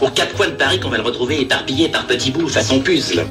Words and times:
Aux 0.00 0.10
quatre 0.10 0.34
coins 0.36 0.48
de 0.48 0.52
Paris 0.52 0.80
qu'on 0.80 0.88
va 0.88 0.96
le 0.98 1.02
retrouver 1.02 1.40
éparpillé 1.40 1.88
par 1.88 2.06
petits 2.06 2.30
bouts 2.30 2.48
façon 2.48 2.80
puzzle. 2.80 3.24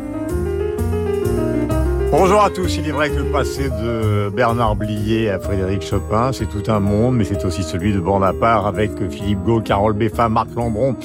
Bonjour 2.12 2.44
à 2.44 2.50
tous, 2.50 2.78
il 2.78 2.88
est 2.88 2.92
vrai 2.92 3.10
que 3.10 3.18
le 3.18 3.32
passé 3.32 3.70
de 3.70 4.30
Bernard 4.30 4.76
Blier 4.76 5.30
à 5.30 5.40
Frédéric 5.40 5.82
Chopin, 5.82 6.32
c'est 6.32 6.46
tout 6.46 6.72
un 6.72 6.80
monde, 6.80 7.16
mais 7.16 7.24
c'est 7.24 7.44
aussi 7.44 7.64
celui 7.64 7.92
de 7.92 8.00
Bande 8.00 8.24
à 8.24 8.34
part 8.34 8.68
avec 8.68 8.92
Philippe 9.10 9.44
Gau, 9.44 9.62
Carole 9.62 9.94
Beffa, 9.94 10.30
Marc 10.30 10.50
Lambron. 10.56 10.96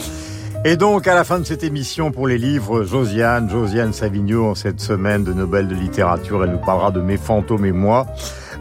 Et 0.64 0.76
donc, 0.76 1.06
à 1.06 1.14
la 1.14 1.24
fin 1.24 1.38
de 1.38 1.44
cette 1.44 1.62
émission 1.62 2.10
pour 2.10 2.26
les 2.26 2.36
livres, 2.36 2.82
Josiane, 2.82 3.48
Josiane 3.48 3.92
Savigno, 3.92 4.46
en 4.46 4.54
cette 4.54 4.80
semaine 4.80 5.24
de 5.24 5.32
Nobel 5.32 5.68
de 5.68 5.74
littérature, 5.74 6.44
elle 6.44 6.50
nous 6.50 6.58
parlera 6.58 6.90
de 6.90 7.00
Mes 7.00 7.16
fantômes 7.16 7.64
et 7.64 7.72
moi. 7.72 8.06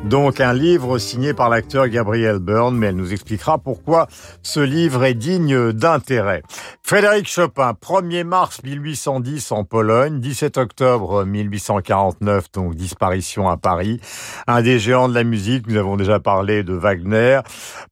Donc 0.05 0.39
un 0.39 0.53
livre 0.53 0.99
signé 0.99 1.33
par 1.33 1.49
l'acteur 1.49 1.87
Gabriel 1.87 2.39
Byrne, 2.39 2.77
mais 2.77 2.87
elle 2.87 2.95
nous 2.95 3.13
expliquera 3.13 3.57
pourquoi 3.57 4.07
ce 4.43 4.59
livre 4.59 5.03
est 5.03 5.15
digne 5.15 5.73
d'intérêt. 5.73 6.43
Frédéric 6.87 7.27
Chopin, 7.27 7.73
1er 7.73 8.23
mars 8.23 8.63
1810 8.63 9.51
en 9.51 9.65
Pologne, 9.65 10.21
17 10.21 10.57
octobre 10.57 11.25
1849, 11.25 12.49
donc 12.53 12.75
disparition 12.75 13.49
à 13.49 13.57
Paris. 13.57 13.99
Un 14.47 14.61
des 14.61 14.79
géants 14.79 15.09
de 15.09 15.13
la 15.13 15.25
musique, 15.25 15.67
nous 15.67 15.75
avons 15.75 15.97
déjà 15.97 16.21
parlé 16.21 16.63
de 16.63 16.71
Wagner. 16.73 17.41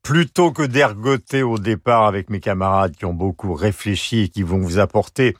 Plutôt 0.01 0.53
que 0.53 0.63
d'ergoter 0.63 1.43
au 1.43 1.57
départ 1.57 2.05
avec 2.05 2.29
mes 2.29 2.39
camarades 2.39 2.95
qui 2.95 3.03
ont 3.03 3.13
beaucoup 3.13 3.53
réfléchi 3.53 4.21
et 4.21 4.29
qui 4.29 4.43
vont 4.43 4.59
vous 4.59 4.79
apporter 4.79 5.35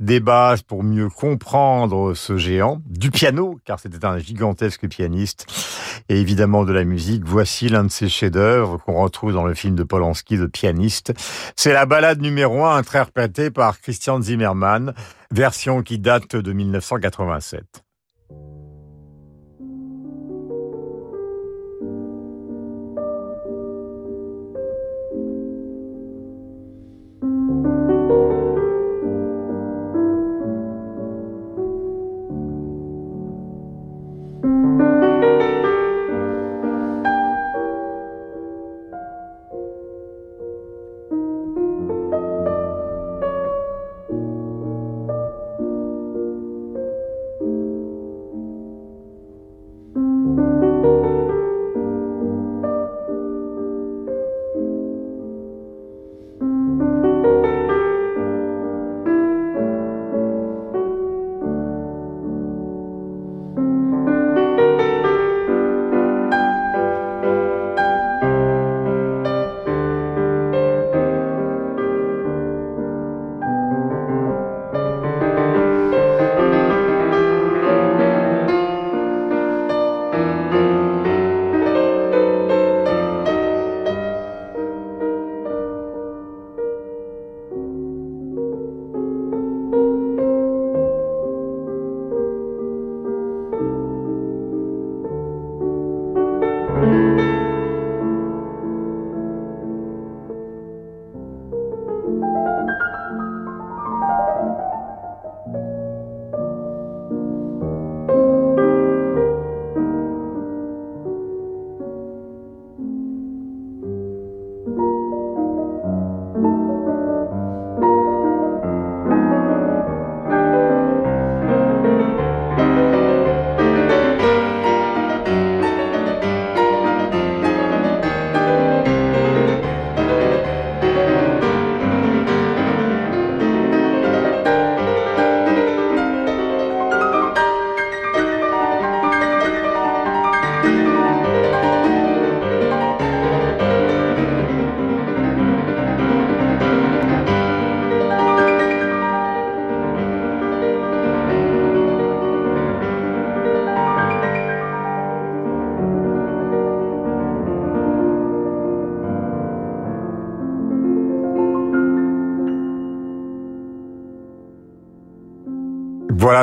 des 0.00 0.20
bases 0.20 0.60
pour 0.60 0.84
mieux 0.84 1.08
comprendre 1.08 2.12
ce 2.12 2.36
géant, 2.36 2.82
du 2.84 3.10
piano, 3.10 3.58
car 3.64 3.80
c'était 3.80 4.04
un 4.04 4.18
gigantesque 4.18 4.86
pianiste, 4.86 5.46
et 6.10 6.20
évidemment 6.20 6.66
de 6.66 6.74
la 6.74 6.84
musique. 6.84 7.22
Voici 7.24 7.70
l'un 7.70 7.84
de 7.84 7.90
ses 7.90 8.10
chefs-d'œuvre 8.10 8.76
qu'on 8.84 9.00
retrouve 9.00 9.32
dans 9.32 9.46
le 9.46 9.54
film 9.54 9.76
de 9.76 9.82
Polanski 9.82 10.36
de 10.36 10.44
pianiste. 10.46 11.14
C'est 11.56 11.72
la 11.72 11.86
balade 11.86 12.20
numéro 12.20 12.66
un 12.66 12.82
interprétée 12.98 13.50
par 13.52 13.80
Christian 13.80 14.20
Zimmermann, 14.20 14.92
version 15.30 15.82
qui 15.82 16.00
date 16.00 16.34
de 16.34 16.52
1987. 16.52 17.87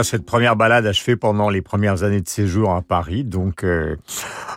Cette 0.04 0.26
première 0.26 0.56
balade 0.56 0.86
achevée 0.86 1.16
pendant 1.16 1.50
les 1.50 1.62
premières 1.62 2.04
années 2.04 2.22
de 2.22 2.28
séjour 2.28 2.74
à 2.74 2.82
Paris. 2.82 3.24
Donc, 3.24 3.64
euh, 3.64 3.96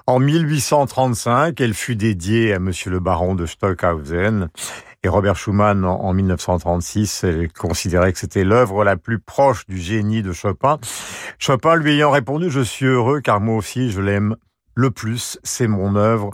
en 0.07 0.19
1835, 0.19 1.61
elle 1.61 1.75
fut 1.75 1.97
dédiée 1.97 2.55
à 2.55 2.59
Monsieur 2.59 2.91
le 2.91 3.01
Baron 3.01 3.35
de 3.35 3.47
Stockhausen. 3.47 4.49
Et 5.05 5.09
Robert 5.09 5.37
Schumann, 5.37 5.85
en 5.85 6.13
1936, 6.13 7.25
elle 7.25 7.53
considérait 7.53 8.13
que 8.13 8.19
c'était 8.19 8.43
l'œuvre 8.43 8.85
la 8.85 8.97
plus 8.97 9.21
proche 9.21 9.65
du 9.67 9.79
génie 9.79 10.23
de 10.23 10.33
Chopin. 10.33 10.79
Chopin 11.39 11.77
lui 11.77 11.93
ayant 11.93 12.11
répondu, 12.11 12.51
je 12.51 12.61
suis 12.61 12.87
heureux 12.87 13.21
car 13.21 13.41
moi 13.41 13.57
aussi 13.57 13.93
je 13.93 14.01
l'aime 14.01 14.35
le 14.75 14.91
plus, 14.91 15.39
c'est 15.45 15.69
mon 15.69 15.95
œuvre 15.95 16.31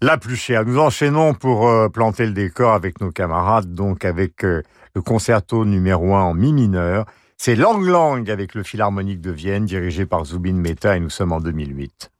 la 0.00 0.16
plus 0.16 0.36
chère. 0.36 0.64
Nous 0.64 0.78
enchaînons 0.78 1.34
pour 1.34 1.68
euh, 1.68 1.88
planter 1.88 2.26
le 2.26 2.32
décor 2.32 2.72
avec 2.72 3.00
nos 3.00 3.10
camarades, 3.10 3.74
donc 3.74 4.04
avec 4.04 4.44
euh, 4.44 4.62
le 4.94 5.02
concerto 5.02 5.64
numéro 5.64 6.14
1 6.14 6.22
en 6.22 6.34
mi 6.34 6.52
mineur. 6.52 7.04
C'est 7.40 7.54
Lang 7.54 7.80
Lang 7.86 8.28
avec 8.30 8.56
le 8.56 8.64
Philharmonique 8.64 9.20
de 9.20 9.30
Vienne, 9.30 9.64
dirigé 9.64 10.06
par 10.06 10.24
Zubin 10.24 10.54
Mehta, 10.54 10.96
et 10.96 11.00
nous 11.00 11.08
sommes 11.08 11.30
en 11.30 11.38
2008. 11.38 12.10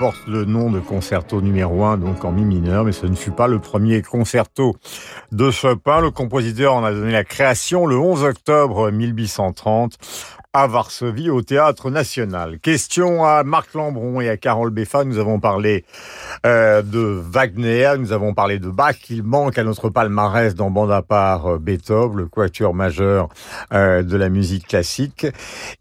Porte 0.00 0.26
le 0.26 0.46
nom 0.46 0.70
de 0.70 0.80
concerto 0.80 1.42
numéro 1.42 1.84
1, 1.84 1.98
donc 1.98 2.24
en 2.24 2.32
mi 2.32 2.42
mineur, 2.42 2.84
mais 2.84 2.92
ce 2.92 3.04
ne 3.04 3.14
fut 3.14 3.32
pas 3.32 3.48
le 3.48 3.58
premier 3.58 4.00
concerto 4.00 4.74
de 5.30 5.50
Chopin. 5.50 6.00
Le 6.00 6.10
compositeur 6.10 6.72
en 6.72 6.84
a 6.84 6.90
donné 6.90 7.12
la 7.12 7.22
création 7.22 7.84
le 7.84 7.98
11 7.98 8.24
octobre 8.24 8.90
1830 8.90 9.98
à 10.54 10.66
Varsovie 10.68 11.28
au 11.28 11.42
Théâtre 11.42 11.90
National. 11.90 12.60
Question 12.60 13.26
à 13.26 13.44
Marc 13.44 13.74
Lambron 13.74 14.22
et 14.22 14.30
à 14.30 14.38
Carole 14.38 14.70
Beffa. 14.70 15.04
Nous 15.04 15.18
avons 15.18 15.38
parlé 15.38 15.84
euh, 16.46 16.80
de 16.80 16.98
Wagner, 16.98 17.92
nous 17.98 18.12
avons 18.12 18.32
parlé 18.32 18.58
de 18.58 18.70
Bach. 18.70 18.96
Il 19.10 19.22
manque 19.22 19.58
à 19.58 19.64
notre 19.64 19.90
palmarès 19.90 20.54
dans 20.54 20.70
bande 20.70 20.92
à 20.92 21.02
part 21.02 21.46
euh, 21.46 21.58
Beethoven, 21.58 22.16
le 22.16 22.26
quatuor 22.26 22.72
majeur 22.72 23.28
euh, 23.74 24.02
de 24.02 24.16
la 24.16 24.30
musique 24.30 24.68
classique. 24.68 25.26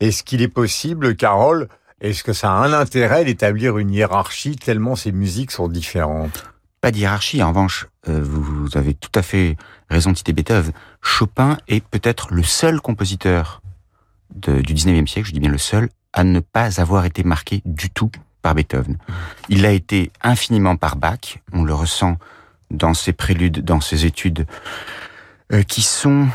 Est-ce 0.01 0.23
qu'il 0.23 0.41
est 0.41 0.49
possible, 0.49 1.15
Carole, 1.15 1.69
est-ce 2.01 2.23
que 2.23 2.33
ça 2.33 2.51
a 2.51 2.55
un 2.55 2.73
intérêt 2.73 3.25
d'établir 3.25 3.77
une 3.77 3.91
hiérarchie 3.91 4.55
tellement 4.55 4.95
ces 4.95 5.11
musiques 5.11 5.51
sont 5.51 5.67
différentes? 5.67 6.45
Pas 6.81 6.91
d'hiérarchie, 6.91 7.43
en 7.43 7.49
revanche, 7.49 7.87
vous 8.07 8.69
avez 8.75 8.93
tout 8.93 9.11
à 9.15 9.21
fait 9.21 9.57
raison 9.89 10.11
de 10.11 10.17
citer 10.17 10.31
Beethoven. 10.31 10.71
Chopin 11.01 11.57
est 11.67 11.83
peut-être 11.83 12.33
le 12.33 12.43
seul 12.43 12.79
compositeur 12.79 13.61
du 14.33 14.73
19e 14.73 15.07
siècle, 15.07 15.27
je 15.27 15.33
dis 15.33 15.39
bien 15.39 15.51
le 15.51 15.57
seul, 15.57 15.89
à 16.13 16.23
ne 16.23 16.39
pas 16.39 16.79
avoir 16.79 17.05
été 17.05 17.23
marqué 17.23 17.61
du 17.65 17.89
tout 17.89 18.11
par 18.41 18.55
Beethoven. 18.55 18.97
Il 19.49 19.61
l'a 19.61 19.71
été 19.71 20.11
infiniment 20.21 20.75
par 20.75 20.95
Bach, 20.95 21.39
on 21.51 21.63
le 21.63 21.73
ressent 21.73 22.17
dans 22.71 22.93
ses 22.93 23.13
préludes, 23.13 23.63
dans 23.63 23.81
ses 23.81 24.05
études, 24.05 24.45
euh, 25.51 25.63
qui 25.63 25.81
sont, 25.81 26.27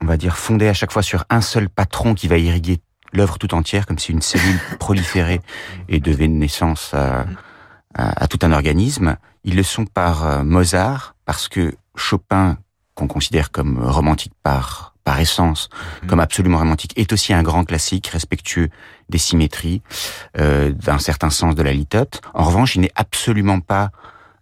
on 0.00 0.06
va 0.06 0.16
dire, 0.16 0.36
fondées 0.36 0.68
à 0.68 0.74
chaque 0.74 0.92
fois 0.92 1.02
sur 1.02 1.24
un 1.30 1.40
seul 1.40 1.68
patron 1.68 2.14
qui 2.14 2.28
va 2.28 2.38
irriguer 2.38 2.80
l'œuvre 3.14 3.38
tout 3.38 3.54
entière, 3.54 3.86
comme 3.86 3.98
si 3.98 4.12
une 4.12 4.22
cellule 4.22 4.58
proliférait 4.78 5.40
et 5.88 6.00
devait 6.00 6.28
naissance 6.28 6.92
à, 6.94 7.26
à, 7.94 8.26
tout 8.26 8.38
un 8.42 8.52
organisme. 8.52 9.16
Ils 9.44 9.56
le 9.56 9.62
sont 9.62 9.86
par 9.86 10.26
euh, 10.26 10.44
Mozart, 10.44 11.14
parce 11.24 11.48
que 11.48 11.74
Chopin, 11.96 12.58
qu'on 12.94 13.06
considère 13.06 13.50
comme 13.50 13.78
romantique 13.82 14.32
par 14.42 14.94
par 15.04 15.20
essence, 15.20 15.68
mhm. 16.02 16.08
comme 16.08 16.20
absolument 16.20 16.58
romantique, 16.58 16.92
est 16.96 17.12
aussi 17.12 17.32
un 17.32 17.42
grand 17.42 17.64
classique 17.64 18.08
respectueux 18.08 18.70
des 19.10 19.18
symétries, 19.18 19.82
euh, 20.38 20.72
d'un 20.72 20.98
certain 20.98 21.30
sens 21.30 21.54
de 21.54 21.62
la 21.62 21.72
litote. 21.72 22.22
En 22.32 22.44
revanche, 22.44 22.74
il 22.74 22.80
n'est 22.80 22.92
absolument 22.96 23.60
pas 23.60 23.90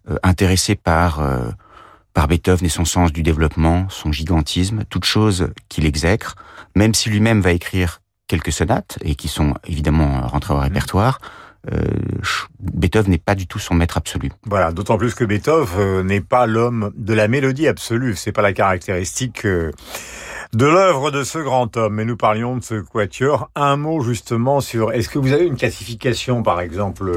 euh, 0.09 0.17
intéressé 0.23 0.75
par 0.75 1.19
euh, 1.19 1.51
par 2.13 2.27
Beethoven 2.27 2.65
et 2.65 2.69
son 2.69 2.85
sens 2.85 3.11
du 3.11 3.23
développement, 3.23 3.87
son 3.89 4.11
gigantisme, 4.11 4.83
toute 4.87 5.03
chose 5.03 5.49
qu'il 5.67 5.87
exècre, 5.87 6.35
même 6.75 6.93
si 6.93 7.09
lui-même 7.09 7.41
va 7.41 7.51
écrire 7.51 8.02
quelques 8.27 8.51
sonates 8.51 8.97
et 9.01 9.15
qui 9.15 9.27
sont 9.27 9.53
évidemment 9.65 10.27
rentrées 10.27 10.53
au 10.53 10.57
mhm. 10.57 10.63
répertoire. 10.63 11.19
Euh, 11.71 11.79
Beethoven 12.59 13.11
n'est 13.11 13.17
pas 13.17 13.35
du 13.35 13.47
tout 13.47 13.59
son 13.59 13.73
maître 13.73 13.97
absolu. 13.97 14.31
Voilà, 14.45 14.73
d'autant 14.73 14.97
plus 14.97 15.15
que 15.15 15.23
Beethoven 15.23 16.05
n'est 16.05 16.19
pas 16.19 16.45
l'homme 16.45 16.91
de 16.97 17.13
la 17.13 17.29
mélodie 17.29 17.67
absolue. 17.67 18.15
C'est 18.15 18.33
pas 18.33 18.41
la 18.41 18.51
caractéristique 18.51 19.45
de 20.53 20.65
l'œuvre 20.65 21.09
de 21.09 21.23
ce 21.23 21.39
grand 21.39 21.75
homme. 21.77 21.95
Mais 21.95 22.05
nous 22.05 22.17
parlions 22.17 22.57
de 22.57 22.63
ce 22.63 22.75
quatuor. 22.75 23.49
Un 23.55 23.77
mot 23.77 24.01
justement 24.01 24.59
sur, 24.59 24.91
est-ce 24.91 25.07
que 25.09 25.19
vous 25.19 25.31
avez 25.31 25.45
une 25.45 25.55
classification, 25.55 26.43
par 26.43 26.59
exemple, 26.59 27.13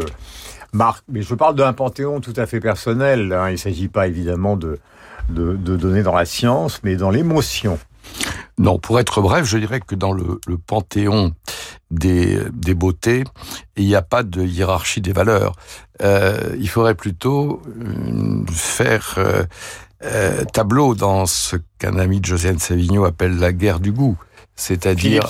Marc? 0.72 1.04
Mais 1.08 1.22
je 1.22 1.34
parle 1.34 1.56
d'un 1.56 1.72
panthéon 1.72 2.20
tout 2.20 2.34
à 2.36 2.46
fait 2.46 2.60
personnel. 2.60 3.32
Hein. 3.32 3.48
Il 3.48 3.52
ne 3.52 3.56
s'agit 3.56 3.88
pas 3.88 4.06
évidemment 4.06 4.56
de, 4.56 4.78
de, 5.28 5.76
donner 5.76 6.02
dans 6.02 6.14
la 6.14 6.24
science, 6.24 6.80
mais 6.82 6.96
dans 6.96 7.10
l'émotion. 7.10 7.78
Non, 8.58 8.78
pour 8.78 8.98
être 8.98 9.20
bref, 9.20 9.44
je 9.44 9.58
dirais 9.58 9.80
que 9.80 9.94
dans 9.94 10.12
le, 10.12 10.40
panthéon 10.66 11.34
des, 11.90 12.38
des 12.52 12.74
beautés, 12.74 13.24
il 13.76 13.86
n'y 13.86 13.94
a 13.94 14.02
pas 14.02 14.22
de 14.22 14.42
hiérarchie 14.42 15.00
des 15.00 15.12
valeurs. 15.12 15.52
Euh, 16.02 16.56
il 16.58 16.68
faudrait 16.68 16.94
plutôt 16.94 17.60
euh, 17.66 18.44
faire 18.50 19.14
euh, 19.18 19.44
euh, 20.04 20.44
tableau 20.44 20.94
dans 20.94 21.26
ce 21.26 21.56
qu'un 21.78 21.98
ami 21.98 22.20
de 22.20 22.26
Josiane 22.26 22.58
Savigno 22.58 23.04
appelle 23.04 23.38
la 23.38 23.52
guerre 23.52 23.80
du 23.80 23.92
goût. 23.92 24.18
C'est-à-dire 24.54 25.28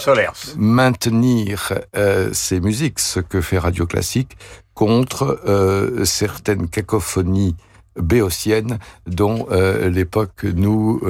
maintenir 0.57 1.73
euh, 1.97 2.31
ces 2.33 2.61
musiques, 2.61 3.01
ce 3.01 3.19
que 3.19 3.41
fait 3.41 3.59
Radio 3.59 3.87
Classique, 3.87 4.37
contre 4.75 5.41
euh, 5.47 6.05
certaines 6.05 6.69
cacophonies 6.69 7.57
béotiennes 8.01 8.79
dont 9.07 9.47
l'époque 9.51 10.45
nous 10.45 11.01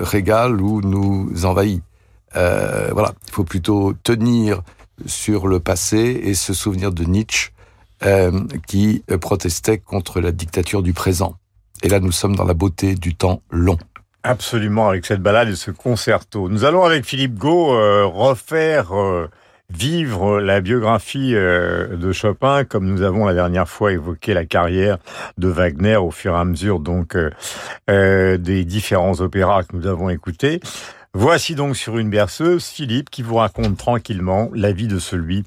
régale 0.00 0.60
ou 0.60 0.80
nous 0.80 1.44
envahit. 1.44 1.82
voilà, 2.34 3.12
il 3.26 3.32
faut 3.32 3.44
plutôt 3.44 3.92
tenir 4.02 4.62
sur 5.06 5.46
le 5.46 5.60
passé 5.60 6.20
et 6.24 6.34
se 6.34 6.54
souvenir 6.54 6.92
de 6.92 7.04
Nietzsche 7.04 7.50
qui 8.66 9.04
protestait 9.20 9.78
contre 9.78 10.20
la 10.20 10.32
dictature 10.32 10.82
du 10.82 10.92
présent. 10.92 11.36
Et 11.82 11.88
là, 11.88 12.00
nous 12.00 12.12
sommes 12.12 12.36
dans 12.36 12.44
la 12.44 12.54
beauté 12.54 12.94
du 12.94 13.14
temps 13.14 13.42
long. 13.50 13.78
Absolument, 14.24 14.88
avec 14.88 15.04
cette 15.04 15.20
balade 15.20 15.48
et 15.48 15.56
ce 15.56 15.72
concerto. 15.72 16.48
Nous 16.48 16.64
allons 16.64 16.84
avec 16.84 17.04
Philippe 17.04 17.34
Gau 17.34 17.74
euh, 17.74 18.06
refaire 18.06 18.96
euh, 18.96 19.28
vivre 19.76 20.40
la 20.40 20.60
biographie 20.60 21.34
euh, 21.34 21.96
de 21.96 22.12
Chopin, 22.12 22.64
comme 22.64 22.86
nous 22.86 23.02
avons 23.02 23.26
la 23.26 23.34
dernière 23.34 23.68
fois 23.68 23.92
évoqué 23.92 24.34
la 24.34 24.44
carrière 24.44 24.98
de 25.38 25.48
Wagner 25.48 25.96
au 25.96 26.10
fur 26.10 26.34
et 26.34 26.38
à 26.38 26.44
mesure 26.44 26.80
donc 26.80 27.16
des 27.88 28.64
différents 28.64 29.20
opéras 29.20 29.64
que 29.64 29.76
nous 29.76 29.86
avons 29.86 30.08
écoutés. 30.08 30.60
Voici 31.14 31.54
donc 31.54 31.76
sur 31.76 31.98
une 31.98 32.08
berceuse 32.08 32.64
Philippe 32.64 33.10
qui 33.10 33.22
vous 33.22 33.34
raconte 33.34 33.76
tranquillement 33.76 34.48
la 34.54 34.72
vie 34.72 34.88
de 34.88 34.98
celui 34.98 35.44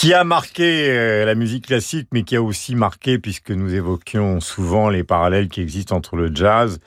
qui 0.00 0.14
a 0.14 0.24
marqué 0.24 0.88
euh, 0.88 1.26
la 1.26 1.34
musique 1.34 1.66
classique, 1.66 2.08
mais 2.10 2.22
qui 2.22 2.34
a 2.34 2.40
aussi 2.40 2.74
marqué, 2.74 3.18
puisque 3.18 3.50
nous 3.50 3.74
évoquions 3.74 4.40
souvent 4.40 4.88
les 4.88 5.04
parallèles 5.04 5.50
qui 5.50 5.60
existent 5.60 5.94
entre 5.94 6.16
le 6.16 6.34
jazz 6.34 6.78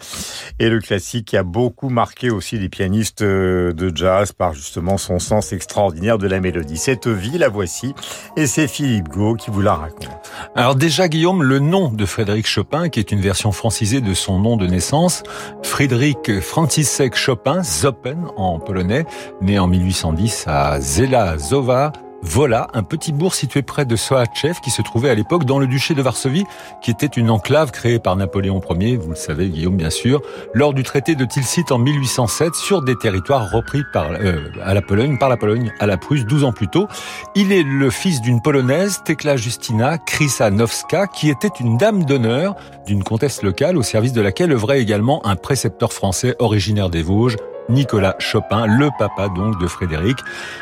et 0.58 0.68
le 0.68 0.80
classique, 0.80 1.26
qui 1.26 1.38
a 1.38 1.44
beaucoup 1.44 1.90
marqué 1.90 2.32
aussi 2.32 2.58
des 2.58 2.70
pianistes 2.70 3.22
euh, 3.22 3.72
de 3.72 3.96
jazz 3.96 4.32
par 4.32 4.56
justement 4.56 4.98
son 4.98 5.20
sens 5.20 5.54
extraordinaire 5.54 6.18
de 6.18 6.28
la 6.28 6.40
mélodie. 6.40 6.78
Cette 6.78 7.08
vie, 7.08 7.38
la 7.38 7.50
voici, 7.50 7.94
et 8.36 8.48
c'est 8.48 8.68
Philippe 8.68 9.10
Gau 9.10 9.36
qui 9.36 9.52
vous 9.52 9.62
la 9.62 9.76
raconte. 9.76 10.32
Alors 10.56 10.74
déjà, 10.74 11.08
Guillaume, 11.08 11.44
le 11.44 11.60
nom 11.60 11.90
de 11.90 12.08
Frédéric 12.08 12.48
Chopin, 12.48 12.90
qui 12.90 13.00
est 13.00 13.12
une 13.12 13.22
version 13.22 13.52
francisée 13.52 14.02
de 14.02 14.16
son 14.16 14.40
nom 14.40 14.58
de 14.58 14.66
naissance, 14.66 15.22
Frédéric 15.62 16.40
Franciszek 16.40 17.16
Chopin, 17.16 17.62
Zopen 17.62 18.26
en 18.38 18.58
polonais, 18.58 19.06
né 19.40 19.60
en 19.60 19.68
1810 19.68 20.46
à 20.48 20.82
Zelazowa, 20.82 21.94
Vola, 22.26 22.68
un 22.74 22.84
petit 22.84 23.12
bourg 23.12 23.36
situé 23.36 23.64
près 23.64 23.86
de 23.86 23.98
Soachev 23.98 24.62
qui 24.64 24.72
se 24.72 24.82
trouvait 24.82 25.10
à 25.10 25.14
l'époque 25.14 25.44
dans 25.44 25.60
le 25.60 25.68
duché 25.68 25.94
de 25.94 26.02
Varsovie, 26.02 26.46
qui 26.82 26.90
était 26.90 27.06
une 27.06 27.30
enclave 27.30 27.72
créée 27.72 28.00
par 28.00 28.16
Napoléon 28.16 28.62
Ier, 28.80 28.96
vous 28.96 29.10
le 29.10 29.16
savez 29.16 29.50
Guillaume 29.50 29.76
bien 29.76 29.90
sûr, 29.90 30.22
lors 30.54 30.74
du 30.74 30.84
traité 30.84 31.16
de 31.16 31.26
Tilsit 31.26 31.66
en 31.72 31.80
1807 31.80 32.56
sur 32.56 32.82
des 32.82 32.96
territoires 32.96 33.52
repris 33.52 33.84
par 33.92 34.12
euh, 34.12 34.50
à 34.64 34.74
la 34.74 34.82
Pologne 34.82 35.18
par 35.18 35.28
la 35.28 35.36
Pologne 35.36 35.74
à 35.82 35.86
la 35.86 35.98
Prusse 35.98 36.26
12 36.26 36.46
ans 36.46 36.54
plus 36.54 36.70
tôt. 36.70 36.88
Il 37.36 37.52
est 37.52 37.64
le 37.64 37.90
fils 37.90 38.22
d'une 38.22 38.42
polonaise, 38.42 39.02
Tekla 39.04 39.36
Justina 39.36 39.98
Krysanowska, 39.98 41.08
qui 41.08 41.30
était 41.30 41.52
une 41.60 41.78
dame 41.78 42.06
d'honneur 42.06 42.56
d'une 42.88 43.04
comtesse 43.04 43.44
locale 43.44 43.78
au 43.78 43.84
service 43.84 44.14
de 44.14 44.22
laquelle 44.22 44.54
œuvrait 44.54 44.82
également 44.82 45.26
un 45.26 45.36
précepteur 45.36 45.92
français 45.92 46.38
originaire 46.40 46.90
des 46.90 47.04
Vosges, 47.04 47.36
Nicolas 47.70 48.16
Chopin, 48.20 48.66
le 48.66 48.90
papa 48.98 49.30
donc 49.30 49.60
de 49.60 49.68
Frédéric. 49.68 50.18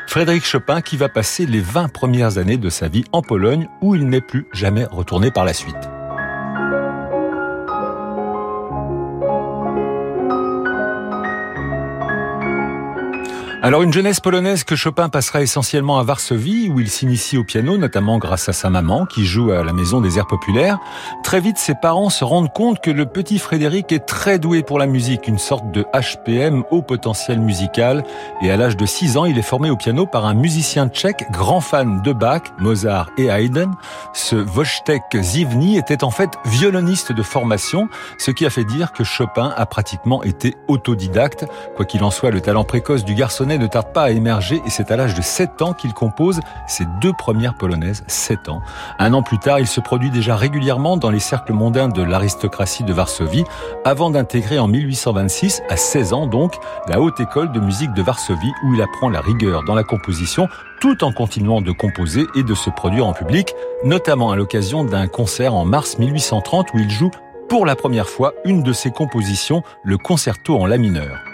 Frédéric 0.07 0.45
Chopin 0.45 0.81
qui 0.81 0.97
va 0.97 1.09
passer 1.09 1.45
les 1.45 1.61
20 1.61 1.89
premières 1.89 2.37
années 2.37 2.57
de 2.57 2.69
sa 2.69 2.87
vie 2.87 3.05
en 3.11 3.21
Pologne 3.21 3.67
où 3.81 3.95
il 3.95 4.07
n'est 4.07 4.21
plus 4.21 4.45
jamais 4.53 4.85
retourné 4.85 5.31
par 5.31 5.45
la 5.45 5.53
suite. 5.53 6.00
Alors 13.63 13.83
une 13.83 13.93
jeunesse 13.93 14.19
polonaise 14.19 14.63
que 14.63 14.75
Chopin 14.75 15.07
passera 15.09 15.43
essentiellement 15.43 15.99
à 15.99 16.03
Varsovie, 16.03 16.71
où 16.73 16.79
il 16.79 16.89
s'initie 16.89 17.37
au 17.37 17.43
piano, 17.43 17.77
notamment 17.77 18.17
grâce 18.17 18.49
à 18.49 18.53
sa 18.53 18.71
maman, 18.71 19.05
qui 19.05 19.23
joue 19.23 19.51
à 19.51 19.63
la 19.63 19.71
maison 19.71 20.01
des 20.01 20.17
airs 20.17 20.25
populaires. 20.25 20.79
Très 21.23 21.39
vite, 21.39 21.59
ses 21.59 21.75
parents 21.75 22.09
se 22.09 22.23
rendent 22.23 22.51
compte 22.51 22.81
que 22.81 22.89
le 22.89 23.05
petit 23.05 23.37
Frédéric 23.37 23.91
est 23.91 24.07
très 24.07 24.39
doué 24.39 24.63
pour 24.63 24.79
la 24.79 24.87
musique, 24.87 25.27
une 25.27 25.37
sorte 25.37 25.69
de 25.69 25.85
HPM 25.93 26.63
au 26.71 26.81
potentiel 26.81 27.39
musical. 27.39 28.03
Et 28.41 28.49
à 28.49 28.57
l'âge 28.57 28.77
de 28.77 28.85
6 28.87 29.17
ans, 29.17 29.25
il 29.25 29.37
est 29.37 29.43
formé 29.43 29.69
au 29.69 29.77
piano 29.77 30.07
par 30.07 30.25
un 30.25 30.33
musicien 30.33 30.89
tchèque, 30.89 31.27
grand 31.29 31.61
fan 31.61 32.01
de 32.01 32.13
Bach, 32.13 32.41
Mozart 32.57 33.11
et 33.19 33.27
Haydn. 33.27 33.69
Ce 34.13 34.37
Wojtek 34.37 35.03
Zivny 35.21 35.77
était 35.77 36.03
en 36.03 36.09
fait 36.09 36.31
violoniste 36.45 37.11
de 37.11 37.21
formation, 37.21 37.89
ce 38.17 38.31
qui 38.31 38.47
a 38.47 38.49
fait 38.49 38.65
dire 38.65 38.91
que 38.91 39.03
Chopin 39.03 39.53
a 39.55 39.67
pratiquement 39.67 40.23
été 40.23 40.55
autodidacte. 40.67 41.45
Quoi 41.75 41.85
qu'il 41.85 42.03
en 42.03 42.09
soit, 42.09 42.31
le 42.31 42.41
talent 42.41 42.63
précoce 42.63 43.05
du 43.05 43.13
garçonnet 43.13 43.50
ne 43.57 43.67
tarde 43.67 43.93
pas 43.93 44.03
à 44.03 44.09
émerger 44.11 44.61
et 44.65 44.69
c'est 44.69 44.91
à 44.91 44.97
l'âge 44.97 45.13
de 45.13 45.21
7 45.21 45.61
ans 45.61 45.73
qu'il 45.73 45.93
compose 45.93 46.39
ses 46.67 46.85
deux 47.01 47.13
premières 47.13 47.55
polonaises, 47.55 48.03
7 48.07 48.49
ans. 48.49 48.61
Un 48.99 49.13
an 49.13 49.23
plus 49.23 49.39
tard, 49.39 49.59
il 49.59 49.67
se 49.67 49.79
produit 49.79 50.09
déjà 50.09 50.35
régulièrement 50.35 50.97
dans 50.97 51.09
les 51.09 51.19
cercles 51.19 51.53
mondains 51.53 51.87
de 51.87 52.01
l'aristocratie 52.01 52.83
de 52.83 52.93
Varsovie 52.93 53.43
avant 53.85 54.09
d'intégrer 54.09 54.59
en 54.59 54.67
1826, 54.67 55.63
à 55.69 55.77
16 55.77 56.13
ans 56.13 56.27
donc, 56.27 56.55
la 56.87 56.99
haute 56.99 57.19
école 57.19 57.51
de 57.51 57.59
musique 57.59 57.93
de 57.93 58.01
Varsovie 58.01 58.53
où 58.63 58.73
il 58.73 58.81
apprend 58.81 59.09
la 59.09 59.21
rigueur 59.21 59.63
dans 59.63 59.75
la 59.75 59.83
composition 59.83 60.47
tout 60.79 61.03
en 61.03 61.11
continuant 61.11 61.61
de 61.61 61.71
composer 61.71 62.25
et 62.35 62.43
de 62.43 62.53
se 62.53 62.69
produire 62.69 63.05
en 63.05 63.13
public, 63.13 63.53
notamment 63.83 64.31
à 64.31 64.35
l'occasion 64.35 64.83
d'un 64.83 65.07
concert 65.07 65.53
en 65.53 65.65
mars 65.65 65.99
1830 65.99 66.73
où 66.73 66.79
il 66.79 66.89
joue 66.89 67.11
pour 67.47 67.65
la 67.65 67.75
première 67.75 68.07
fois 68.07 68.33
une 68.45 68.63
de 68.63 68.73
ses 68.73 68.91
compositions, 68.91 69.61
le 69.83 69.97
concerto 69.97 70.57
en 70.57 70.65
la 70.65 70.77
mineur. 70.77 71.30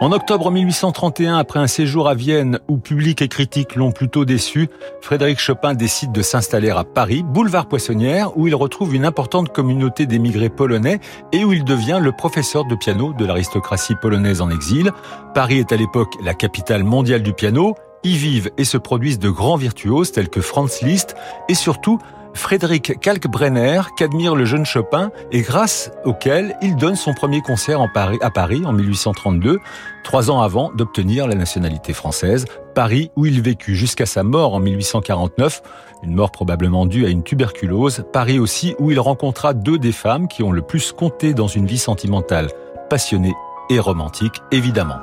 En 0.00 0.12
octobre 0.12 0.52
1831, 0.52 1.38
après 1.38 1.58
un 1.58 1.66
séjour 1.66 2.08
à 2.08 2.14
Vienne 2.14 2.60
où 2.68 2.78
public 2.78 3.20
et 3.20 3.26
critique 3.26 3.74
l'ont 3.74 3.90
plutôt 3.90 4.24
déçu, 4.24 4.68
Frédéric 5.00 5.40
Chopin 5.40 5.74
décide 5.74 6.12
de 6.12 6.22
s'installer 6.22 6.70
à 6.70 6.84
Paris, 6.84 7.24
boulevard 7.24 7.66
Poissonnière, 7.66 8.36
où 8.38 8.46
il 8.46 8.54
retrouve 8.54 8.94
une 8.94 9.04
importante 9.04 9.52
communauté 9.52 10.06
d'émigrés 10.06 10.50
polonais 10.50 11.00
et 11.32 11.44
où 11.44 11.52
il 11.52 11.64
devient 11.64 11.98
le 12.00 12.12
professeur 12.12 12.64
de 12.64 12.76
piano 12.76 13.12
de 13.12 13.24
l'aristocratie 13.24 13.96
polonaise 13.96 14.40
en 14.40 14.50
exil. 14.50 14.92
Paris 15.34 15.58
est 15.58 15.72
à 15.72 15.76
l'époque 15.76 16.14
la 16.22 16.34
capitale 16.34 16.84
mondiale 16.84 17.24
du 17.24 17.32
piano, 17.32 17.74
y 18.04 18.16
vivent 18.16 18.52
et 18.56 18.64
se 18.64 18.78
produisent 18.78 19.18
de 19.18 19.30
grands 19.30 19.56
virtuoses 19.56 20.12
tels 20.12 20.28
que 20.28 20.40
Franz 20.40 20.86
Liszt 20.86 21.16
et 21.48 21.54
surtout 21.54 21.98
Frédéric 22.34 23.00
Kalkbrenner, 23.00 23.82
qu'admire 23.96 24.34
le 24.34 24.44
jeune 24.44 24.64
Chopin 24.64 25.10
et 25.32 25.42
grâce 25.42 25.90
auquel 26.04 26.56
il 26.62 26.76
donne 26.76 26.96
son 26.96 27.14
premier 27.14 27.40
concert 27.40 27.80
à 27.80 28.30
Paris 28.30 28.62
en 28.64 28.72
1832, 28.72 29.58
trois 30.04 30.30
ans 30.30 30.40
avant 30.40 30.70
d'obtenir 30.72 31.26
la 31.26 31.34
nationalité 31.34 31.92
française. 31.92 32.46
Paris 32.74 33.10
où 33.16 33.26
il 33.26 33.42
vécut 33.42 33.74
jusqu'à 33.74 34.06
sa 34.06 34.22
mort 34.22 34.54
en 34.54 34.60
1849, 34.60 35.62
une 36.02 36.14
mort 36.14 36.30
probablement 36.30 36.86
due 36.86 37.06
à 37.06 37.08
une 37.08 37.22
tuberculose. 37.22 38.04
Paris 38.12 38.38
aussi 38.38 38.74
où 38.78 38.90
il 38.90 39.00
rencontra 39.00 39.52
deux 39.52 39.78
des 39.78 39.92
femmes 39.92 40.28
qui 40.28 40.42
ont 40.42 40.52
le 40.52 40.62
plus 40.62 40.92
compté 40.92 41.34
dans 41.34 41.48
une 41.48 41.66
vie 41.66 41.78
sentimentale, 41.78 42.50
passionnée 42.88 43.34
et 43.70 43.78
romantique 43.78 44.40
évidemment. 44.52 44.98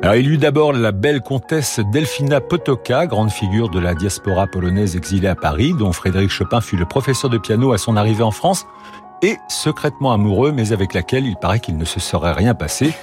Alors, 0.00 0.14
il 0.14 0.30
eut 0.30 0.38
d'abord 0.38 0.72
la 0.72 0.92
belle 0.92 1.20
comtesse 1.20 1.80
Delfina 1.92 2.40
Potoka, 2.40 3.06
grande 3.06 3.30
figure 3.30 3.68
de 3.68 3.80
la 3.80 3.94
diaspora 3.94 4.46
polonaise 4.46 4.94
exilée 4.94 5.26
à 5.26 5.34
Paris, 5.34 5.74
dont 5.76 5.92
Frédéric 5.92 6.30
Chopin 6.30 6.60
fut 6.60 6.76
le 6.76 6.84
professeur 6.84 7.28
de 7.28 7.36
piano 7.36 7.72
à 7.72 7.78
son 7.78 7.96
arrivée 7.96 8.22
en 8.22 8.30
France, 8.30 8.64
et 9.22 9.36
secrètement 9.48 10.12
amoureux, 10.12 10.52
mais 10.52 10.72
avec 10.72 10.94
laquelle 10.94 11.26
il 11.26 11.36
paraît 11.36 11.58
qu'il 11.58 11.76
ne 11.76 11.84
se 11.84 11.98
serait 11.98 12.32
rien 12.32 12.54
passé. 12.54 12.94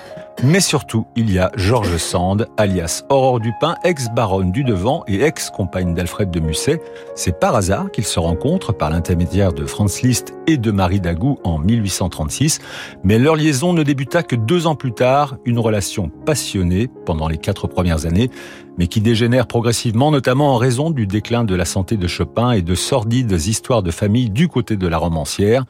Mais 0.43 0.59
surtout, 0.59 1.07
il 1.15 1.31
y 1.31 1.39
a 1.39 1.49
Georges 1.55 1.97
Sand, 1.97 2.47
alias 2.57 3.03
Aurore 3.09 3.39
Dupin, 3.39 3.75
ex-baronne 3.85 4.51
du 4.51 4.65
Devant 4.65 5.03
et 5.07 5.21
ex-compagne 5.21 5.93
d'Alfred 5.93 6.29
de 6.29 6.41
Musset. 6.41 6.81
C'est 7.15 7.39
par 7.39 7.55
hasard 7.55 7.89
qu'ils 7.89 8.05
se 8.05 8.19
rencontrent 8.19 8.73
par 8.73 8.89
l'intermédiaire 8.89 9.53
de 9.53 9.65
Franz 9.65 10.01
Liszt 10.03 10.33
et 10.45 10.57
de 10.57 10.71
Marie 10.71 10.99
Dagou 10.99 11.39
en 11.45 11.57
1836. 11.57 12.59
Mais 13.03 13.17
leur 13.17 13.37
liaison 13.37 13.71
ne 13.71 13.81
débuta 13.81 14.23
que 14.23 14.35
deux 14.35 14.67
ans 14.67 14.75
plus 14.75 14.91
tard, 14.91 15.37
une 15.45 15.57
relation 15.57 16.09
passionnée 16.25 16.89
pendant 17.05 17.29
les 17.29 17.37
quatre 17.37 17.67
premières 17.67 18.05
années, 18.05 18.29
mais 18.77 18.87
qui 18.87 18.99
dégénère 18.99 19.47
progressivement, 19.47 20.11
notamment 20.11 20.53
en 20.53 20.57
raison 20.57 20.91
du 20.91 21.07
déclin 21.07 21.45
de 21.45 21.55
la 21.55 21.65
santé 21.65 21.95
de 21.95 22.07
Chopin 22.07 22.51
et 22.51 22.61
de 22.61 22.75
sordides 22.75 23.31
histoires 23.31 23.83
de 23.83 23.91
famille 23.91 24.29
du 24.29 24.49
côté 24.49 24.75
de 24.75 24.87
la 24.87 24.97
romancière. 24.97 25.63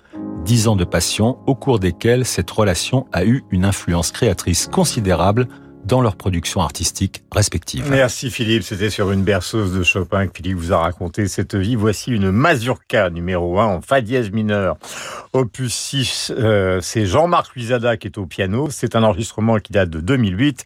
Dix 0.44 0.68
ans 0.68 0.76
de 0.76 0.84
passion 0.84 1.40
au 1.48 1.56
cours 1.56 1.80
desquels 1.80 2.26
cette 2.26 2.52
relation 2.52 3.08
a 3.12 3.26
eu 3.26 3.44
une 3.52 3.66
influence 3.66 4.12
créatrice 4.12 4.68
considérable 4.68 5.48
dans 5.86 6.02
leur 6.02 6.16
production 6.16 6.62
artistique 6.62 7.24
respective. 7.32 7.88
Merci 7.90 8.32
Philippe, 8.32 8.64
c'était 8.64 8.90
sur 8.90 9.12
une 9.12 9.24
berceuse 9.24 9.74
de 9.74 9.84
Chopin 9.84 10.28
que 10.28 10.34
Philippe 10.36 10.58
vous 10.58 10.74
a 10.74 10.80
raconté 10.80 11.28
cette 11.28 11.56
vie. 11.56 11.76
Voici 11.76 12.12
une 12.12 12.32
mazurka 12.32 13.10
numéro 13.10 13.60
1 13.60 13.66
en 13.66 13.82
fa 13.82 14.02
dièse 14.02 14.32
mineur. 14.32 14.78
Opus 15.34 15.74
6, 15.74 16.34
euh, 16.38 16.80
c'est 16.82 17.06
Jean-Marc 17.06 17.54
Luisada 17.56 17.98
qui 17.98 18.08
est 18.08 18.18
au 18.18 18.26
piano. 18.26 18.70
C'est 18.72 18.96
un 18.96 19.04
enregistrement 19.04 19.60
qui 19.60 19.74
date 19.74 19.90
de 19.90 20.00
2008 20.00 20.66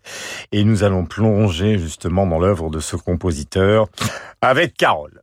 et 0.54 0.64
nous 0.64 0.84
allons 0.84 1.06
plonger 1.06 1.78
justement 1.78 2.26
dans 2.26 2.40
l'œuvre 2.40 2.70
de 2.70 2.80
ce 2.80 2.96
compositeur 2.96 3.88
avec 4.42 4.76
Carole. 4.76 5.22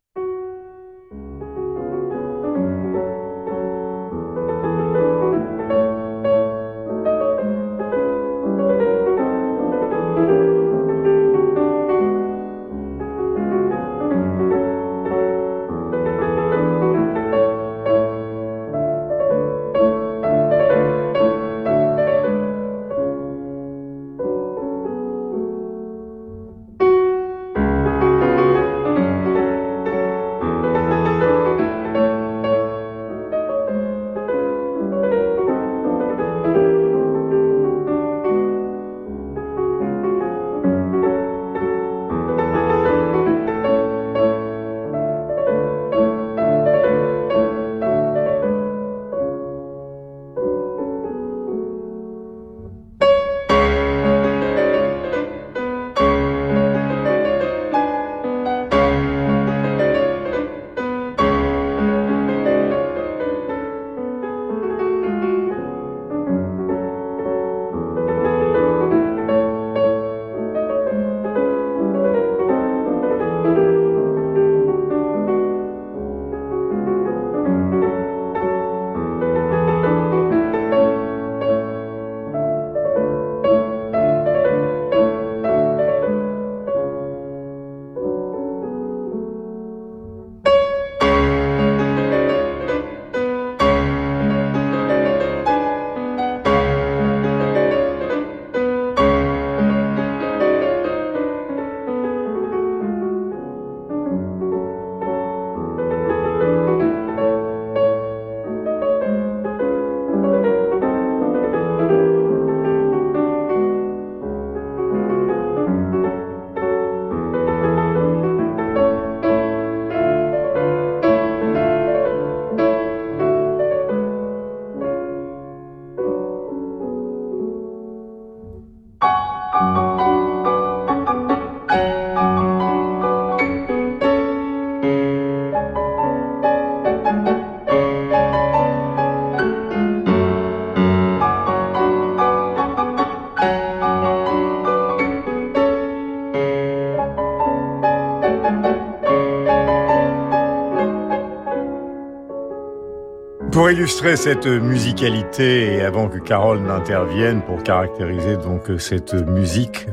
Illustrer 153.70 154.16
cette 154.16 154.46
musicalité 154.46 155.74
et 155.74 155.80
avant 155.82 156.08
que 156.08 156.18
Carole 156.18 156.60
n'intervienne 156.60 157.42
pour 157.42 157.62
caractériser 157.62 158.36
donc 158.36 158.70
cette 158.78 159.14
musique 159.14 159.86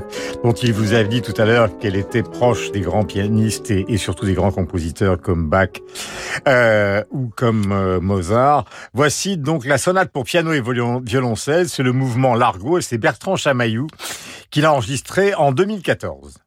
dont 0.44 0.52
il 0.52 0.74
vous 0.74 0.94
a 0.94 1.04
dit 1.04 1.22
tout 1.22 1.34
à 1.38 1.46
l'heure 1.46 1.78
qu'elle 1.80 1.96
était 1.96 2.24
proche 2.24 2.72
des 2.72 2.82
grands 2.82 3.06
pianistes 3.06 3.72
et, 3.72 3.98
surtout 3.98 4.26
des 4.26 4.34
grands 4.34 4.52
compositeurs 4.52 5.20
comme 5.20 5.50
Bach 5.50 5.70
euh, 6.48 7.04
ou 7.12 7.30
comme 7.36 7.72
euh, 7.72 8.00
Mozart. 8.00 8.66
Voici 8.94 9.38
donc 9.38 9.66
la 9.66 9.78
sonate 9.78 10.12
pour 10.12 10.26
piano 10.26 10.52
et 10.52 10.62
violoncelle, 10.62 11.70
c'est 11.70 11.84
le 11.84 11.94
mouvement 11.94 12.36
Largo 12.36 12.78
et 12.78 12.82
c'est 12.82 12.98
Bertrand 12.98 13.36
Chamaillou 13.36 13.88
qui 14.52 14.62
l'a 14.62 14.74
enregistré 14.74 15.34
en 15.34 15.52
2014. 15.52 16.43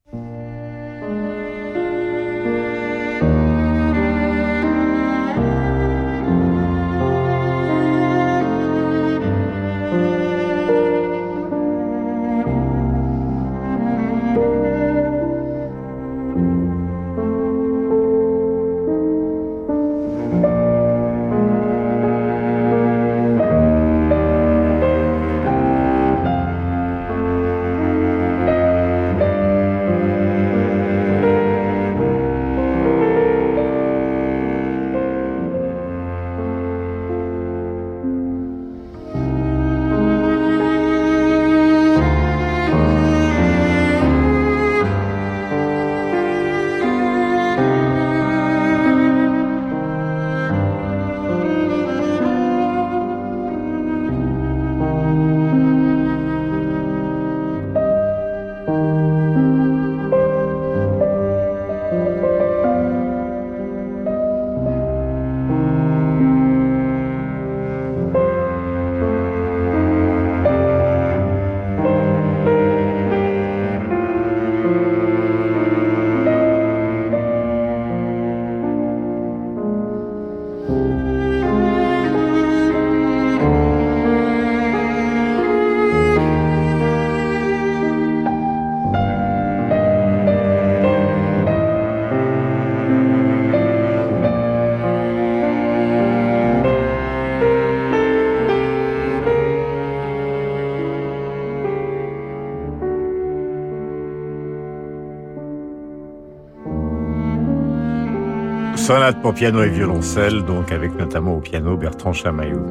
Sonate 108.87 109.20
pour 109.20 109.35
piano 109.35 109.64
et 109.64 109.68
violoncelle, 109.68 110.44
donc 110.44 110.70
avec 110.70 110.94
notamment 110.94 111.38
au 111.38 111.40
piano 111.40 111.77
Bertrand 111.77 112.12
Chamaillou. 112.12 112.64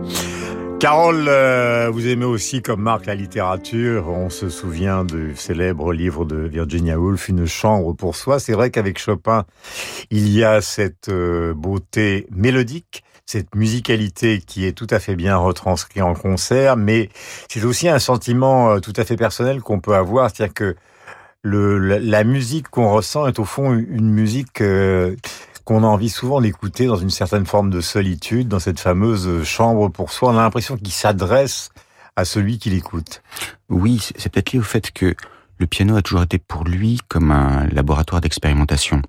Carole, 0.79 1.25
euh, 1.27 1.89
vous 1.91 2.07
aimez 2.07 2.23
aussi 2.23 2.61
comme 2.61 2.81
Marc 2.81 3.05
la 3.05 3.15
littérature. 3.15 4.07
On 4.07 4.29
se 4.29 4.47
souvient 4.47 5.03
du 5.03 5.35
célèbre 5.35 5.91
livre 5.91 6.23
de 6.23 6.37
Virginia 6.37 6.97
Woolf, 6.97 7.27
Une 7.27 7.45
chambre 7.45 7.91
pour 7.91 8.15
soi. 8.15 8.39
C'est 8.39 8.53
vrai 8.53 8.71
qu'avec 8.71 8.97
Chopin, 8.97 9.43
il 10.09 10.29
y 10.29 10.45
a 10.45 10.61
cette 10.61 11.09
euh, 11.09 11.53
beauté 11.53 12.27
mélodique, 12.31 13.03
cette 13.25 13.53
musicalité 13.53 14.39
qui 14.39 14.65
est 14.65 14.71
tout 14.71 14.87
à 14.91 14.99
fait 14.99 15.17
bien 15.17 15.35
retranscrite 15.35 16.01
en 16.01 16.13
concert, 16.13 16.77
mais 16.77 17.09
c'est 17.49 17.65
aussi 17.65 17.89
un 17.89 17.99
sentiment 17.99 18.71
euh, 18.71 18.79
tout 18.79 18.93
à 18.95 19.03
fait 19.03 19.17
personnel 19.17 19.59
qu'on 19.59 19.81
peut 19.81 19.95
avoir, 19.95 20.29
c'est-à-dire 20.33 20.53
que 20.53 20.75
la, 21.43 22.23
musique 22.23 22.69
qu'on 22.69 22.89
ressent 22.89 23.27
est 23.27 23.37
au 23.37 23.45
fond 23.45 23.73
une 23.73 24.09
musique 24.09 24.63
qu'on 25.65 25.83
a 25.83 25.87
envie 25.87 26.09
souvent 26.09 26.39
d'écouter 26.41 26.85
dans 26.85 26.95
une 26.95 27.09
certaine 27.09 27.45
forme 27.45 27.69
de 27.69 27.81
solitude, 27.81 28.47
dans 28.47 28.59
cette 28.59 28.79
fameuse 28.79 29.43
chambre 29.43 29.89
pour 29.89 30.11
soi. 30.11 30.29
On 30.31 30.37
a 30.37 30.41
l'impression 30.41 30.77
qu'il 30.77 30.91
s'adresse 30.91 31.71
à 32.15 32.23
celui 32.23 32.59
qui 32.59 32.69
l'écoute. 32.69 33.21
Oui, 33.69 34.07
c'est 34.15 34.31
peut-être 34.31 34.53
lié 34.53 34.59
au 34.59 34.63
fait 34.63 34.91
que 34.91 35.15
le 35.57 35.67
piano 35.67 35.95
a 35.95 36.01
toujours 36.01 36.23
été 36.23 36.37
pour 36.37 36.63
lui 36.63 36.99
comme 37.07 37.31
un 37.31 37.67
laboratoire 37.67 38.21
d'expérimentation. 38.21 39.01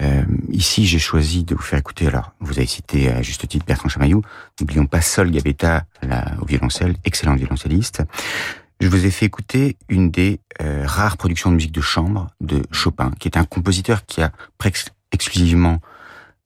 Euh, 0.00 0.24
ici, 0.50 0.86
j'ai 0.86 0.98
choisi 0.98 1.44
de 1.44 1.54
vous 1.54 1.62
faire 1.62 1.78
écouter, 1.78 2.06
alors, 2.06 2.32
vous 2.40 2.58
avez 2.58 2.66
cité 2.66 3.10
à 3.10 3.22
juste 3.22 3.48
titre 3.48 3.64
Bertrand 3.64 3.88
Chamaillou, 3.88 4.20
n'oublions 4.60 4.86
pas 4.86 5.00
Sol 5.00 5.30
Gabetta 5.30 5.84
au 6.40 6.44
violoncelle, 6.44 6.96
excellent 7.04 7.34
violoncelliste. 7.34 8.02
Je 8.80 8.88
vous 8.88 9.06
ai 9.06 9.10
fait 9.10 9.24
écouter 9.24 9.78
une 9.88 10.10
des 10.10 10.40
euh, 10.60 10.82
rares 10.84 11.16
productions 11.16 11.50
de 11.50 11.54
musique 11.54 11.72
de 11.72 11.80
chambre 11.80 12.26
de 12.42 12.62
Chopin, 12.70 13.10
qui 13.18 13.26
est 13.26 13.38
un 13.38 13.44
compositeur 13.44 14.04
qui 14.04 14.20
a 14.20 14.32
presque 14.58 14.90
exclusivement 15.16 15.80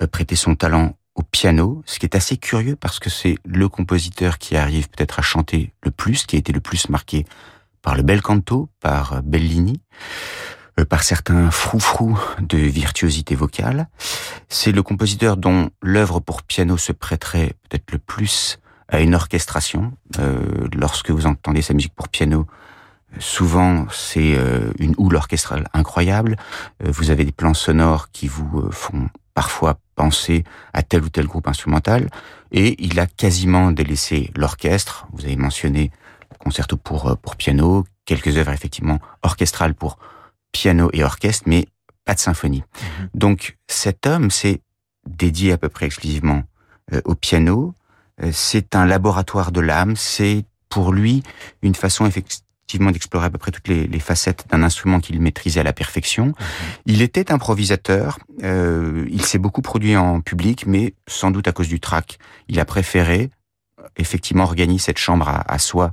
euh, 0.01 0.07
prêté 0.07 0.37
son 0.37 0.55
talent 0.55 0.97
au 1.17 1.23
piano, 1.23 1.83
ce 1.85 1.99
qui 1.99 2.07
est 2.07 2.17
assez 2.17 2.37
curieux 2.37 2.77
parce 2.77 2.99
que 2.99 3.11
c'est 3.11 3.37
le 3.45 3.69
compositeur 3.69 4.39
qui 4.39 4.57
arrive 4.57 4.89
peut-être 4.89 5.19
à 5.19 5.23
chanter 5.23 5.75
le 5.83 5.91
plus, 5.91 6.25
qui 6.25 6.37
a 6.37 6.39
été 6.39 6.53
le 6.53 6.61
plus 6.61 6.89
marqué 6.89 7.27
par 7.83 7.97
le 7.97 8.03
bel 8.03 8.23
canto, 8.23 8.69
par 8.81 9.15
euh, 9.15 9.21
Bellini, 9.23 9.81
euh, 10.79 10.85
par 10.85 11.03
certains 11.03 11.51
froufrous 11.51 12.19
de 12.41 12.59
virtuosité 12.59 13.35
vocale. 13.35 13.89
C'est 14.49 14.73
le 14.73 14.83
compositeur 14.83 15.37
dont 15.37 15.71
l'œuvre 15.83 16.21
pour 16.21 16.43
piano 16.43 16.77
se 16.77 16.93
prêterait 16.93 17.55
peut-être 17.69 17.91
le 17.93 17.99
plus 17.99 18.59
à 18.89 19.01
une 19.01 19.15
orchestration. 19.15 19.93
lorsque 20.75 21.13
vous 21.13 21.27
entendez 21.27 21.63
sa 21.63 21.75
musique 21.75 21.95
pour 21.95 22.09
piano, 22.09 22.47
Souvent, 23.19 23.87
c'est 23.91 24.37
euh, 24.37 24.73
une 24.79 24.95
houle 24.97 25.17
orchestrale 25.17 25.69
incroyable. 25.73 26.37
Euh, 26.85 26.91
vous 26.91 27.11
avez 27.11 27.25
des 27.25 27.33
plans 27.33 27.55
sonores 27.55 28.11
qui 28.13 28.29
vous 28.29 28.61
euh, 28.61 28.71
font 28.71 29.09
parfois 29.35 29.79
penser 29.97 30.45
à 30.73 30.83
tel 30.83 31.03
ou 31.03 31.09
tel 31.09 31.27
groupe 31.27 31.49
instrumental. 31.49 32.09
Et 32.53 32.83
il 32.85 33.01
a 33.01 33.07
quasiment 33.07 33.73
délaissé 33.73 34.31
l'orchestre. 34.37 35.07
Vous 35.13 35.25
avez 35.25 35.37
mentionné 35.37 35.91
concerto 36.39 36.77
pour, 36.77 37.17
pour 37.19 37.37
piano, 37.37 37.85
quelques 38.05 38.37
œuvres 38.37 38.53
effectivement 38.53 39.01
orchestrales 39.23 39.75
pour 39.75 39.99
piano 40.53 40.89
et 40.93 41.05
orchestre, 41.05 41.45
mais 41.47 41.67
pas 42.05 42.15
de 42.15 42.21
symphonie. 42.21 42.63
Mhm. 42.83 43.09
Donc 43.15 43.59
cet 43.67 44.07
homme 44.07 44.31
s'est 44.31 44.61
dédié 45.07 45.53
à 45.53 45.59
peu 45.59 45.69
près 45.69 45.87
exclusivement 45.87 46.43
au 47.05 47.15
piano. 47.15 47.75
C'est 48.33 48.75
un 48.75 48.85
laboratoire 48.85 49.53
de 49.53 49.61
l'âme. 49.61 49.95
C'est 49.97 50.45
pour 50.69 50.93
lui 50.93 51.23
une 51.63 51.75
façon 51.75 52.05
effectivement 52.71 52.93
d'explorer 52.93 53.27
à 53.27 53.31
peu 53.31 53.39
près 53.39 53.51
toutes 53.51 53.67
les, 53.67 53.99
facettes 53.99 54.47
d'un 54.49 54.63
instrument 54.63 55.01
qu'il 55.01 55.21
maîtrisait 55.21 55.61
à 55.61 55.65
la 55.65 55.73
perfection. 55.73 56.27
Mhm. 56.27 56.35
Il 56.87 57.03
était 57.03 57.33
improvisateur, 57.33 58.19
euh, 58.45 59.07
il 59.11 59.25
s'est 59.25 59.39
beaucoup 59.39 59.61
produit 59.61 59.97
en 59.97 60.21
public, 60.21 60.67
mais 60.67 60.95
sans 61.09 61.33
doute 61.33 61.49
à 61.49 61.53
cause 61.53 61.67
du 61.67 61.81
trac. 61.81 62.19
Il 62.49 62.61
a 62.61 62.65
préféré 62.65 63.31
effectivement 63.97 64.45
organiser 64.45 64.79
cette 64.79 64.99
chambre 64.99 65.29
à, 65.29 65.59
soi, 65.59 65.91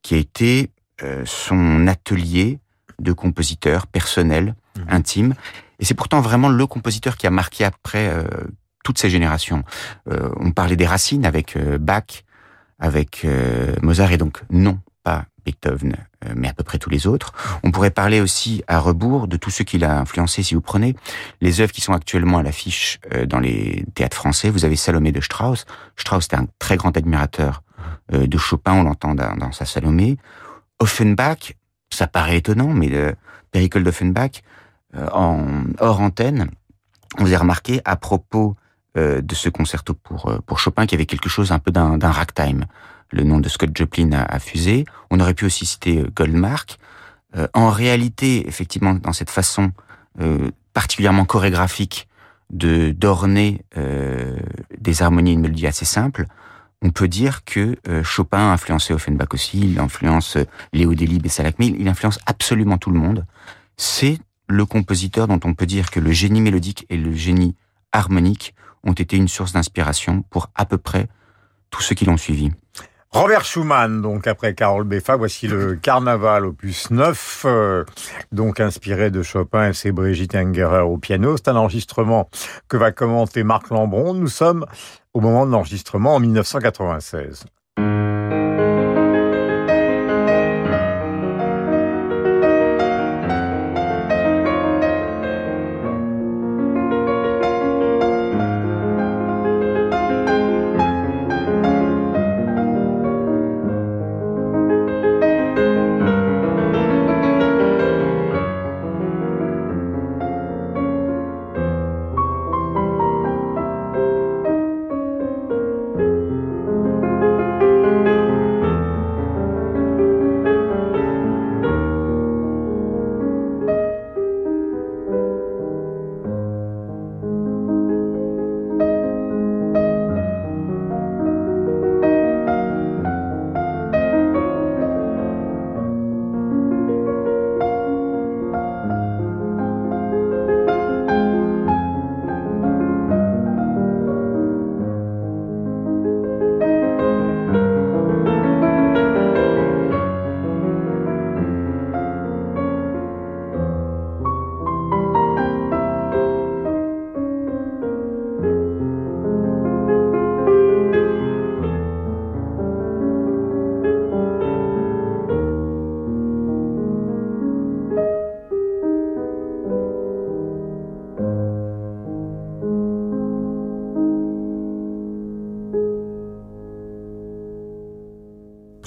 qui 0.00 0.14
a 0.14 0.16
été 0.16 0.70
euh, 1.02 1.24
son 1.26 1.86
atelier 1.86 2.58
de 2.98 3.12
compositeur 3.12 3.86
personnel, 3.86 4.54
mhm. 4.78 4.84
intime. 4.88 5.34
Et 5.78 5.84
c'est 5.84 5.94
pourtant 5.94 6.22
vraiment 6.22 6.48
le 6.48 6.66
compositeur 6.66 7.18
qui 7.18 7.26
a 7.26 7.30
marqué 7.30 7.64
après 7.64 8.08
euh, 8.08 8.24
toutes 8.82 8.98
ces 8.98 9.10
générations. 9.10 9.62
on 10.06 10.50
parlait 10.52 10.76
des 10.76 10.86
racines 10.86 11.24
avec 11.24 11.56
Bach, 11.80 12.24
avec 12.78 13.26
Mozart, 13.82 14.12
et 14.12 14.18
donc 14.18 14.42
non, 14.50 14.78
pas 15.02 15.24
Beethoven, 15.44 15.96
euh, 16.24 16.32
mais 16.36 16.48
à 16.48 16.52
peu 16.52 16.64
près 16.64 16.78
tous 16.78 16.90
les 16.90 17.06
autres. 17.06 17.32
On 17.62 17.70
pourrait 17.70 17.90
parler 17.90 18.20
aussi 18.20 18.62
à 18.66 18.78
rebours 18.78 19.28
de 19.28 19.36
tous 19.36 19.50
ceux 19.50 19.64
qui 19.64 19.78
l'a 19.78 20.00
influencé. 20.00 20.42
Si 20.42 20.54
vous 20.54 20.60
prenez 20.60 20.96
les 21.40 21.60
œuvres 21.60 21.72
qui 21.72 21.80
sont 21.80 21.92
actuellement 21.92 22.38
à 22.38 22.42
l'affiche 22.42 23.00
euh, 23.12 23.26
dans 23.26 23.40
les 23.40 23.84
théâtres 23.94 24.16
français, 24.16 24.50
vous 24.50 24.64
avez 24.64 24.76
Salomé 24.76 25.12
de 25.12 25.20
Strauss. 25.20 25.66
Strauss 25.96 26.26
était 26.26 26.36
un 26.36 26.46
très 26.58 26.76
grand 26.76 26.96
admirateur 26.96 27.62
euh, 28.12 28.26
de 28.26 28.38
Chopin, 28.38 28.72
on 28.72 28.82
l'entend 28.82 29.14
dans, 29.14 29.52
sa 29.52 29.64
Salomé. 29.64 30.16
Offenbach, 30.80 31.54
ça 31.90 32.06
paraît 32.06 32.38
étonnant, 32.38 32.68
mais 32.68 32.88
le 32.88 33.14
Péricole 33.50 33.84
d'Offenbach, 33.84 34.42
en 35.12 35.64
hors 35.78 36.00
antenne, 36.00 36.50
vous 37.18 37.26
avez 37.26 37.36
remarqué 37.36 37.80
à 37.84 37.96
propos 37.96 38.56
de 38.96 39.34
ce 39.34 39.48
concerto 39.48 39.94
pour, 39.94 40.40
pour 40.46 40.58
Chopin 40.58 40.86
qui 40.86 40.94
avait 40.94 41.06
quelque 41.06 41.28
chose 41.28 41.52
un 41.52 41.58
peu 41.58 41.70
d'un 41.70 41.98
ragtime. 42.10 42.66
Le 43.14 43.22
nom 43.22 43.38
de 43.38 43.48
Scott 43.48 43.70
Joplin 43.74 44.12
a, 44.12 44.22
a, 44.24 44.38
fusé. 44.40 44.84
On 45.10 45.20
aurait 45.20 45.34
pu 45.34 45.44
aussi 45.44 45.64
citer 45.66 46.04
Goldmark. 46.14 46.78
en 47.52 47.70
réalité, 47.70 48.46
effectivement, 48.48 48.94
dans 48.94 49.12
cette 49.12 49.30
façon 49.30 49.72
particulièrement 50.72 51.24
chorégraphique 51.24 52.08
de 52.50 52.90
d'orner 52.90 53.64
des 54.78 55.02
harmonies 55.02 55.30
et 55.30 55.34
une 55.34 55.40
mélodie 55.40 55.66
assez 55.66 55.84
simples, 55.84 56.26
on 56.82 56.90
peut 56.90 57.08
dire 57.08 57.44
que 57.44 57.76
Chopin 58.02 58.38
a 58.38 58.52
influencé 58.52 58.92
Offenbach 58.92 59.28
aussi, 59.32 59.60
il 59.60 59.78
influence 59.78 60.36
Léo 60.72 60.94
Delibes 60.94 61.26
et 61.26 61.28
Salak, 61.28 61.56
mais 61.58 61.68
il 61.68 61.88
influence 61.88 62.18
absolument 62.26 62.78
tout 62.78 62.90
le 62.90 62.98
monde. 62.98 63.26
C'est 63.76 64.18
le 64.48 64.66
compositeur 64.66 65.26
dont 65.26 65.40
on 65.44 65.54
peut 65.54 65.66
dire 65.66 65.90
que 65.90 66.00
le 66.00 66.12
génie 66.12 66.40
mélodique 66.40 66.86
et 66.90 66.96
le 66.96 67.12
génie 67.12 67.54
harmonique 67.92 68.54
ont 68.84 68.92
été 68.92 69.16
une 69.16 69.28
source 69.28 69.52
d'inspiration 69.52 70.22
pour 70.22 70.50
à 70.54 70.66
peu 70.66 70.78
près 70.78 71.08
tous 71.70 71.82
ceux 71.82 71.94
qui 71.94 72.04
l'ont 72.04 72.16
suivi. 72.16 72.50
Robert 73.14 73.44
Schumann, 73.44 74.02
donc 74.02 74.26
après 74.26 74.54
Carole 74.54 74.82
Beffa, 74.82 75.14
voici 75.14 75.46
le 75.46 75.76
Carnaval 75.82 76.44
opus 76.44 76.90
9, 76.90 77.42
euh, 77.46 77.84
donc 78.32 78.58
inspiré 78.58 79.12
de 79.12 79.22
Chopin 79.22 79.68
et 79.68 79.72
c'est 79.72 79.92
Brigitte 79.92 80.34
Engerer 80.34 80.80
au 80.80 80.98
piano. 80.98 81.36
C'est 81.36 81.46
un 81.46 81.54
enregistrement 81.54 82.28
que 82.66 82.76
va 82.76 82.90
commenter 82.90 83.44
Marc 83.44 83.70
Lambron. 83.70 84.14
Nous 84.14 84.26
sommes 84.26 84.66
au 85.14 85.20
moment 85.20 85.46
de 85.46 85.52
l'enregistrement 85.52 86.16
en 86.16 86.20
1996. 86.20 87.44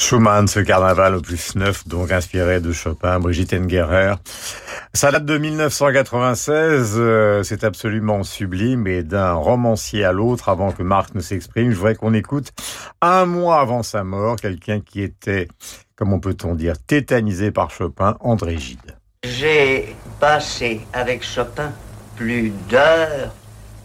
Schumann, 0.07 0.47
ce 0.47 0.61
carnaval 0.61 1.15
au 1.15 1.21
plus 1.21 1.57
neuf, 1.57 1.85
donc 1.85 2.13
inspiré 2.13 2.61
de 2.61 2.71
Chopin, 2.71 3.19
Brigitte 3.19 3.53
Engerer. 3.53 4.13
Ça 4.93 5.11
date 5.11 5.25
de 5.25 5.37
1996, 5.37 6.93
euh, 6.95 7.43
c'est 7.43 7.65
absolument 7.65 8.23
sublime 8.23 8.87
et 8.87 9.03
d'un 9.03 9.33
romancier 9.33 10.05
à 10.05 10.13
l'autre, 10.13 10.47
avant 10.47 10.71
que 10.71 10.81
Marc 10.81 11.13
ne 11.13 11.19
s'exprime, 11.19 11.71
je 11.71 11.75
voudrais 11.75 11.95
qu'on 11.95 12.13
écoute 12.13 12.53
un 13.01 13.25
mois 13.25 13.59
avant 13.59 13.83
sa 13.83 14.05
mort, 14.05 14.37
quelqu'un 14.37 14.79
qui 14.79 15.01
était, 15.01 15.49
comment 15.97 16.21
peut-on 16.21 16.55
dire, 16.55 16.75
tétanisé 16.81 17.51
par 17.51 17.69
Chopin, 17.69 18.15
André 18.21 18.57
Gide. 18.57 18.95
J'ai 19.25 19.93
passé 20.21 20.87
avec 20.93 21.21
Chopin 21.21 21.73
plus 22.15 22.53
d'heures 22.69 23.33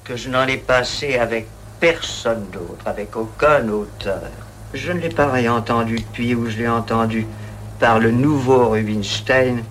que 0.05 0.15
je 0.15 0.29
n'en 0.29 0.47
ai 0.47 0.59
passé 0.59 1.19
avec 1.19 1.49
personne 1.81 2.47
d'autre, 2.53 2.87
avec 2.87 3.17
aucun 3.17 3.69
auteur. 3.69 4.31
Je 4.75 4.91
ne 4.91 5.01
l'ai 5.01 5.11
pas 5.11 5.31
réentendu 5.31 5.97
depuis 5.97 6.35
où 6.35 6.49
je 6.49 6.59
l'ai 6.59 6.69
entendu 6.69 7.27
par 7.79 7.99
le 7.99 8.11
nouveau 8.11 8.71
Rubinstein. 8.71 9.63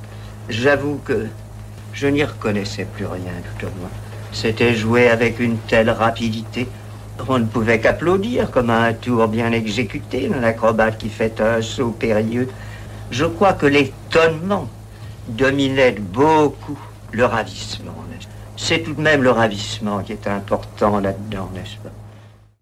J'avoue 0.47 0.99
que 1.03 1.27
je 1.93 2.07
n'y 2.07 2.23
reconnaissais 2.23 2.85
plus 2.85 3.05
rien 3.05 3.33
tout 3.43 3.65
au 3.65 3.69
moins. 3.79 3.89
C'était 4.31 4.75
joué 4.75 5.09
avec 5.09 5.39
une 5.39 5.57
telle 5.57 5.89
rapidité. 5.89 6.67
On 7.27 7.39
ne 7.39 7.45
pouvait 7.45 7.79
qu'applaudir 7.79 8.51
comme 8.51 8.69
à 8.69 8.83
un 8.83 8.93
tour 8.93 9.27
bien 9.27 9.51
exécuté 9.51 10.27
d'un 10.27 10.43
acrobate 10.43 10.97
qui 10.97 11.09
fait 11.09 11.41
un 11.41 11.61
saut 11.61 11.91
périlleux. 11.91 12.49
Je 13.09 13.25
crois 13.25 13.53
que 13.53 13.65
l'étonnement 13.65 14.69
dominait 15.27 15.93
beaucoup 15.93 16.79
le 17.11 17.25
ravissement. 17.25 17.95
C'est 18.55 18.79
tout 18.79 18.93
de 18.93 19.01
même 19.01 19.23
le 19.23 19.31
ravissement 19.31 19.99
qui 20.03 20.11
est 20.11 20.27
important 20.27 20.99
là-dedans, 20.99 21.49
n'est-ce 21.53 21.77
pas? 21.77 21.89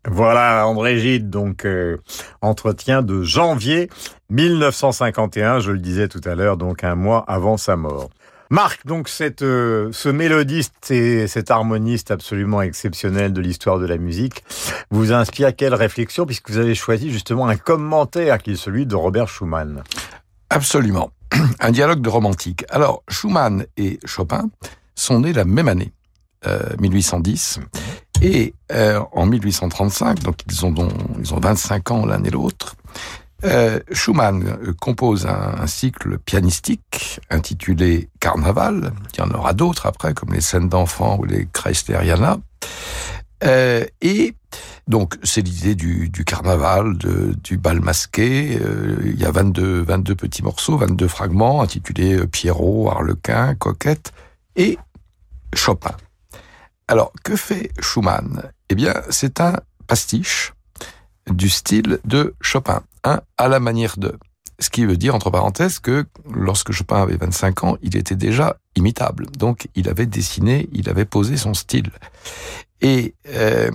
Voilà, 0.08 0.66
André 0.66 0.98
Gide, 0.98 1.30
donc 1.30 1.66
euh, 1.66 1.98
entretien 2.42 3.02
de 3.02 3.22
janvier 3.22 3.90
1951, 4.30 5.60
je 5.60 5.72
le 5.72 5.80
disais 5.80 6.08
tout 6.08 6.22
à 6.24 6.36
l'heure, 6.36 6.56
donc 6.56 6.84
un 6.84 6.96
mois 6.96 7.26
avant 7.28 7.58
sa 7.58 7.76
mort. 7.76 8.10
Marc, 8.50 8.86
donc 8.88 9.10
euh, 9.42 9.90
ce 9.92 10.10
mélodiste 10.10 10.90
et 10.90 11.28
cet 11.28 11.52
harmoniste 11.52 12.12
absolument 12.12 12.62
exceptionnel 12.62 13.34
de 13.34 13.42
l'histoire 13.42 13.78
de 13.78 13.86
la 13.86 13.98
musique 13.98 14.44
vous 14.90 15.12
inspire 15.12 15.56
quelle 15.56 15.76
réflexion 15.76 16.26
puisque 16.26 16.50
vous 16.50 16.58
avez 16.58 16.76
choisi 16.76 17.12
justement 17.12 17.48
un 17.48 17.58
commentaire 17.58 18.40
qui 18.40 18.52
est 18.52 18.56
celui 18.56 18.86
de 18.86 18.96
Robert 18.96 19.28
Schumann 19.28 19.84
Absolument, 20.50 21.12
un 21.60 21.72
dialogue 21.72 22.02
de 22.02 22.10
romantique. 22.10 22.66
Alors 22.70 23.04
Schumann 23.08 23.66
et 23.78 24.00
Chopin 24.06 24.50
sont 24.96 25.20
nés 25.20 25.34
la 25.34 25.46
même 25.46 25.68
année, 25.68 25.92
1810. 26.80 27.60
Euh, 28.22 28.26
et 28.26 28.54
euh, 28.72 29.02
en 29.12 29.26
1835, 29.26 30.20
donc 30.20 30.38
ils 30.48 30.66
ont, 30.66 30.74
ils 31.20 31.34
ont 31.34 31.40
25 31.40 31.92
ans 31.92 32.06
l'un 32.06 32.24
et 32.24 32.30
l'autre, 32.30 32.76
euh, 33.46 33.80
Schumann 33.92 34.44
euh, 34.46 34.74
compose 34.74 35.26
un, 35.26 35.66
cycle 35.68 36.20
pianistique 36.20 37.22
intitulé 37.30 38.10
Carnaval. 38.20 38.92
Il 39.14 39.20
y 39.20 39.22
en 39.22 39.32
aura 39.32 39.54
d'autres 39.54 39.86
après, 39.86 40.14
comme 40.14 40.34
les 40.34 40.42
scènes 40.42 40.68
d'enfants 40.68 41.18
ou 41.20 41.26
les 41.26 41.48
Kreisleriana. 41.52 42.38
Euh, 43.46 43.86
et 44.02 44.36
donc 44.90 45.16
c'est 45.24 45.42
l'idée 45.42 45.76
du, 45.76 46.10
du, 46.10 46.26
carnaval, 46.26 46.98
de, 46.98 47.34
du 47.42 47.58
bal 47.58 47.80
masqué. 47.80 48.60
Euh, 48.62 48.98
il 49.06 49.20
y 49.20 49.26
a 49.26 49.32
22, 49.32 49.84
22 49.84 50.16
petits 50.16 50.44
morceaux, 50.44 50.78
22 50.78 51.08
fragments 51.08 51.62
intitulés 51.62 52.28
Pierrot, 52.28 52.90
Harlequin, 52.90 53.56
Coquette 53.56 54.12
et 54.58 54.78
Chopin. 55.54 55.96
Alors, 56.90 57.14
que 57.24 57.36
fait 57.36 57.70
Schumann? 57.80 58.52
Eh 58.70 58.74
bien, 58.74 58.96
c'est 59.12 59.42
un 59.42 59.58
pastiche 59.86 60.54
du 61.30 61.48
style 61.48 62.00
de 62.04 62.34
Chopin, 62.42 62.82
à 63.04 63.48
la 63.48 63.60
manière 63.60 63.96
de. 63.98 64.18
Ce 64.58 64.72
qui 64.72 64.88
veut 64.88 64.98
dire, 64.98 65.14
entre 65.14 65.30
parenthèses, 65.30 65.78
que 65.78 66.08
lorsque 66.34 66.72
Chopin 66.72 67.00
avait 67.00 67.16
25 67.16 67.64
ans, 67.64 67.78
il 67.84 67.96
était 67.96 68.16
déjà 68.16 68.58
imitable. 68.76 69.28
Donc, 69.28 69.68
il 69.76 69.88
avait 69.88 70.08
dessiné, 70.08 70.68
il 70.74 70.90
avait 70.90 71.06
posé 71.06 71.38
son 71.38 71.54
style. 71.54 71.92
Et 72.82 73.14
euh, 73.28 73.70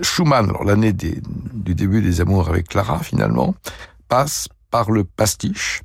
Schumann, 0.00 0.52
l'année 0.64 0.92
du 0.92 1.74
début 1.74 2.02
des 2.02 2.20
amours 2.20 2.48
avec 2.48 2.68
Clara, 2.68 3.00
finalement, 3.00 3.56
passe 4.06 4.48
par 4.70 4.92
le 4.92 5.02
pastiche, 5.02 5.82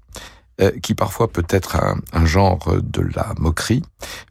euh, 0.59 0.71
qui 0.81 0.95
parfois 0.95 1.27
peut 1.27 1.45
être 1.49 1.77
un, 2.13 2.25
genre 2.25 2.77
de 2.81 3.01
la 3.15 3.33
moquerie, 3.37 3.83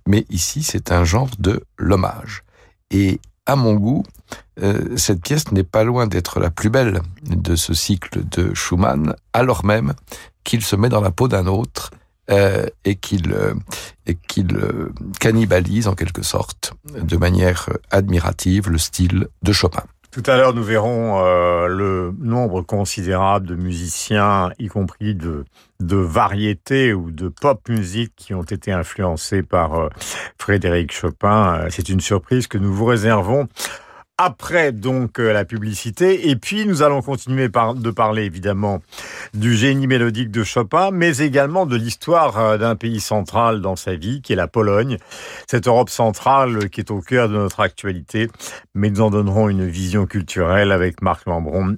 mais 0.07 0.27
ici 0.29 0.63
c'est 0.63 0.91
un 0.91 1.05
genre 1.05 1.31
de 1.39 1.63
l'hommage. 1.79 2.43
Et 2.91 3.21
à 3.47 3.55
mon 3.55 3.75
goût, 3.75 4.03
euh, 4.61 4.97
cette 4.97 5.23
pièce 5.23 5.53
n'est 5.53 5.63
pas 5.63 5.85
loin 5.85 6.09
d'être 6.09 6.41
la 6.41 6.51
plus 6.51 6.69
belle 6.69 7.01
de 7.23 7.55
ce 7.55 7.75
cycle 7.75 8.27
de 8.29 8.53
Schumann, 8.55 9.15
alors 9.33 9.65
même 9.65 9.95
qu'il 10.43 10.65
se 10.65 10.75
met 10.75 10.89
dans 10.89 11.01
la 11.01 11.13
peau 11.13 11.29
d'un 11.29 11.47
autre 11.47 11.93
euh, 12.29 12.67
et 12.85 12.97
qu'il 12.97 13.33
et 14.07 14.17
qu'il 14.17 14.59
cannibalise 15.21 15.87
en 15.87 15.95
quelque 15.95 16.23
sorte 16.23 16.75
de 16.93 17.17
manière 17.17 17.69
admirative 17.93 18.69
le 18.69 18.79
style 18.79 19.29
de 19.43 19.53
Chopin. 19.53 19.85
Tout 20.17 20.31
à 20.31 20.39
l'heure, 20.39 20.55
nous 20.55 20.63
verrons 20.63 21.23
euh, 21.23 21.67
le 21.67 22.11
nombre 22.19 22.63
considérable 22.63 23.47
de 23.47 23.55
musiciens, 23.55 24.51
y 24.59 24.69
compris 24.69 25.15
de, 25.15 25.45
de 25.79 25.97
variétés 25.99 26.95
ou 26.95 27.11
de 27.11 27.29
pop 27.29 27.69
musique 27.69 28.15
qui 28.17 28.33
ont 28.33 28.43
été 28.43 28.73
influencés 28.73 29.43
par 29.43 29.75
euh, 29.75 29.89
Frédéric 30.39 30.91
Chopin. 30.91 31.67
C'est 31.69 31.91
une 31.91 32.01
surprise 32.01 32.47
que 32.47 32.57
nous 32.57 32.73
vous 32.73 32.87
réservons 32.87 33.47
après 34.19 34.73
donc 34.73 35.19
euh, 35.21 35.33
la 35.33 35.45
publicité. 35.45 36.29
Et 36.29 36.37
puis 36.37 36.67
nous 36.67 36.83
allons 36.83 37.03
continuer 37.03 37.49
de 37.49 37.91
parler 37.91 38.25
évidemment 38.25 38.81
du 39.35 39.55
génie 39.55 39.87
mélodique 39.87 40.31
de 40.31 40.45
Chopin, 40.45 40.91
mais 40.91 41.19
également 41.19 41.67
de 41.67 41.77
l'histoire 41.77 42.39
euh, 42.39 42.59
d'un 42.59 42.77
pays 42.77 43.01
central 43.01 43.61
dans 43.61 43.77
sa 43.77 43.95
vie, 43.95 44.23
qui 44.23 44.33
est 44.33 44.37
la 44.37 44.49
Pologne. 44.49 44.99
Cette 45.47 45.67
Europe 45.67 45.91
centrale 45.91 46.71
qui 46.71 46.81
est 46.81 46.91
au 46.91 47.01
cœur 47.01 47.29
de 47.29 47.35
notre 47.35 47.61
actualité. 47.61 48.29
Mais 48.75 48.91
nous 48.91 49.01
en 49.01 49.11
donnerons 49.11 49.49
une 49.49 49.69
vision 49.69 50.07
culturelle 50.07 50.73
avec 50.73 51.03
Marc 51.03 51.27
Lambron 51.27 51.77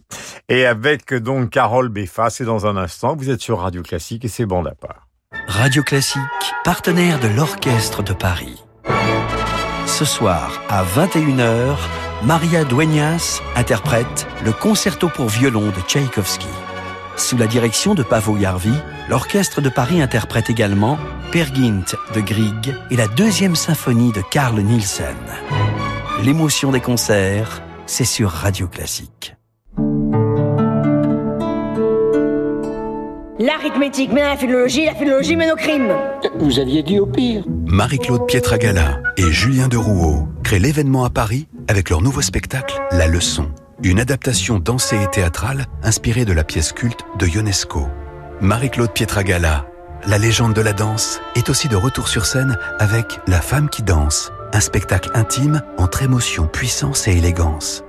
et 0.49 0.67
avec 0.67 1.15
donc 1.15 1.51
Carole 1.51 1.89
Beffa. 1.89 2.31
C'est 2.31 2.45
dans 2.45 2.67
un 2.67 2.77
instant. 2.77 3.17
Vous 3.17 3.31
êtes 3.31 3.41
sur 3.41 3.61
Radio 3.61 3.83
Classique 3.83 4.25
et 4.25 4.29
c'est 4.29 4.47
bon 4.47 4.65
à 4.65 4.75
part. 4.75 5.09
Radio 5.47 5.83
Classique, 5.83 6.21
partenaire 6.65 7.21
de 7.21 7.29
l'Orchestre 7.29 8.03
de 8.03 8.13
Paris. 8.13 8.63
Ce 9.87 10.05
soir 10.05 10.63
à 10.69 10.85
21h, 10.85 11.77
Maria 12.25 12.65
Dueñas 12.65 13.41
interprète 13.55 14.27
le 14.45 14.53
concerto 14.53 15.09
pour 15.09 15.29
violon 15.29 15.67
de 15.67 15.81
Tchaïkovski. 15.87 16.49
Sous 17.17 17.37
la 17.37 17.47
direction 17.47 17.95
de 17.95 18.03
Pavo 18.03 18.37
Jarvi, 18.37 18.73
l'Orchestre 19.09 19.61
de 19.61 19.69
Paris 19.69 20.03
interprète 20.03 20.51
également 20.51 20.99
Per 21.31 21.45
Gynt 21.55 21.95
de 22.15 22.21
Grieg 22.21 22.75
et 22.91 22.97
la 22.97 23.07
deuxième 23.07 23.55
symphonie 23.55 24.11
de 24.11 24.21
Carl 24.21 24.59
Nielsen. 24.61 25.15
L'émotion 26.25 26.73
des 26.73 26.81
concerts, 26.81 27.63
c'est 27.87 28.05
sur 28.05 28.31
Radio 28.31 28.67
Classique. 28.67 29.37
L'arithmétique 33.39 34.13
mène 34.13 34.25
à 34.25 34.31
la 34.31 34.37
philologie, 34.37 34.87
la 34.87 34.97
philologie 34.97 35.37
mène 35.37 35.53
au 35.53 35.57
crime. 35.57 35.93
Vous 36.41 36.59
aviez 36.59 36.83
dit 36.83 36.99
au 36.99 37.07
pire. 37.07 37.45
Marie-Claude 37.67 38.27
Pietragala 38.27 38.99
et 39.17 39.31
Julien 39.31 39.69
de 39.69 39.77
Rouault 39.77 40.27
créent 40.43 40.59
l'événement 40.59 41.05
à 41.05 41.11
Paris 41.11 41.47
avec 41.69 41.91
leur 41.91 42.03
nouveau 42.03 42.23
spectacle 42.23 42.81
La 42.91 43.07
Leçon, 43.07 43.51
une 43.83 44.01
adaptation 44.01 44.59
dansée 44.59 45.01
et 45.03 45.07
théâtrale 45.07 45.67
inspirée 45.83 46.25
de 46.25 46.33
la 46.33 46.43
pièce 46.43 46.73
culte 46.73 47.05
de 47.19 47.27
Ionesco. 47.27 47.87
Marie-Claude 48.41 48.93
Pietragala, 48.93 49.67
la 50.07 50.19
légende 50.19 50.55
de 50.55 50.61
la 50.61 50.73
danse, 50.73 51.21
est 51.37 51.51
aussi 51.51 51.69
de 51.69 51.77
retour 51.77 52.09
sur 52.09 52.27
scène 52.27 52.59
avec 52.79 53.21
La 53.27 53.41
femme 53.41 53.69
qui 53.69 53.83
danse, 53.83 54.33
un 54.53 54.61
spectacle 54.61 55.11
intime 55.15 55.63
entre 55.77 56.03
émotion, 56.03 56.47
puissance 56.47 57.07
et 57.07 57.13
élégance. 57.13 57.85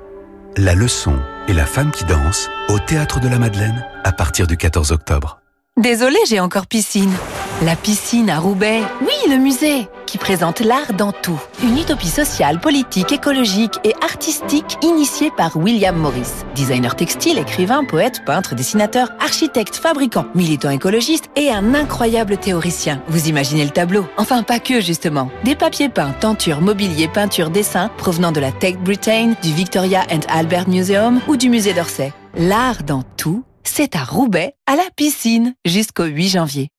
La 0.58 0.76
leçon 0.76 1.16
et 1.48 1.54
la 1.54 1.66
femme 1.66 1.92
qui 1.92 2.04
danse 2.04 2.50
au 2.68 2.80
Théâtre 2.80 3.20
de 3.20 3.30
la 3.30 3.40
Madeleine 3.40 3.86
à 4.04 4.12
partir 4.12 4.46
du 4.48 4.58
14 4.58 4.92
octobre. 4.92 5.39
Désolée, 5.80 6.20
j'ai 6.28 6.42
encore 6.42 6.68
piscine. 6.68 7.14
La 7.62 7.78
piscine 7.78 8.30
à 8.30 8.38
Roubaix. 8.38 8.82
Oui, 9.00 9.32
le 9.32 9.38
musée, 9.38 9.88
qui 10.06 10.18
présente 10.18 10.60
l'art 10.60 10.92
dans 10.92 11.14
tout. 11.14 11.40
Une 11.64 11.78
utopie 11.78 12.10
sociale, 12.10 12.60
politique, 12.60 13.14
écologique 13.14 13.80
et 13.86 13.94
artistique 14.02 14.78
initiée 14.82 15.32
par 15.38 15.56
William 15.56 15.96
Morris. 15.96 16.44
Designer 16.54 16.98
textile, 16.98 17.38
écrivain, 17.38 17.86
poète, 17.86 18.26
peintre, 18.26 18.56
dessinateur, 18.56 19.08
architecte, 19.22 19.78
fabricant, 19.78 20.26
militant 20.36 20.70
écologiste 20.70 21.30
et 21.38 21.50
un 21.50 21.74
incroyable 21.74 22.36
théoricien. 22.36 23.02
Vous 23.08 23.30
imaginez 23.30 23.64
le 23.64 23.72
tableau? 23.72 24.06
Enfin, 24.18 24.44
pas 24.44 24.60
que, 24.60 24.82
justement. 24.82 25.30
Des 25.46 25.56
papiers 25.56 25.88
peints, 25.88 26.12
tentures, 26.20 26.60
mobilier, 26.60 27.08
peintures, 27.08 27.52
dessins 27.52 27.90
provenant 27.98 28.34
de 28.34 28.42
la 28.42 28.52
Tate 28.52 28.84
Britain, 28.84 29.36
du 29.42 29.54
Victoria 29.54 30.02
and 30.12 30.28
Albert 30.28 30.68
Museum 30.68 31.22
ou 31.30 31.38
du 31.38 31.50
musée 31.50 31.72
d'Orsay. 31.72 32.12
L'art 32.36 32.84
dans 32.84 33.04
tout 33.16 33.46
c'est 33.70 33.96
à 33.96 34.04
Roubaix, 34.04 34.54
à 34.66 34.76
la 34.76 34.84
piscine, 34.96 35.54
jusqu'au 35.66 36.06
8 36.06 36.30
janvier. 36.30 36.70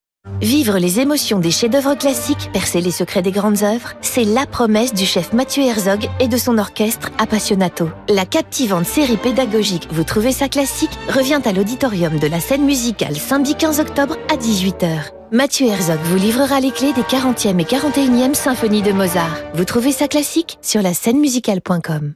Vivre 0.43 0.79
les 0.79 1.01
émotions 1.01 1.39
des 1.39 1.51
chefs-d'œuvre 1.51 1.95
classiques, 1.95 2.51
percer 2.53 2.81
les 2.81 2.91
secrets 2.91 3.23
des 3.23 3.31
grandes 3.31 3.63
œuvres, 3.63 3.95
c'est 4.03 4.25
la 4.25 4.45
promesse 4.45 4.93
du 4.93 5.07
chef 5.07 5.33
Mathieu 5.33 5.63
Herzog 5.63 6.09
et 6.19 6.29
de 6.29 6.37
son 6.37 6.59
orchestre 6.59 7.11
Appassionato. 7.19 7.89
La 8.09 8.27
captivante 8.27 8.85
série 8.85 9.17
pédagogique 9.17 9.89
Vous 9.93 10.05
trouvez 10.05 10.33
ça 10.33 10.49
classique 10.49 10.91
revient 11.09 11.41
à 11.45 11.53
l'auditorium 11.53 12.19
de 12.19 12.27
la 12.27 12.41
scène 12.41 12.65
musicale 12.65 13.17
samedi 13.17 13.55
15 13.55 13.81
octobre 13.81 14.17
à 14.31 14.37
18h. 14.37 15.13
Mathieu 15.33 15.69
Herzog 15.69 16.01
vous 16.05 16.19
livrera 16.19 16.61
les 16.61 16.73
clés 16.73 16.93
des 16.93 17.03
40e 17.03 17.59
et 17.61 17.65
41e 17.65 18.35
symphonies 18.35 18.83
de 18.83 18.93
Mozart. 18.93 19.39
Vous 19.55 19.65
trouvez 19.65 19.93
ça 19.93 20.09
classique 20.09 20.59
sur 20.61 20.83
la 20.83 20.93
scène 20.93 21.21
musicale.com. 21.21 22.15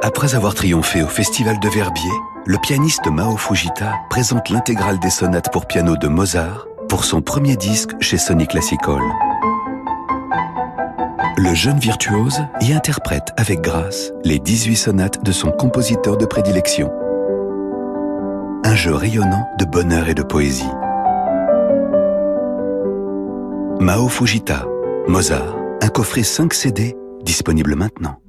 Après 0.00 0.36
avoir 0.36 0.54
triomphé 0.54 1.02
au 1.02 1.08
Festival 1.08 1.58
de 1.58 1.68
Verbier, 1.68 2.10
le 2.46 2.56
pianiste 2.58 3.08
Mao 3.08 3.36
Fujita 3.36 3.94
présente 4.08 4.48
l'intégrale 4.48 5.00
des 5.00 5.10
sonates 5.10 5.50
pour 5.52 5.66
piano 5.66 5.96
de 5.96 6.06
Mozart 6.06 6.68
pour 6.88 7.04
son 7.04 7.20
premier 7.20 7.56
disque 7.56 7.90
chez 8.00 8.16
Sony 8.16 8.46
Classical. 8.46 9.00
Le 11.36 11.52
jeune 11.52 11.78
virtuose 11.78 12.40
y 12.60 12.72
interprète 12.72 13.32
avec 13.36 13.60
grâce 13.60 14.12
les 14.22 14.38
18 14.38 14.76
sonates 14.76 15.24
de 15.24 15.32
son 15.32 15.50
compositeur 15.50 16.16
de 16.16 16.26
prédilection. 16.26 16.92
Un 18.64 18.76
jeu 18.76 18.94
rayonnant 18.94 19.48
de 19.58 19.64
bonheur 19.64 20.08
et 20.08 20.14
de 20.14 20.22
poésie. 20.22 20.70
Mao 23.80 24.08
Fujita, 24.08 24.64
Mozart, 25.08 25.56
un 25.82 25.88
coffret 25.88 26.22
5 26.22 26.54
CD 26.54 26.96
disponible 27.24 27.74
maintenant. 27.74 28.20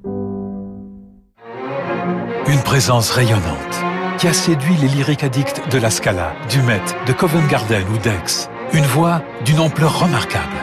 Une 2.46 2.62
présence 2.62 3.10
rayonnante 3.10 3.84
qui 4.18 4.26
a 4.26 4.32
séduit 4.32 4.76
les 4.76 4.88
lyriques 4.88 5.24
addicts 5.24 5.62
de 5.70 5.78
la 5.78 5.90
Scala, 5.90 6.34
du 6.48 6.60
Met, 6.62 6.80
de 7.06 7.12
Covent 7.12 7.46
Garden 7.48 7.84
ou 7.92 7.98
d'Aix. 7.98 8.48
Une 8.72 8.84
voix 8.84 9.22
d'une 9.44 9.60
ampleur 9.60 10.00
remarquable. 10.00 10.56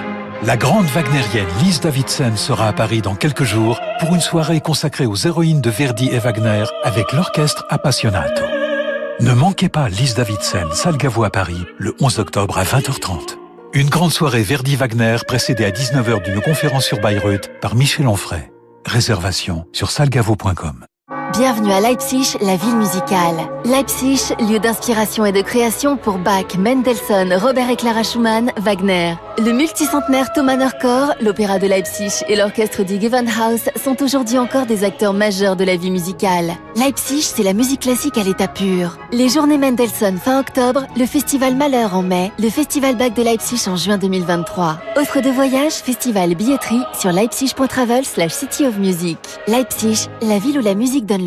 La 0.43 0.57
grande 0.57 0.85
wagnérienne 0.87 1.47
Lise 1.61 1.79
Davidson 1.79 2.35
sera 2.35 2.67
à 2.67 2.73
Paris 2.73 3.01
dans 3.01 3.15
quelques 3.15 3.43
jours 3.43 3.79
pour 3.99 4.13
une 4.13 4.21
soirée 4.21 4.61
consacrée 4.61 5.05
aux 5.05 5.15
héroïnes 5.15 5.61
de 5.61 5.69
Verdi 5.69 6.09
et 6.11 6.19
Wagner 6.19 6.65
avec 6.83 7.13
l'orchestre 7.13 7.65
Appassionato. 7.69 8.43
Ne 9.19 9.33
manquez 9.33 9.69
pas 9.69 9.89
Lise 9.89 10.15
Davidson, 10.15 10.69
Salgavo 10.73 11.23
à 11.23 11.29
Paris, 11.29 11.65
le 11.77 11.95
11 11.99 12.19
octobre 12.19 12.57
à 12.57 12.63
20h30. 12.63 13.37
Une 13.73 13.89
grande 13.89 14.11
soirée 14.11 14.43
Verdi-Wagner 14.43 15.17
précédée 15.27 15.65
à 15.65 15.71
19h 15.71 16.23
d'une 16.23 16.41
conférence 16.41 16.85
sur 16.85 16.99
Bayreuth 16.99 17.49
par 17.61 17.75
Michel 17.75 18.07
Onfray. 18.07 18.51
Réservation 18.85 19.65
sur 19.73 19.91
salgavo.com. 19.91 20.85
Bienvenue 21.33 21.71
à 21.71 21.81
Leipzig, 21.81 22.37
la 22.41 22.55
ville 22.55 22.77
musicale. 22.77 23.35
Leipzig, 23.65 24.33
lieu 24.39 24.59
d'inspiration 24.59 25.25
et 25.25 25.31
de 25.31 25.41
création 25.41 25.97
pour 25.97 26.17
Bach, 26.17 26.57
Mendelssohn, 26.57 27.33
Robert 27.33 27.69
et 27.69 27.75
Clara 27.75 28.01
Schumann, 28.01 28.51
Wagner. 28.57 29.15
Le 29.37 29.51
multicentenaire 29.51 30.31
Thomas 30.33 30.55
l'opéra 31.21 31.59
de 31.59 31.67
Leipzig 31.67 32.23
et 32.27 32.35
l'orchestre 32.35 32.83
du 32.83 32.99
Gewandhaus 32.99 33.69
sont 33.75 34.01
aujourd'hui 34.01 34.39
encore 34.39 34.65
des 34.65 34.83
acteurs 34.83 35.13
majeurs 35.13 35.55
de 35.55 35.63
la 35.63 35.75
vie 35.75 35.91
musicale. 35.91 36.53
Leipzig, 36.75 37.21
c'est 37.21 37.43
la 37.43 37.53
musique 37.53 37.81
classique 37.81 38.17
à 38.17 38.23
l'état 38.23 38.47
pur. 38.47 38.97
Les 39.11 39.29
journées 39.29 39.59
Mendelssohn 39.59 40.17
fin 40.17 40.39
octobre, 40.39 40.87
le 40.95 41.05
festival 41.05 41.55
Malheur 41.55 41.93
en 41.93 42.01
mai, 42.01 42.31
le 42.39 42.49
festival 42.49 42.95
Bach 42.95 43.13
de 43.13 43.21
Leipzig 43.21 43.69
en 43.69 43.75
juin 43.75 43.97
2023. 43.97 44.79
Offre 44.95 45.21
de 45.21 45.29
voyage, 45.29 45.73
festival, 45.73 46.33
billetterie 46.33 46.81
sur 46.97 47.11
leipzig.travel 47.11 48.05
slash 48.05 48.31
city 48.31 48.65
of 48.65 48.77
music. 48.79 49.19
Leipzig, 49.47 50.07
la 50.21 50.39
ville 50.39 50.57
où 50.59 50.63
la 50.63 50.73
musique 50.73 51.05
donne 51.05 51.26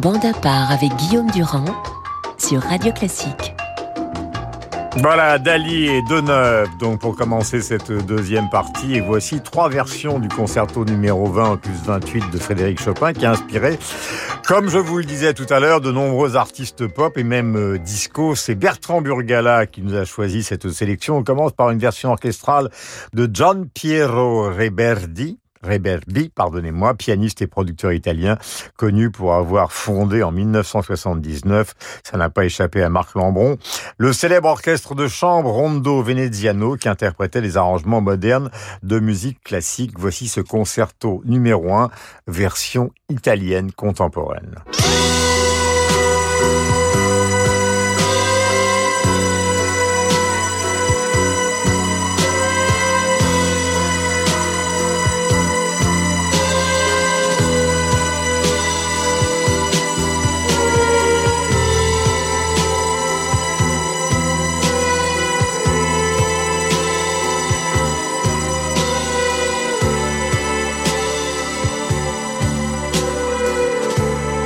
Bande 0.00 0.24
à 0.24 0.32
part 0.32 0.70
avec 0.70 0.94
Guillaume 0.96 1.30
Durand 1.30 1.66
sur 2.38 2.62
Radio 2.62 2.90
Classique. 2.90 3.54
Voilà, 4.96 5.38
Dali 5.38 5.88
et 5.88 6.00
Deneuve, 6.08 6.68
donc 6.78 7.00
pour 7.00 7.14
commencer 7.14 7.60
cette 7.60 7.92
deuxième 7.92 8.48
partie. 8.48 8.94
Et 8.94 9.00
voici 9.00 9.42
trois 9.42 9.68
versions 9.68 10.18
du 10.18 10.28
concerto 10.28 10.86
numéro 10.86 11.26
20 11.26 11.58
plus 11.58 11.74
28 11.84 12.30
de 12.30 12.38
Frédéric 12.38 12.80
Chopin 12.80 13.12
qui 13.12 13.26
a 13.26 13.32
inspiré 13.32 13.78
Comme 14.46 14.70
je 14.70 14.78
vous 14.78 14.96
le 14.96 15.04
disais 15.04 15.34
tout 15.34 15.46
à 15.50 15.60
l'heure, 15.60 15.82
de 15.82 15.92
nombreux 15.92 16.34
artistes 16.34 16.86
pop 16.86 17.18
et 17.18 17.24
même 17.24 17.56
euh, 17.56 17.78
disco, 17.78 18.34
c'est 18.34 18.54
Bertrand 18.54 19.02
Burgala 19.02 19.66
qui 19.66 19.82
nous 19.82 19.94
a 19.94 20.06
choisi 20.06 20.42
cette 20.42 20.70
sélection. 20.70 21.18
On 21.18 21.24
commence 21.24 21.52
par 21.52 21.68
une 21.70 21.78
version 21.78 22.10
orchestrale 22.10 22.70
de 23.12 23.28
Gian 23.30 23.64
Piero 23.74 24.44
Reberdi, 24.44 25.38
Reberdi, 25.62 26.30
pardonnez-moi, 26.30 26.94
pianiste 26.94 27.42
et 27.42 27.46
producteur 27.46 27.92
italien, 27.92 28.38
connu 28.76 29.10
pour 29.10 29.34
avoir 29.34 29.72
fondé 29.72 30.22
en 30.22 30.32
1979, 30.32 31.74
ça 32.02 32.16
n'a 32.16 32.30
pas 32.30 32.44
échappé 32.44 32.82
à 32.82 32.88
Marc 32.88 33.14
Lambron, 33.14 33.58
le 33.98 34.12
célèbre 34.12 34.48
orchestre 34.48 34.94
de 34.94 35.06
chambre 35.06 35.50
Rondo 35.50 36.02
Veneziano 36.02 36.76
qui 36.76 36.88
interprétait 36.88 37.40
les 37.40 37.56
arrangements 37.56 38.00
modernes 38.00 38.50
de 38.82 38.98
musique 38.98 39.42
classique. 39.44 39.92
Voici 39.98 40.28
ce 40.28 40.40
concerto 40.40 41.22
numéro 41.24 41.74
1, 41.74 41.90
version 42.26 42.90
italienne 43.08 43.72
contemporaine. 43.72 44.56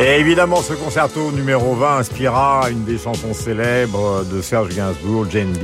Et 0.00 0.18
évidemment, 0.18 0.57
ce 0.57 0.72
concerto 0.72 1.30
numéro 1.30 1.74
20 1.74 1.98
inspira 1.98 2.68
une 2.70 2.85
des 2.85 2.98
chansons 2.98 3.33
célèbres 3.33 4.24
de 4.24 4.42
Serge 4.42 4.74
Gainsbourg, 4.74 5.30
Jane 5.30 5.52
B. 5.52 5.62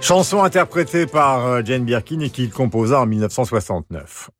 Chanson 0.00 0.44
interprétée 0.44 1.06
par 1.06 1.44
euh, 1.46 1.62
Jane 1.64 1.84
Birkin 1.84 2.20
et 2.20 2.30
qu'il 2.30 2.50
composa 2.50 3.00
en 3.00 3.06
1969. 3.06 4.30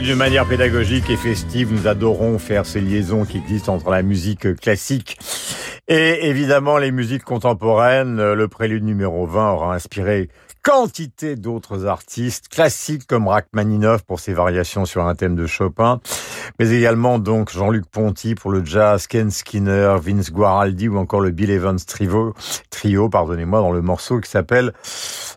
D'une 0.00 0.16
manière 0.16 0.46
pédagogique 0.46 1.08
et 1.08 1.16
festive, 1.16 1.72
nous 1.72 1.86
adorons 1.86 2.38
faire 2.38 2.66
ces 2.66 2.80
liaisons 2.80 3.24
qui 3.24 3.38
existent 3.38 3.74
entre 3.74 3.90
la 3.90 4.02
musique 4.02 4.54
classique 4.56 5.18
et 5.88 6.26
évidemment 6.28 6.76
les 6.76 6.90
musiques 6.90 7.22
contemporaines. 7.24 8.34
Le 8.34 8.48
prélude 8.48 8.84
numéro 8.84 9.26
20 9.26 9.52
aura 9.52 9.74
inspiré 9.74 10.28
quantité 10.66 11.36
d'autres 11.36 11.86
artistes 11.86 12.48
classiques 12.48 13.06
comme 13.06 13.28
Rachmaninoff 13.28 14.02
pour 14.02 14.18
ses 14.18 14.32
variations 14.32 14.84
sur 14.84 15.06
un 15.06 15.14
thème 15.14 15.36
de 15.36 15.46
Chopin, 15.46 16.00
mais 16.58 16.72
également 16.72 17.20
donc 17.20 17.52
Jean-Luc 17.52 17.86
Ponty 17.86 18.34
pour 18.34 18.50
le 18.50 18.64
jazz, 18.64 19.06
Ken 19.06 19.30
Skinner, 19.30 19.94
Vince 20.02 20.32
Guaraldi 20.32 20.88
ou 20.88 20.98
encore 20.98 21.20
le 21.20 21.30
Bill 21.30 21.52
Evans 21.52 21.78
trio, 21.78 22.34
trio 22.70 23.08
pardonnez-moi, 23.08 23.60
dans 23.60 23.70
le 23.70 23.80
morceau 23.80 24.18
qui 24.18 24.28
s'appelle 24.28 24.72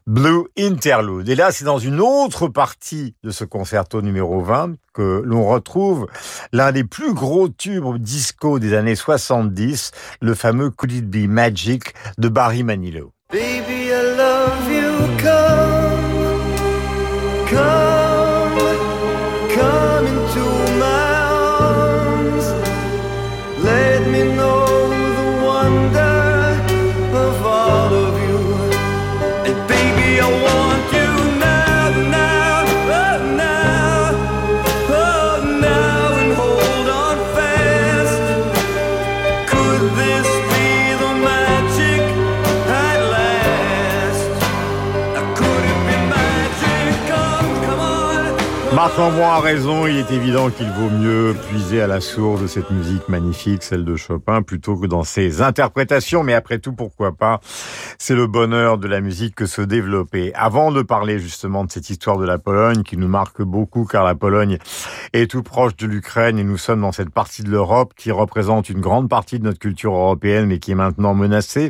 Blue 0.08 0.46
Interlude. 0.58 1.30
Et 1.30 1.36
là, 1.36 1.52
c'est 1.52 1.66
dans 1.66 1.78
une 1.78 2.02
autre 2.02 2.48
partie 2.48 3.14
de 3.24 3.30
ce 3.30 3.44
concerto 3.44 4.02
numéro 4.02 4.42
20 4.42 4.78
que 4.96 5.22
l'on 5.24 5.48
retrouve 5.48 6.08
l'un 6.54 6.72
des 6.72 6.84
plus 6.84 7.14
gros 7.14 7.50
tubes 7.50 8.00
disco 8.00 8.58
des 8.58 8.74
années 8.74 8.96
70, 8.96 9.92
le 10.22 10.34
fameux 10.34 10.72
Could 10.72 10.92
It 10.92 11.08
Be 11.08 11.30
Magic 11.30 11.94
de 12.18 12.30
Barry 12.30 12.64
Manilow. 12.64 13.14
Baby, 13.32 13.92
I 13.92 14.18
love 14.18 14.72
you, 14.72 14.89
engkau 15.00 15.96
kau 17.52 17.79
Marc 48.90 48.98
Lambron 48.98 49.30
a 49.30 49.40
raison, 49.40 49.86
il 49.86 49.98
est 49.98 50.10
évident 50.10 50.50
qu'il 50.50 50.68
vaut 50.72 50.90
mieux 50.90 51.36
puiser 51.48 51.80
à 51.80 51.86
la 51.86 52.02
source 52.02 52.42
de 52.42 52.48
cette 52.48 52.72
musique 52.72 53.08
magnifique, 53.08 53.62
celle 53.62 53.86
de 53.86 53.96
Chopin, 53.96 54.42
plutôt 54.42 54.76
que 54.78 54.88
dans 54.88 55.04
ses 55.04 55.44
interprétations, 55.44 56.24
mais 56.24 56.34
après 56.34 56.58
tout, 56.58 56.74
pourquoi 56.74 57.12
pas? 57.12 57.40
C'est 58.00 58.16
le 58.16 58.26
bonheur 58.26 58.80
de 58.80 58.88
la 58.88 59.00
musique 59.00 59.36
que 59.36 59.46
se 59.46 59.62
développer. 59.62 60.34
Avant 60.34 60.72
de 60.72 60.82
parler 60.82 61.20
justement 61.20 61.66
de 61.66 61.72
cette 61.72 61.92
histoire 61.92 62.18
de 62.18 62.26
la 62.26 62.40
Pologne, 62.40 62.82
qui 62.82 62.98
nous 62.98 63.08
marque 63.08 63.44
beaucoup, 63.44 63.86
car 63.86 64.04
la 64.04 64.16
Pologne 64.16 64.58
est 65.14 65.30
tout 65.30 65.44
proche 65.44 65.76
de 65.76 65.86
l'Ukraine, 65.86 66.40
et 66.40 66.44
nous 66.44 66.58
sommes 66.58 66.82
dans 66.82 66.92
cette 66.92 67.12
partie 67.12 67.44
de 67.44 67.52
l'Europe 67.52 67.94
qui 67.96 68.12
représente 68.12 68.70
une 68.70 68.82
grande 68.82 69.08
partie 69.08 69.38
de 69.38 69.44
notre 69.44 69.60
culture 69.60 69.94
européenne, 69.94 70.48
mais 70.48 70.58
qui 70.58 70.72
est 70.72 70.76
maintenant 70.76 71.14
menacée, 71.14 71.70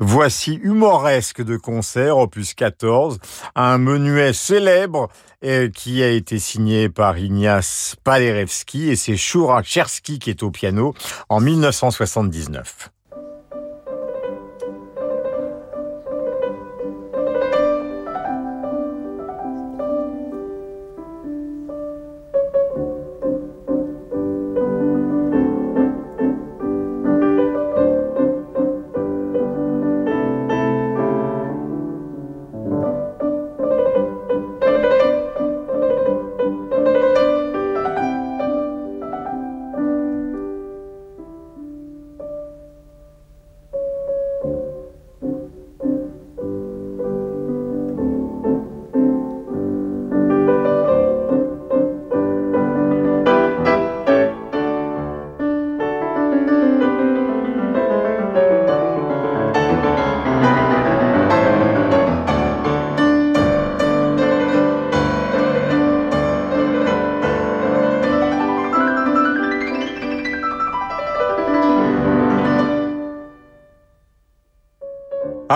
voici 0.00 0.60
Humoresque 0.62 1.42
de 1.42 1.56
concert, 1.56 2.18
opus 2.18 2.52
14, 2.52 3.18
un 3.54 3.78
menuet 3.78 4.34
célèbre, 4.34 5.08
qui 5.72 6.02
a 6.02 6.08
été 6.10 6.40
signé 6.40 6.57
par 6.88 7.18
Ignace 7.18 7.94
Paderewski 8.02 8.88
et 8.88 8.96
c'est 8.96 9.16
Shura 9.16 9.62
Chersky 9.62 10.18
qui 10.18 10.30
est 10.30 10.42
au 10.42 10.50
piano 10.50 10.94
en 11.28 11.40
1979. 11.40 12.90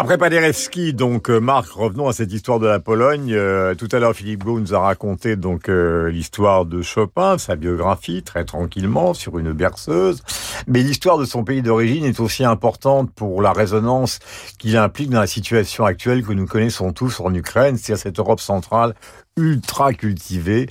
Après 0.02 0.18
Paderewski, 0.18 0.94
donc 0.94 1.30
euh, 1.30 1.38
Marc, 1.38 1.70
revenons 1.70 2.08
à 2.08 2.12
cette 2.12 2.32
histoire 2.32 2.58
de 2.58 2.66
la 2.66 2.80
Pologne. 2.80 3.32
Euh, 3.32 3.76
tout 3.76 3.86
à 3.92 4.00
l'heure, 4.00 4.16
Philippe 4.16 4.42
Gau 4.42 4.58
nous 4.58 4.74
a 4.74 4.80
raconté 4.80 5.36
donc 5.36 5.68
euh, 5.68 6.10
l'histoire 6.10 6.66
de 6.66 6.82
Chopin, 6.82 7.38
sa 7.38 7.54
biographie, 7.54 8.24
très 8.24 8.44
tranquillement 8.44 9.14
sur 9.14 9.38
une 9.38 9.52
berceuse. 9.52 10.24
Mais 10.66 10.82
l'histoire 10.82 11.18
de 11.18 11.24
son 11.24 11.44
pays 11.44 11.62
d'origine 11.62 12.04
est 12.04 12.18
aussi 12.18 12.42
importante 12.42 13.12
pour 13.14 13.42
la 13.42 13.52
résonance 13.52 14.18
qu'il 14.58 14.76
implique 14.76 15.08
dans 15.08 15.20
la 15.20 15.28
situation 15.28 15.84
actuelle 15.84 16.24
que 16.24 16.32
nous 16.32 16.46
connaissons 16.46 16.92
tous 16.92 17.20
en 17.20 17.32
Ukraine, 17.32 17.76
c'est-à-dire 17.76 18.02
cette 18.02 18.18
Europe 18.18 18.40
centrale 18.40 18.96
ultra 19.36 19.92
cultivée 19.92 20.68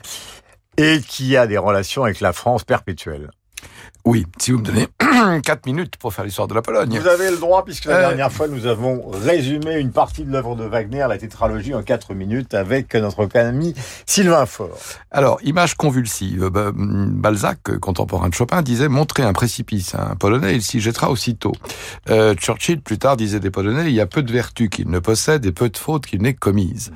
et 0.76 1.00
qui 1.00 1.38
a 1.38 1.48
des 1.48 1.58
relations 1.58 2.04
avec 2.04 2.20
la 2.20 2.34
France 2.34 2.66
perpétuelles. 2.66 3.30
Oui, 4.03 4.26
si 4.39 4.51
vous 4.51 4.59
me 4.59 4.64
donnez 4.64 4.88
4 5.43 5.68
minutes 5.68 5.97
pour 5.97 6.14
faire 6.14 6.26
l'histoire 6.26 6.47
de 6.47 6.55
la 6.55 6.64
Pologne. 6.64 6.97
Vous 6.99 7.07
avez 7.07 7.30
le 7.30 7.38
droit, 7.38 7.64
puisque 7.64 7.86
la 7.86 7.97
euh... 7.97 7.99
dernière 8.07 8.32
fois, 8.32 8.47
nous 8.47 8.66
avons 8.66 9.09
résumé 9.12 9.76
une 9.76 9.91
partie 9.91 10.24
de 10.24 10.32
l'œuvre 10.32 10.55
de 10.55 10.64
Wagner, 10.64 11.05
la 11.07 11.20
tétralogie, 11.20 11.76
en 11.76 11.84
4 11.84 12.16
minutes 12.16 12.55
avec 12.55 12.95
notre 12.95 13.30
ami 13.36 13.76
Sylvain 14.07 14.47
Faure. 14.47 14.78
Alors, 15.12 15.39
image 15.43 15.76
convulsive. 15.76 16.49
Balzac, 16.49 17.78
contemporain 17.80 18.30
de 18.30 18.34
Chopin, 18.34 18.64
disait 18.64 18.88
montrer 18.88 19.22
un 19.22 19.34
précipice 19.34 19.93
à 19.93 20.12
un 20.12 20.16
Polonais, 20.16 20.55
il 20.55 20.64
s'y 20.64 20.80
jettera 20.80 21.12
aussitôt. 21.12 21.53
Euh, 22.09 22.34
Churchill, 22.34 22.82
plus 22.82 22.97
tard, 22.97 23.18
disait 23.18 23.39
des 23.39 23.51
Polonais, 23.51 23.86
il 23.86 23.93
y 23.93 24.01
a 24.01 24.07
peu 24.07 24.24
de 24.24 24.32
vertus 24.32 24.70
qu'ils 24.70 24.89
ne 24.89 24.99
possèdent 24.99 25.45
et 25.45 25.51
peu 25.51 25.70
de 25.70 25.78
fautes 25.78 26.07
qu'ils 26.07 26.24
n'aient 26.24 26.34
commises. 26.34 26.91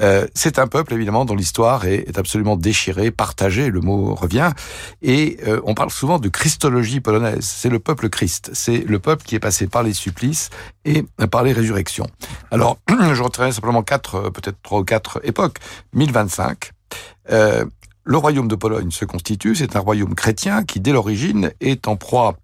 Euh, 0.00 0.26
c'est 0.34 0.58
un 0.58 0.66
peuple, 0.66 0.94
évidemment, 0.94 1.24
dont 1.24 1.36
l'histoire 1.36 1.84
est, 1.84 2.08
est, 2.08 2.18
absolument 2.18 2.56
déchirée, 2.56 3.10
partagée, 3.12 3.70
le 3.70 3.80
mot 3.80 4.14
revient, 4.14 4.50
et 5.02 5.38
on 5.64 5.74
parle 5.74 5.90
souvent 5.90 6.07
de 6.16 6.30
christologie 6.30 7.00
polonaise. 7.00 7.44
C'est 7.44 7.68
le 7.68 7.78
peuple 7.78 8.08
Christ, 8.08 8.50
c'est 8.54 8.78
le 8.78 8.98
peuple 8.98 9.24
qui 9.24 9.34
est 9.34 9.40
passé 9.40 9.66
par 9.66 9.82
les 9.82 9.92
supplices 9.92 10.48
et 10.86 11.04
par 11.30 11.42
les 11.42 11.52
résurrections. 11.52 12.06
Alors, 12.50 12.78
je 12.88 13.22
retirerai 13.22 13.52
simplement 13.52 13.82
quatre, 13.82 14.14
euh, 14.14 14.30
peut-être 14.30 14.56
trois 14.62 14.80
ou 14.80 14.84
quatre 14.84 15.20
époques. 15.24 15.58
1025, 15.92 16.72
euh, 17.30 17.66
le 18.08 18.16
royaume 18.16 18.48
de 18.48 18.54
Pologne 18.54 18.90
se 18.90 19.04
constitue, 19.04 19.54
c'est 19.54 19.76
un 19.76 19.80
royaume 19.80 20.14
chrétien 20.14 20.64
qui, 20.64 20.80
dès 20.80 20.92
l'origine, 20.92 21.52
est 21.60 21.88
en 21.88 21.96
proie 21.96 22.38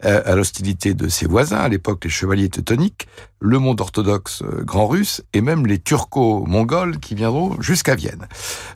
à 0.00 0.36
l'hostilité 0.36 0.94
de 0.94 1.08
ses 1.08 1.26
voisins, 1.26 1.58
à 1.58 1.68
l'époque 1.68 2.04
les 2.04 2.10
chevaliers 2.10 2.48
teutoniques, 2.48 3.08
le 3.40 3.58
monde 3.58 3.80
orthodoxe 3.80 4.44
grand 4.44 4.86
russe 4.86 5.22
et 5.32 5.40
même 5.40 5.66
les 5.66 5.80
turco-mongols 5.80 7.00
qui 7.00 7.16
viendront 7.16 7.60
jusqu'à 7.60 7.96
Vienne. 7.96 8.28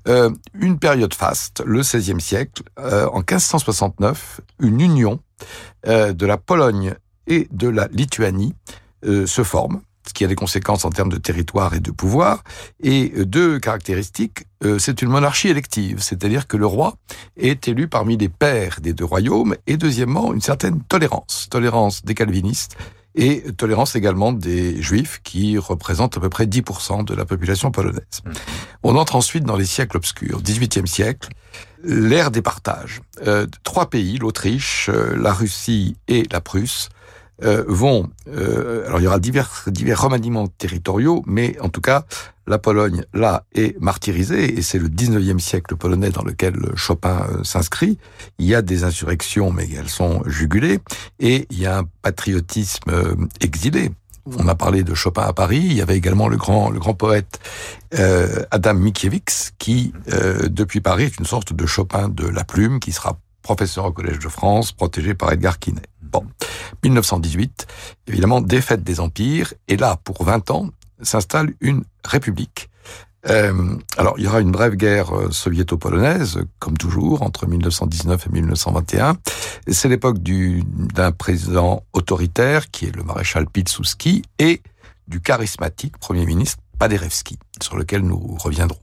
Euh, 0.09 0.31
une 0.55 0.81
période 0.81 1.15
faste, 1.15 1.63
le 1.65 1.83
XVIe 1.83 2.21
siècle, 2.21 2.65
euh, 2.81 3.07
en 3.13 3.19
1569, 3.19 4.41
une 4.59 4.81
union 4.81 5.21
euh, 5.87 6.13
de 6.13 6.27
la 6.27 6.39
Pologne 6.39 6.95
et 7.29 7.47
de 7.53 7.69
la 7.69 7.87
Lituanie 7.93 8.55
se 9.05 9.43
forme 9.43 9.81
ce 10.07 10.13
qui 10.13 10.25
a 10.25 10.29
des 10.29 10.35
conséquences 10.35 10.85
en 10.85 10.91
termes 10.91 11.11
de 11.11 11.19
territoire 11.19 11.75
et 11.75 11.81
de 11.81 11.91
pouvoir. 11.91 12.43
Et 12.83 13.11
deux 13.25 13.59
caractéristiques, 13.59 14.47
c'est 14.79 15.03
une 15.03 15.09
monarchie 15.09 15.49
élective, 15.49 16.01
c'est-à-dire 16.01 16.47
que 16.47 16.57
le 16.57 16.67
roi 16.67 16.95
est 17.37 17.67
élu 17.69 17.89
parmi 17.89 18.17
les 18.17 18.29
pères 18.29 18.79
des 18.81 18.93
deux 18.93 19.05
royaumes, 19.05 19.57
et 19.67 19.77
deuxièmement, 19.77 20.33
une 20.33 20.41
certaine 20.41 20.83
tolérance, 20.83 21.49
tolérance 21.51 22.05
des 22.05 22.15
calvinistes 22.15 22.77
et 23.15 23.43
tolérance 23.57 23.95
également 23.95 24.33
des 24.33 24.81
juifs 24.81 25.21
qui 25.23 25.59
représentent 25.59 26.17
à 26.17 26.21
peu 26.21 26.31
près 26.31 26.47
10% 26.47 27.05
de 27.05 27.15
la 27.15 27.25
population 27.25 27.71
polonaise. 27.71 28.23
On 28.83 28.97
entre 28.97 29.17
ensuite 29.17 29.45
dans 29.45 29.57
les 29.57 29.67
siècles 29.67 29.99
obscurs, 29.99 30.41
18e 30.41 30.87
siècle, 30.87 31.29
l'ère 31.85 32.31
des 32.31 32.43
partages. 32.43 33.03
Euh, 33.27 33.47
trois 33.65 33.91
pays, 33.91 34.19
l'Autriche, 34.19 34.89
euh, 34.89 35.15
la 35.17 35.33
Russie 35.33 35.97
et 36.09 36.25
la 36.31 36.41
Prusse, 36.41 36.89
euh, 37.45 37.65
vont... 37.67 38.09
Euh, 38.29 38.87
alors 38.87 39.01
il 39.01 39.05
y 39.05 39.07
aura 39.07 39.19
divers, 39.19 39.65
divers 39.67 40.01
remaniements 40.01 40.47
territoriaux, 40.47 41.23
mais 41.27 41.59
en 41.61 41.69
tout 41.69 41.81
cas, 41.81 42.05
la 42.47 42.59
Pologne, 42.59 43.05
là, 43.15 43.45
est 43.55 43.81
martyrisée, 43.81 44.59
et 44.59 44.63
c'est 44.63 44.79
le 44.79 44.89
19e 44.89 45.39
siècle 45.39 45.77
polonais 45.77 46.11
dans 46.11 46.25
lequel 46.25 46.57
Chopin 46.75 47.27
euh, 47.31 47.45
s'inscrit. 47.45 47.99
Il 48.39 48.47
y 48.47 48.55
a 48.55 48.63
des 48.63 48.85
insurrections, 48.85 49.53
mais 49.53 49.69
elles 49.71 49.89
sont 49.89 50.23
jugulées, 50.27 50.81
et 51.21 51.47
il 51.51 51.61
y 51.61 51.67
a 51.67 51.79
un 51.79 51.85
patriotisme 52.03 52.91
euh, 52.91 53.15
exilé. 53.41 53.91
On 54.27 54.47
a 54.47 54.55
parlé 54.55 54.85
de 54.85 54.95
Chopin 54.95 55.23
à 55.23 55.33
Paris. 55.33 55.63
Il 55.65 55.73
y 55.73 55.83
avait 55.83 55.97
également 55.97 56.29
le 56.29 56.37
grand, 56.37 56.71
le 56.71 56.79
grand 56.79 56.95
poète 56.95 57.41
euh, 57.99 58.45
Adam 58.51 58.75
Mickiewicz, 58.75 59.53
qui, 59.59 59.93
euh, 60.13 60.49
depuis 60.49 60.81
Paris, 60.81 61.05
est 61.05 61.19
une 61.19 61.27
sorte 61.27 61.53
de 61.53 61.67
Chopin 61.67 62.09
de 62.09 62.27
la 62.27 62.45
plume, 62.45 62.79
qui 62.79 62.93
sera 62.93 63.19
professeur 63.43 63.85
au 63.85 63.93
Collège 63.93 64.19
de 64.19 64.29
France, 64.29 64.73
protégé 64.73 65.15
par 65.15 65.33
Edgar 65.33 65.59
Quinet. 65.59 65.83
Bon, 66.01 66.25
1918, 66.85 67.67
évidemment, 68.07 68.41
défaite 68.41 68.83
des 68.83 69.01
empires, 69.01 69.55
et 69.69 69.77
là, 69.77 69.99
pour 70.05 70.25
20 70.25 70.51
ans, 70.51 70.69
s'installe 71.03 71.53
une 71.61 71.85
république. 72.05 72.71
Euh, 73.29 73.77
alors, 73.97 74.15
il 74.19 74.25
y 74.25 74.27
aura 74.27 74.41
une 74.41 74.51
brève 74.51 74.75
guerre 74.75 75.17
euh, 75.17 75.31
soviéto-polonaise, 75.31 76.41
comme 76.59 76.77
toujours, 76.77 77.23
entre 77.23 77.47
1919 77.47 78.27
et 78.27 78.31
1921. 78.31 79.17
C'est 79.69 79.89
l'époque 79.89 80.19
d'un 80.21 81.13
président 81.13 81.85
autoritaire, 81.93 82.71
qui 82.71 82.87
est 82.87 82.97
le 82.97 83.05
maréchal 83.05 83.47
Pilsudski, 83.47 84.23
et 84.39 84.61
du 85.07 85.21
charismatique 85.21 85.99
Premier 85.99 86.27
ministre 86.27 86.59
Paderewski, 86.79 87.39
sur 87.63 87.77
lequel 87.77 88.03
nous 88.03 88.37
reviendrons. 88.39 88.81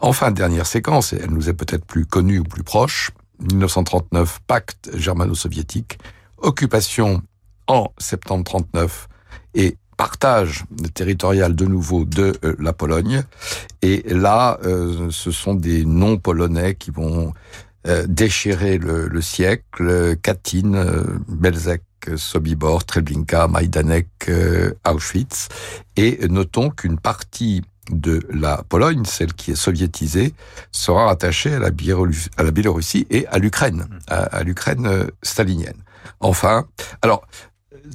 Enfin, 0.00 0.32
dernière 0.32 0.66
séquence, 0.66 1.12
et 1.12 1.20
elle 1.22 1.30
nous 1.30 1.48
est 1.48 1.54
peut-être 1.54 1.84
plus 1.84 2.04
connue 2.04 2.40
ou 2.40 2.44
plus 2.44 2.64
proche, 2.64 3.10
1939, 3.52 4.40
pacte 4.46 4.90
germano-soviétique, 4.94 5.98
occupation 6.38 7.22
en 7.66 7.92
septembre 7.98 8.44
39 8.44 9.08
et 9.54 9.76
partage 9.96 10.64
territorial 10.94 11.54
de 11.54 11.64
nouveau 11.64 12.04
de 12.04 12.34
euh, 12.44 12.56
la 12.58 12.72
Pologne. 12.72 13.22
Et 13.82 14.02
là, 14.08 14.58
euh, 14.64 15.08
ce 15.10 15.30
sont 15.30 15.54
des 15.54 15.84
non-polonais 15.84 16.74
qui 16.74 16.90
vont 16.90 17.32
euh, 17.86 18.04
déchirer 18.08 18.78
le, 18.78 19.08
le, 19.08 19.20
siècle. 19.20 20.16
Katyn, 20.22 20.72
Belzec, 21.28 21.82
Sobibor, 22.16 22.84
Treblinka, 22.84 23.48
Majdanek, 23.48 24.30
Auschwitz. 24.84 25.48
Et 25.96 26.26
notons 26.28 26.70
qu'une 26.70 26.98
partie 26.98 27.62
de 27.90 28.20
la 28.30 28.62
Pologne, 28.68 29.04
celle 29.04 29.32
qui 29.34 29.52
est 29.52 29.56
soviétisée, 29.56 30.34
sera 30.70 31.06
rattachée 31.06 31.54
à 31.54 31.58
la, 31.58 31.70
Biélorussie, 31.70 33.06
et 33.10 33.26
à 33.26 33.38
l'Ukraine, 33.38 33.86
à, 34.08 34.42
l'Ukraine 34.44 35.06
stalinienne. 35.22 35.82
Enfin, 36.20 36.66
alors, 37.02 37.26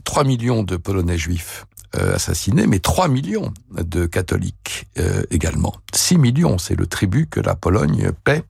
3 0.03 0.23
millions 0.25 0.63
de 0.63 0.75
Polonais 0.75 1.17
juifs 1.17 1.65
euh, 1.95 2.15
assassinés, 2.15 2.67
mais 2.67 2.79
3 2.79 3.07
millions 3.07 3.53
de 3.71 4.05
catholiques 4.05 4.88
euh, 4.99 5.23
également. 5.31 5.73
6 5.93 6.17
millions, 6.17 6.57
c'est 6.57 6.75
le 6.75 6.85
tribut 6.85 7.27
que 7.27 7.39
la 7.39 7.55
Pologne 7.55 8.11
paie 8.23 8.43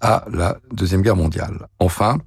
à 0.00 0.24
la 0.30 0.58
Deuxième 0.72 1.02
Guerre 1.02 1.16
mondiale. 1.16 1.66
Enfin, 1.80 2.18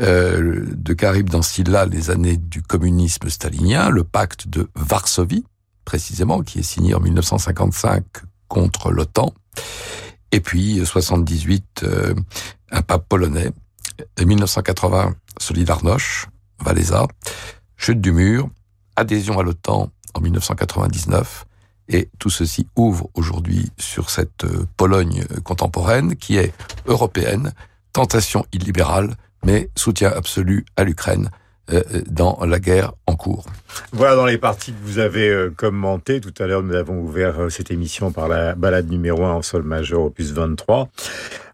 euh, 0.00 0.64
de 0.72 0.92
Caribe 0.94 1.30
dans 1.30 1.42
là 1.66 1.86
les 1.86 2.10
années 2.10 2.36
du 2.36 2.62
communisme 2.62 3.28
stalinien, 3.28 3.90
le 3.90 4.02
pacte 4.02 4.48
de 4.48 4.68
Varsovie, 4.74 5.44
précisément, 5.84 6.42
qui 6.42 6.60
est 6.60 6.62
signé 6.62 6.94
en 6.94 7.00
1955 7.00 8.04
contre 8.48 8.90
l'OTAN, 8.90 9.32
et 10.30 10.40
puis 10.40 10.84
78, 10.84 11.82
euh, 11.84 12.14
un 12.70 12.82
pape 12.82 13.08
polonais, 13.08 13.50
et 14.18 14.24
1980, 14.24 15.14
Solidarność, 15.38 16.26
Valéza, 16.60 17.06
chute 17.76 18.00
du 18.00 18.12
mur, 18.12 18.48
adhésion 18.96 19.38
à 19.38 19.42
l'OTAN 19.42 19.90
en 20.14 20.20
1999, 20.20 21.44
et 21.88 22.08
tout 22.18 22.30
ceci 22.30 22.66
ouvre 22.76 23.10
aujourd'hui 23.14 23.70
sur 23.78 24.10
cette 24.10 24.44
euh, 24.44 24.66
Pologne 24.76 25.24
contemporaine 25.44 26.16
qui 26.16 26.36
est 26.36 26.52
européenne, 26.86 27.52
tentation 27.92 28.46
illibérale, 28.52 29.16
mais 29.44 29.70
soutien 29.76 30.10
absolu 30.10 30.64
à 30.76 30.84
l'Ukraine. 30.84 31.28
euh, 31.28 31.41
dans 32.06 32.38
la 32.44 32.58
guerre 32.58 32.92
en 33.06 33.16
cours. 33.16 33.46
Voilà 33.92 34.16
dans 34.16 34.26
les 34.26 34.38
parties 34.38 34.72
que 34.72 34.84
vous 34.84 34.98
avez 34.98 35.28
euh, 35.28 35.50
commentées. 35.56 36.20
Tout 36.20 36.34
à 36.38 36.46
l'heure, 36.46 36.62
nous 36.62 36.74
avons 36.74 37.00
ouvert 37.00 37.50
cette 37.50 37.70
émission 37.70 38.10
par 38.10 38.28
la 38.28 38.54
balade 38.54 38.90
numéro 38.90 39.24
1 39.24 39.32
en 39.32 39.42
sol 39.42 39.62
majeur 39.62 40.02
opus 40.02 40.32
23 40.32 40.88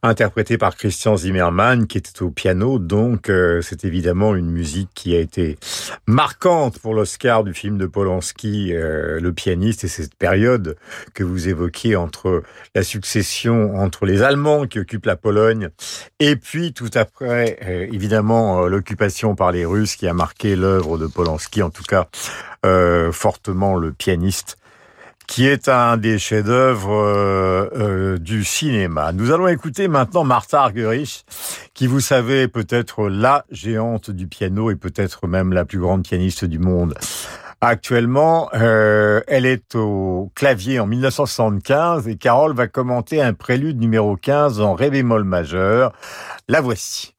interprété 0.02 0.58
par 0.58 0.76
Christian 0.76 1.16
Zimmermann, 1.16 1.86
qui 1.86 1.98
était 1.98 2.22
au 2.22 2.30
piano. 2.30 2.78
Donc, 2.78 3.28
euh, 3.28 3.62
c'est 3.62 3.84
évidemment 3.84 4.34
une 4.34 4.50
musique 4.50 4.90
qui 4.94 5.14
a 5.16 5.20
été 5.20 5.58
marquante 6.06 6.78
pour 6.78 6.94
l'Oscar 6.94 7.44
du 7.44 7.54
film 7.54 7.78
de 7.78 7.86
Polanski, 7.86 8.72
euh, 8.74 9.20
le 9.20 9.32
pianiste, 9.32 9.84
et 9.84 9.88
cette 9.88 10.14
période 10.14 10.76
que 11.14 11.24
vous 11.24 11.48
évoquiez 11.48 11.96
entre 11.96 12.42
la 12.74 12.82
succession 12.82 13.76
entre 13.76 14.06
les 14.06 14.22
Allemands 14.22 14.66
qui 14.66 14.78
occupent 14.78 15.06
la 15.06 15.16
Pologne, 15.16 15.70
et 16.20 16.36
puis 16.36 16.72
tout 16.72 16.90
après, 16.94 17.58
euh, 17.64 17.86
évidemment, 17.92 18.66
l'occupation 18.66 19.34
par 19.34 19.52
les 19.52 19.64
Russes 19.64 19.96
qui 19.96 20.06
a 20.06 20.14
marqué 20.14 20.56
l'œuvre 20.56 20.98
de 20.98 21.06
Polanski, 21.06 21.62
en 21.62 21.70
tout 21.70 21.84
cas 21.84 22.08
fortement 23.12 23.76
le 23.76 23.92
pianiste 23.92 24.58
qui 25.28 25.46
est 25.46 25.68
un 25.68 25.98
des 25.98 26.18
chefs-d'œuvre 26.18 26.90
euh, 26.90 27.68
euh, 27.76 28.18
du 28.18 28.42
cinéma. 28.42 29.12
Nous 29.12 29.30
allons 29.30 29.46
écouter 29.46 29.86
maintenant 29.86 30.24
Martha 30.24 30.62
Argerich, 30.62 31.24
qui 31.74 31.86
vous 31.86 32.00
savez 32.00 32.48
peut-être 32.48 33.08
la 33.08 33.44
géante 33.50 34.10
du 34.10 34.26
piano 34.26 34.70
et 34.70 34.74
peut-être 34.74 35.28
même 35.28 35.52
la 35.52 35.64
plus 35.64 35.78
grande 35.78 36.02
pianiste 36.02 36.44
du 36.46 36.58
monde. 36.58 36.94
Actuellement, 37.60 38.48
euh, 38.54 39.20
elle 39.26 39.44
est 39.44 39.74
au 39.74 40.32
clavier 40.34 40.80
en 40.80 40.86
1975 40.86 42.08
et 42.08 42.16
Carole 42.16 42.54
va 42.54 42.66
commenter 42.66 43.20
un 43.20 43.34
prélude 43.34 43.78
numéro 43.78 44.16
15 44.16 44.60
en 44.60 44.74
ré 44.74 44.90
bémol 44.90 45.24
majeur. 45.24 45.92
La 46.48 46.60
voici. 46.60 47.17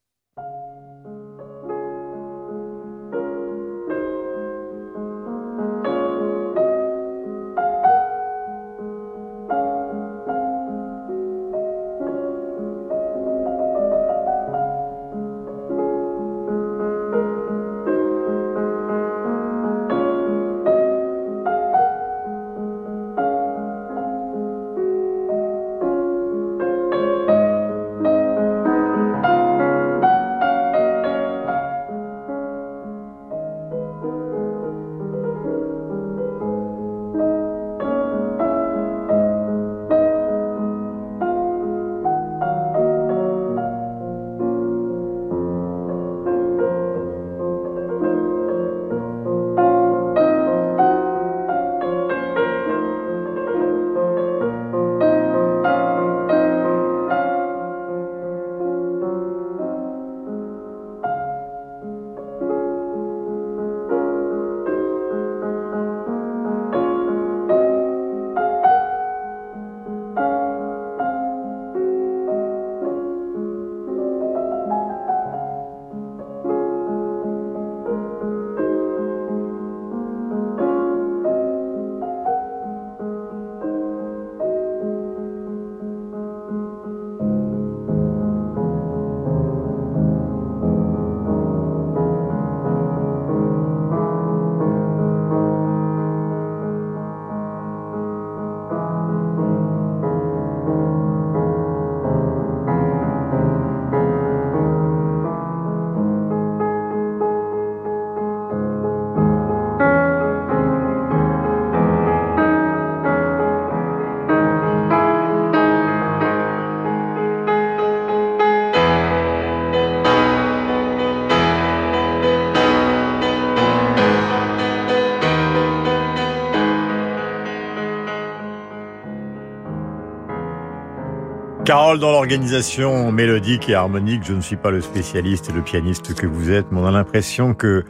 Carole, 131.69 131.99
dans 131.99 132.11
l'organisation 132.11 133.11
mélodique 133.11 133.69
et 133.69 133.75
harmonique, 133.75 134.23
je 134.23 134.33
ne 134.33 134.41
suis 134.41 134.55
pas 134.55 134.71
le 134.71 134.81
spécialiste 134.81 135.49
et 135.49 135.51
le 135.51 135.61
pianiste 135.61 136.15
que 136.15 136.25
vous 136.25 136.49
êtes, 136.49 136.65
mais 136.71 136.79
on 136.79 136.87
a 136.87 136.89
l'impression 136.89 137.53
que 137.53 137.85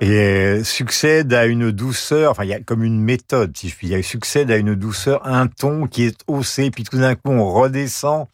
et 0.00 0.64
succède 0.64 1.34
à 1.34 1.44
une 1.44 1.70
douceur, 1.70 2.30
enfin 2.30 2.44
il 2.44 2.48
y 2.48 2.54
a 2.54 2.60
comme 2.60 2.82
une 2.82 2.98
méthode, 2.98 3.54
si 3.54 3.68
je 3.68 3.76
puis 3.76 3.88
dire, 3.88 4.02
succède 4.02 4.50
à 4.50 4.56
une 4.56 4.74
douceur, 4.74 5.20
un 5.26 5.48
ton 5.48 5.86
qui 5.86 6.04
est 6.04 6.18
haussé, 6.28 6.70
puis 6.70 6.84
tout 6.84 6.96
d'un 6.96 7.14
coup 7.14 7.28
on 7.30 7.52
redescend. 7.52 8.26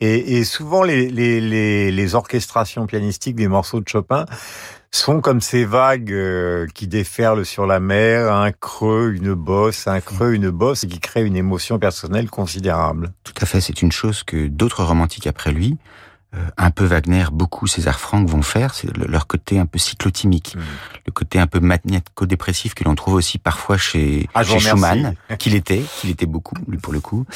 Et, 0.00 0.38
et 0.38 0.44
souvent 0.44 0.82
les, 0.82 1.10
les, 1.10 1.38
les, 1.38 1.92
les 1.92 2.14
orchestrations 2.14 2.86
pianistiques 2.86 3.36
des 3.36 3.48
morceaux 3.48 3.80
de 3.80 3.88
Chopin 3.88 4.24
sont 4.92 5.20
comme 5.20 5.40
ces 5.40 5.64
vagues 5.64 6.12
euh, 6.12 6.66
qui 6.74 6.86
déferlent 6.86 7.46
sur 7.46 7.66
la 7.66 7.80
mer, 7.80 8.32
un 8.32 8.52
creux, 8.52 9.14
une 9.14 9.34
bosse, 9.34 9.86
un 9.86 10.00
creux, 10.00 10.34
une 10.34 10.50
bosse, 10.50 10.84
et 10.84 10.88
qui 10.88 11.00
créent 11.00 11.24
une 11.24 11.36
émotion 11.36 11.78
personnelle 11.78 12.28
considérable. 12.28 13.12
Tout 13.24 13.34
à 13.40 13.46
fait, 13.46 13.60
c'est 13.60 13.82
une 13.82 13.92
chose 13.92 14.22
que 14.22 14.46
d'autres 14.46 14.84
romantiques 14.84 15.26
après 15.26 15.50
lui, 15.50 15.78
euh, 16.34 16.38
un 16.56 16.70
peu 16.70 16.84
Wagner, 16.84 17.24
beaucoup 17.32 17.66
César 17.66 18.00
Franck 18.00 18.28
vont 18.28 18.42
faire, 18.42 18.74
c'est 18.74 18.94
leur 18.96 19.26
côté 19.26 19.58
un 19.58 19.66
peu 19.66 19.78
cyclotimique, 19.78 20.56
mmh. 20.56 20.60
le 21.06 21.12
côté 21.12 21.38
un 21.38 21.46
peu 21.46 21.60
magnético-dépressif 21.60 22.74
que 22.74 22.84
l'on 22.84 22.94
trouve 22.94 23.14
aussi 23.14 23.38
parfois 23.38 23.76
chez, 23.76 24.28
ah, 24.34 24.42
chez 24.42 24.58
Schumann, 24.58 25.14
qu'il 25.38 25.54
était, 25.54 25.82
qu'il 25.98 26.08
était 26.10 26.26
beaucoup, 26.26 26.54
lui 26.68 26.78
pour 26.78 26.92
le 26.92 27.00
coup. 27.00 27.26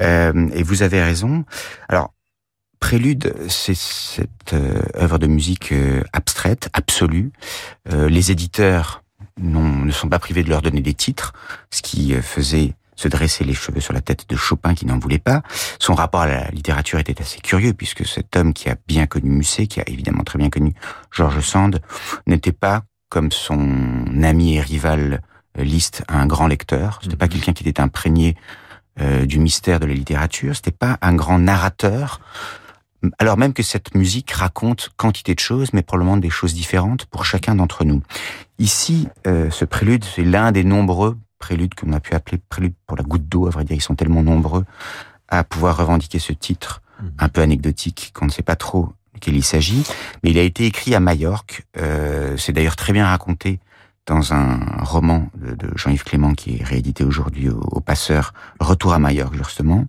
Euh, 0.00 0.48
et 0.52 0.62
vous 0.62 0.82
avez 0.82 1.02
raison. 1.02 1.44
Alors, 1.88 2.12
Prélude, 2.80 3.34
c'est 3.48 3.76
cette 3.76 4.52
euh, 4.52 4.80
œuvre 4.96 5.18
de 5.18 5.26
musique 5.26 5.72
euh, 5.72 6.02
abstraite, 6.12 6.68
absolue. 6.72 7.32
Euh, 7.90 8.08
les 8.08 8.30
éditeurs 8.30 9.02
ne 9.38 9.90
sont 9.90 10.08
pas 10.08 10.18
privés 10.18 10.42
de 10.42 10.50
leur 10.50 10.62
donner 10.62 10.80
des 10.80 10.94
titres, 10.94 11.32
ce 11.70 11.82
qui 11.82 12.14
faisait 12.14 12.74
se 12.94 13.08
dresser 13.08 13.44
les 13.44 13.52
cheveux 13.52 13.80
sur 13.80 13.92
la 13.92 14.00
tête 14.00 14.26
de 14.28 14.36
Chopin 14.36 14.74
qui 14.74 14.86
n'en 14.86 14.98
voulait 14.98 15.18
pas. 15.18 15.42
Son 15.78 15.94
rapport 15.94 16.22
à 16.22 16.26
la 16.26 16.48
littérature 16.50 16.98
était 16.98 17.20
assez 17.20 17.40
curieux 17.40 17.74
puisque 17.74 18.06
cet 18.06 18.34
homme 18.34 18.54
qui 18.54 18.70
a 18.70 18.76
bien 18.88 19.06
connu 19.06 19.28
Musset, 19.28 19.66
qui 19.66 19.80
a 19.80 19.84
évidemment 19.88 20.24
très 20.24 20.38
bien 20.38 20.48
connu 20.48 20.74
Georges 21.10 21.40
Sand, 21.40 21.82
n'était 22.26 22.52
pas 22.52 22.84
comme 23.10 23.30
son 23.30 24.22
ami 24.22 24.56
et 24.56 24.60
rival 24.60 25.20
Liszt 25.58 26.02
un 26.08 26.26
grand 26.26 26.46
lecteur. 26.46 27.00
C'était 27.02 27.16
pas 27.16 27.26
mhm. 27.26 27.32
quelqu'un 27.32 27.52
qui 27.52 27.68
était 27.68 27.80
imprégné 27.80 28.36
du 29.24 29.38
mystère 29.38 29.80
de 29.80 29.84
la 29.86 29.92
littérature. 29.92 30.56
C'était 30.56 30.70
pas 30.70 30.96
un 31.02 31.14
grand 31.14 31.38
narrateur 31.38 32.20
alors 33.18 33.36
même 33.36 33.52
que 33.52 33.62
cette 33.62 33.94
musique 33.94 34.30
raconte 34.30 34.90
quantité 34.96 35.34
de 35.34 35.40
choses, 35.40 35.72
mais 35.72 35.82
probablement 35.82 36.16
des 36.16 36.30
choses 36.30 36.54
différentes 36.54 37.06
pour 37.06 37.24
chacun 37.24 37.54
d'entre 37.54 37.84
nous. 37.84 38.02
Ici, 38.58 39.08
euh, 39.26 39.50
ce 39.50 39.64
prélude, 39.64 40.04
c'est 40.04 40.24
l'un 40.24 40.52
des 40.52 40.64
nombreux 40.64 41.16
préludes 41.38 41.74
qu'on 41.74 41.92
a 41.92 42.00
pu 42.00 42.14
appeler 42.14 42.38
prélude 42.48 42.74
pour 42.86 42.96
la 42.96 43.02
goutte 43.02 43.28
d'eau. 43.28 43.46
À 43.46 43.50
vrai 43.50 43.64
dire, 43.64 43.76
ils 43.76 43.82
sont 43.82 43.94
tellement 43.94 44.22
nombreux 44.22 44.64
à 45.28 45.44
pouvoir 45.44 45.76
revendiquer 45.76 46.18
ce 46.18 46.32
titre 46.32 46.82
mhm. 47.00 47.12
un 47.18 47.28
peu 47.28 47.40
anecdotique 47.40 48.12
qu'on 48.14 48.26
ne 48.26 48.30
sait 48.30 48.42
pas 48.42 48.56
trop 48.56 48.92
quel 49.20 49.36
il 49.36 49.44
s'agit. 49.44 49.84
Mais 50.22 50.30
il 50.30 50.38
a 50.38 50.42
été 50.42 50.66
écrit 50.66 50.94
à 50.94 51.00
Majorque. 51.00 51.64
Euh, 51.78 52.36
c'est 52.36 52.52
d'ailleurs 52.52 52.76
très 52.76 52.92
bien 52.92 53.06
raconté 53.06 53.60
dans 54.06 54.32
un 54.32 54.60
roman 54.82 55.28
de, 55.34 55.68
Jean-Yves 55.74 56.04
Clément 56.04 56.32
qui 56.34 56.58
est 56.58 56.64
réédité 56.64 57.02
aujourd'hui 57.02 57.48
au, 57.48 57.58
au, 57.58 57.80
Passeur, 57.80 58.32
Retour 58.60 58.92
à 58.92 58.98
Majorque 58.98 59.34
justement, 59.34 59.84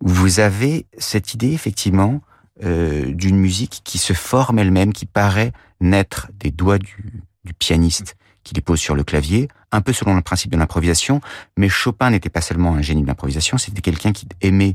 où 0.00 0.08
vous 0.08 0.40
avez 0.40 0.86
cette 0.96 1.34
idée 1.34 1.52
effectivement 1.52 2.20
euh, 2.64 3.12
d'une 3.12 3.36
musique 3.36 3.82
qui 3.84 3.98
se 3.98 4.12
forme 4.12 4.58
elle-même, 4.58 4.92
qui 4.92 5.06
paraît 5.06 5.52
naître 5.80 6.28
des 6.34 6.50
doigts 6.50 6.78
du, 6.78 7.22
du 7.44 7.54
pianiste 7.54 8.16
qui 8.42 8.54
les 8.54 8.60
pose 8.60 8.80
sur 8.80 8.94
le 8.94 9.04
clavier, 9.04 9.48
un 9.72 9.80
peu 9.80 9.92
selon 9.92 10.14
le 10.14 10.22
principe 10.22 10.50
de 10.50 10.56
l'improvisation, 10.56 11.20
mais 11.56 11.68
Chopin 11.68 12.10
n'était 12.10 12.30
pas 12.30 12.40
seulement 12.40 12.74
un 12.74 12.82
génie 12.82 13.02
de 13.02 13.06
l'improvisation, 13.06 13.58
c'était 13.58 13.82
quelqu'un 13.82 14.12
qui 14.12 14.26
aimait 14.40 14.74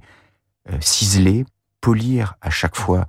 euh, 0.70 0.78
ciseler, 0.80 1.46
polir 1.82 2.36
à 2.42 2.50
chaque 2.50 2.76
fois 2.76 3.08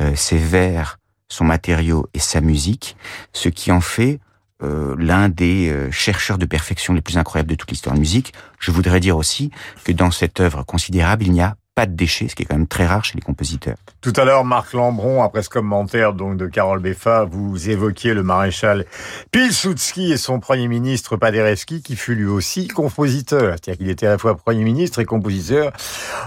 euh, 0.00 0.14
ses 0.14 0.38
vers, 0.38 0.98
son 1.28 1.44
matériau 1.44 2.08
et 2.14 2.18
sa 2.18 2.40
musique, 2.40 2.96
ce 3.32 3.48
qui 3.48 3.72
en 3.72 3.80
fait 3.80 4.20
euh, 4.62 4.94
l'un 4.98 5.28
des 5.28 5.68
euh, 5.68 5.90
chercheurs 5.90 6.38
de 6.38 6.46
perfection 6.46 6.94
les 6.94 7.00
plus 7.00 7.18
incroyables 7.18 7.50
de 7.50 7.54
toute 7.54 7.70
l'histoire 7.70 7.94
de 7.94 7.98
la 7.98 8.00
musique. 8.00 8.32
Je 8.58 8.70
voudrais 8.70 9.00
dire 9.00 9.16
aussi 9.16 9.50
que 9.84 9.92
dans 9.92 10.10
cette 10.10 10.40
œuvre 10.40 10.62
considérable, 10.62 11.24
il 11.24 11.32
n'y 11.32 11.42
a 11.42 11.56
pas 11.74 11.86
de 11.86 11.94
déchets, 11.94 12.28
ce 12.28 12.36
qui 12.36 12.44
est 12.44 12.46
quand 12.46 12.56
même 12.56 12.68
très 12.68 12.86
rare 12.86 13.04
chez 13.04 13.14
les 13.16 13.20
compositeurs. 13.20 13.76
Tout 14.00 14.12
à 14.16 14.24
l'heure, 14.24 14.44
Marc 14.44 14.74
Lambron, 14.74 15.22
après 15.22 15.42
ce 15.42 15.48
commentaire 15.48 16.12
donc 16.12 16.36
de 16.36 16.46
Carole 16.46 16.78
Beffa, 16.78 17.24
vous 17.24 17.68
évoquiez 17.68 18.14
le 18.14 18.22
maréchal 18.22 18.84
Pilsudski 19.32 20.12
et 20.12 20.16
son 20.16 20.38
premier 20.38 20.68
ministre 20.68 21.16
Paderewski, 21.16 21.82
qui 21.82 21.96
fut 21.96 22.14
lui 22.14 22.26
aussi 22.26 22.68
compositeur. 22.68 23.54
C'est-à-dire 23.54 23.78
qu'il 23.78 23.90
était 23.90 24.06
à 24.06 24.10
la 24.10 24.18
fois 24.18 24.36
premier 24.36 24.62
ministre 24.62 25.00
et 25.00 25.04
compositeur. 25.04 25.72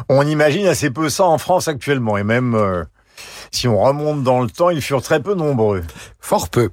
On 0.09 0.27
imagine 0.27 0.67
assez 0.67 0.89
peu 0.89 1.07
ça 1.09 1.25
en 1.25 1.37
France 1.37 1.67
actuellement, 1.67 2.17
et 2.17 2.23
même 2.23 2.53
euh, 2.55 2.83
si 3.51 3.67
on 3.67 3.79
remonte 3.81 4.23
dans 4.23 4.41
le 4.41 4.49
temps, 4.49 4.69
ils 4.69 4.81
furent 4.81 5.01
très 5.01 5.21
peu 5.21 5.33
nombreux. 5.35 5.83
Fort 6.19 6.49
peu. 6.49 6.69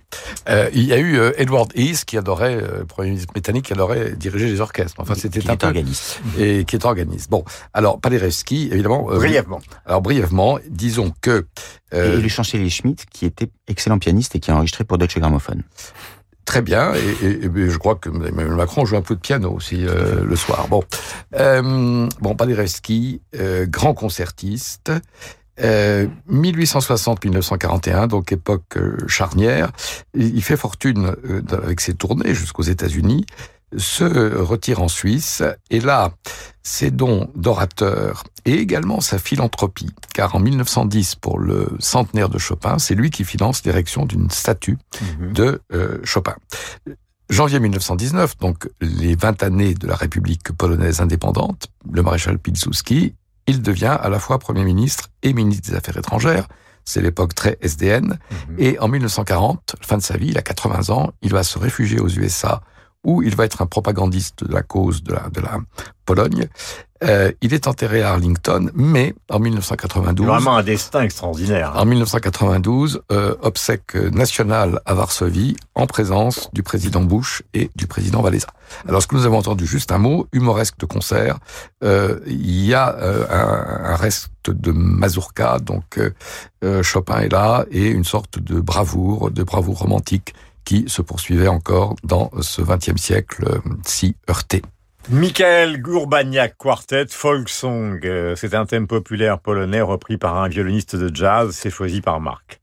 Euh, 0.48 0.68
il 0.72 0.82
y 0.84 0.92
a 0.92 0.98
eu 0.98 1.16
euh, 1.18 1.32
Edward 1.36 1.70
Heath 1.76 2.04
qui 2.04 2.18
adorait, 2.18 2.56
euh, 2.56 2.84
premier 2.84 3.10
ministre 3.10 3.32
britannique, 3.32 3.66
qui 3.66 3.72
adorait 3.72 4.12
diriger 4.12 4.46
les 4.46 4.60
orchestres. 4.60 4.96
Enfin, 4.98 5.14
c'était 5.14 5.48
un 5.48 5.56
peu 5.56 5.66
organiste. 5.66 6.20
et 6.38 6.64
qui 6.64 6.74
est 6.76 6.84
organiste. 6.84 7.30
Bon, 7.30 7.44
alors 7.72 8.00
Paderewski, 8.00 8.68
évidemment. 8.72 9.06
euh, 9.10 9.16
Brièvement. 9.16 9.60
alors 9.86 10.00
brièvement, 10.02 10.58
disons 10.68 11.12
que 11.20 11.46
euh, 11.92 12.18
Et 12.18 12.20
le 12.22 12.28
chancelier 12.28 12.68
Schmitt, 12.70 13.06
qui 13.10 13.24
était 13.26 13.48
excellent 13.68 13.98
pianiste 14.00 14.34
et 14.34 14.40
qui 14.40 14.50
a 14.50 14.56
enregistré 14.56 14.82
pour 14.84 14.98
Deutsche 14.98 15.18
Grammophon. 15.18 15.58
Très 16.44 16.60
bien, 16.60 16.92
et, 16.94 17.26
et- 17.26 17.44
et 17.46 17.70
je 17.70 17.78
crois 17.78 17.94
que 17.94 18.10
Emmanuel 18.10 18.54
Macron 18.56 18.84
joue 18.84 18.96
un 18.96 19.02
peu 19.02 19.14
de 19.14 19.20
piano 19.20 19.50
aussi 19.50 19.86
euh, 19.86 20.24
le 20.26 20.36
soir. 20.36 20.66
Bon, 20.68 20.82
euh, 21.36 22.06
bon, 22.20 22.34
Paderewski, 22.34 23.22
euh, 23.36 23.64
grand 23.66 23.94
concertiste, 23.94 24.92
euh, 25.60 26.06
1860-1941, 26.30 28.08
donc 28.08 28.32
époque 28.32 28.76
euh, 28.76 28.96
charnière. 29.06 29.70
Il 30.14 30.42
fait 30.42 30.56
fortune 30.56 31.14
euh, 31.24 31.42
avec 31.52 31.80
ses 31.80 31.94
tournées 31.94 32.34
jusqu'aux 32.34 32.62
États-Unis, 32.62 33.26
se 33.76 34.04
retire 34.36 34.82
en 34.82 34.88
Suisse, 34.88 35.42
et 35.70 35.80
là, 35.80 36.12
ses 36.62 36.90
dons 36.90 37.30
d'orateur 37.34 38.24
et 38.44 38.54
également 38.54 39.00
sa 39.00 39.18
philanthropie, 39.18 39.90
car 40.12 40.34
en 40.34 40.40
1910, 40.40 41.16
pour 41.16 41.38
le 41.38 41.68
centenaire 41.78 42.28
de 42.28 42.38
Chopin, 42.38 42.78
c'est 42.78 42.94
lui 42.94 43.10
qui 43.10 43.24
finance 43.24 43.64
l'érection 43.64 44.06
d'une 44.06 44.30
statue 44.30 44.78
de 45.20 45.60
euh, 45.72 45.98
Chopin. 46.04 46.36
Janvier 47.30 47.58
1919, 47.58 48.38
donc 48.38 48.68
les 48.80 49.16
20 49.16 49.42
années 49.42 49.74
de 49.74 49.86
la 49.86 49.96
République 49.96 50.52
polonaise 50.52 51.00
indépendante, 51.00 51.68
le 51.90 52.02
maréchal 52.02 52.38
Pilsudski, 52.38 53.14
il 53.46 53.62
devient 53.62 53.96
à 54.00 54.08
la 54.08 54.18
fois 54.18 54.38
Premier 54.38 54.64
ministre 54.64 55.10
et 55.22 55.32
ministre 55.32 55.70
des 55.70 55.76
Affaires 55.76 55.96
étrangères. 55.96 56.48
C'est 56.84 57.00
l'époque 57.00 57.34
très 57.34 57.56
SDN. 57.62 58.18
Et 58.58 58.78
en 58.78 58.88
1940, 58.88 59.76
fin 59.80 59.96
de 59.96 60.02
sa 60.02 60.16
vie, 60.16 60.28
il 60.28 60.38
a 60.38 60.42
80 60.42 60.94
ans, 60.94 61.12
il 61.22 61.32
va 61.32 61.42
se 61.42 61.58
réfugier 61.58 61.98
aux 61.98 62.08
USA 62.08 62.60
où 63.04 63.22
il 63.22 63.36
va 63.36 63.44
être 63.44 63.62
un 63.62 63.66
propagandiste 63.66 64.44
de 64.44 64.52
la 64.52 64.62
cause 64.62 65.02
de 65.02 65.12
la, 65.12 65.28
de 65.30 65.40
la 65.40 65.58
Pologne. 66.04 66.48
Euh, 67.02 67.32
il 67.42 67.52
est 67.52 67.66
enterré 67.66 68.02
à 68.02 68.12
Arlington, 68.12 68.70
mais 68.74 69.14
en 69.28 69.38
1992... 69.38 70.26
Vraiment 70.26 70.56
un 70.56 70.62
destin 70.62 71.02
extraordinaire. 71.02 71.72
En 71.76 71.84
1992, 71.84 73.02
euh, 73.12 73.34
obsèque 73.42 73.94
nationale 73.94 74.80
à 74.86 74.94
Varsovie, 74.94 75.56
en 75.74 75.86
présence 75.86 76.48
du 76.52 76.62
président 76.62 77.02
Bush 77.02 77.42
et 77.52 77.70
du 77.76 77.86
président 77.86 78.22
Valéza. 78.22 78.48
Alors, 78.88 79.02
ce 79.02 79.06
que 79.06 79.16
nous 79.16 79.26
avons 79.26 79.38
entendu, 79.38 79.66
juste 79.66 79.92
un 79.92 79.98
mot, 79.98 80.26
humoresque 80.32 80.78
de 80.78 80.86
concert, 80.86 81.38
euh, 81.82 82.20
il 82.26 82.64
y 82.64 82.74
a 82.74 82.94
euh, 82.96 83.26
un, 83.28 83.92
un 83.92 83.96
reste 83.96 84.30
de 84.48 84.72
mazurka, 84.72 85.58
donc 85.58 85.98
euh, 85.98 86.10
euh, 86.64 86.82
Chopin 86.82 87.20
est 87.20 87.32
là, 87.32 87.64
et 87.70 87.88
une 87.88 88.04
sorte 88.04 88.38
de 88.38 88.60
bravoure, 88.60 89.30
de 89.30 89.42
bravoure 89.42 89.78
romantique 89.78 90.34
qui 90.64 90.84
se 90.88 91.02
poursuivait 91.02 91.48
encore 91.48 91.96
dans 92.04 92.30
ce 92.40 92.62
XXe 92.62 93.00
siècle 93.00 93.44
euh, 93.46 93.58
si 93.84 94.16
heurté. 94.28 94.62
Michael 95.10 95.82
Gourbaniak 95.82 96.56
Quartet, 96.56 97.06
Folk 97.10 97.48
Song. 97.48 98.00
Euh, 98.04 98.34
C'est 98.36 98.54
un 98.54 98.64
thème 98.64 98.86
populaire 98.86 99.38
polonais 99.38 99.82
repris 99.82 100.16
par 100.16 100.36
un 100.38 100.48
violoniste 100.48 100.96
de 100.96 101.14
jazz. 101.14 101.50
C'est 101.52 101.70
choisi 101.70 102.00
par 102.00 102.20
Marc. 102.20 102.60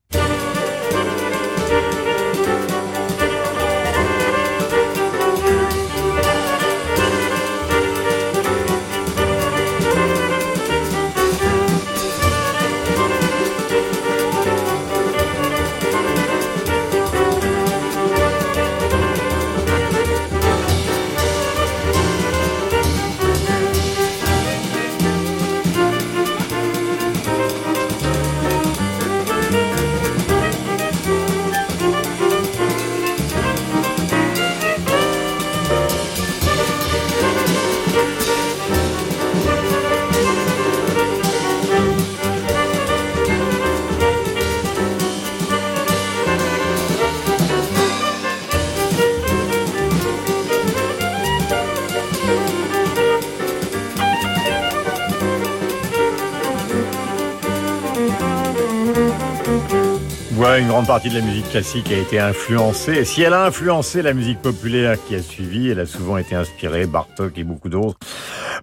Partie 60.91 61.09
de 61.09 61.19
la 61.19 61.25
musique 61.25 61.49
classique 61.49 61.89
a 61.89 61.97
été 61.97 62.19
influencée. 62.19 62.91
Et 62.97 63.05
si 63.05 63.21
elle 63.21 63.31
a 63.31 63.45
influencé 63.45 64.01
la 64.01 64.11
musique 64.11 64.41
populaire 64.41 64.97
qui 65.07 65.15
a 65.15 65.21
suivi, 65.21 65.69
elle 65.69 65.79
a 65.79 65.85
souvent 65.85 66.17
été 66.17 66.35
inspirée, 66.35 66.85
Bartok 66.85 67.37
et 67.37 67.45
beaucoup 67.45 67.69
d'autres, 67.69 67.97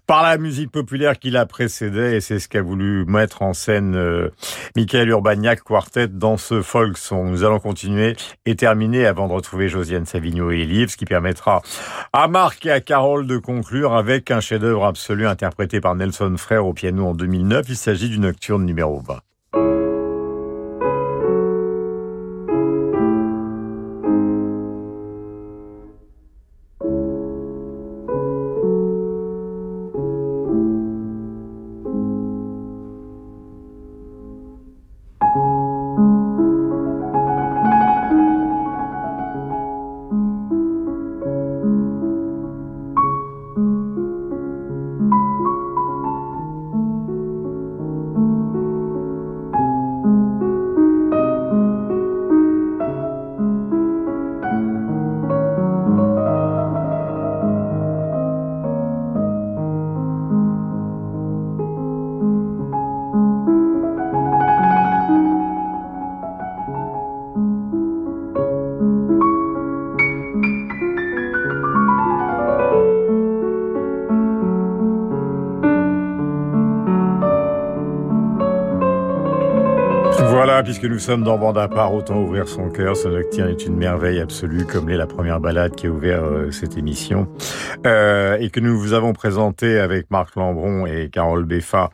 par 0.06 0.22
la 0.22 0.36
musique 0.36 0.70
populaire 0.70 1.18
qui 1.18 1.30
la 1.30 1.46
précédait. 1.46 2.18
Et 2.18 2.20
c'est 2.20 2.38
ce 2.38 2.46
qu'a 2.46 2.60
voulu 2.60 3.06
mettre 3.06 3.40
en 3.40 3.54
scène 3.54 3.96
euh, 3.96 4.28
Michael 4.76 5.08
Urbaniak 5.08 5.62
Quartet 5.62 6.08
dans 6.08 6.36
ce 6.36 6.60
folk 6.60 6.98
song. 6.98 7.30
Nous 7.30 7.44
allons 7.44 7.60
continuer 7.60 8.14
et 8.44 8.56
terminer 8.56 9.06
avant 9.06 9.26
de 9.26 9.32
retrouver 9.32 9.70
Josiane 9.70 10.04
Savigno 10.04 10.50
et 10.50 10.60
Elive, 10.60 10.90
ce 10.90 10.98
qui 10.98 11.06
permettra 11.06 11.62
à 12.12 12.28
Marc 12.28 12.66
et 12.66 12.70
à 12.70 12.82
Carole 12.82 13.26
de 13.26 13.38
conclure 13.38 13.94
avec 13.94 14.30
un 14.30 14.40
chef-d'œuvre 14.40 14.84
absolu 14.84 15.26
interprété 15.26 15.80
par 15.80 15.94
Nelson 15.94 16.34
Frère 16.36 16.66
au 16.66 16.74
piano 16.74 17.06
en 17.06 17.14
2009. 17.14 17.64
Il 17.70 17.76
s'agit 17.76 18.10
du 18.10 18.18
Nocturne 18.18 18.66
numéro 18.66 19.00
20. 19.00 19.16
Puisque 80.68 80.84
nous 80.84 80.98
sommes 80.98 81.22
dans 81.22 81.38
Bande 81.38 81.56
à 81.56 81.66
part, 81.66 81.94
autant 81.94 82.18
ouvrir 82.18 82.46
son 82.46 82.68
cœur. 82.68 82.94
Ce 82.94 83.08
nocturne 83.08 83.48
est 83.48 83.64
une 83.64 83.74
merveille 83.74 84.20
absolue, 84.20 84.66
comme 84.66 84.90
l'est 84.90 84.98
la 84.98 85.06
première 85.06 85.40
balade 85.40 85.74
qui 85.74 85.86
a 85.86 85.90
ouvert 85.90 86.22
euh, 86.22 86.50
cette 86.50 86.76
émission. 86.76 87.26
Euh, 87.86 88.36
et 88.38 88.50
que 88.50 88.60
nous 88.60 88.78
vous 88.78 88.92
avons 88.92 89.14
présenté 89.14 89.80
avec 89.80 90.10
Marc 90.10 90.36
Lambron 90.36 90.84
et 90.84 91.08
Carole 91.08 91.46
Beffa, 91.46 91.88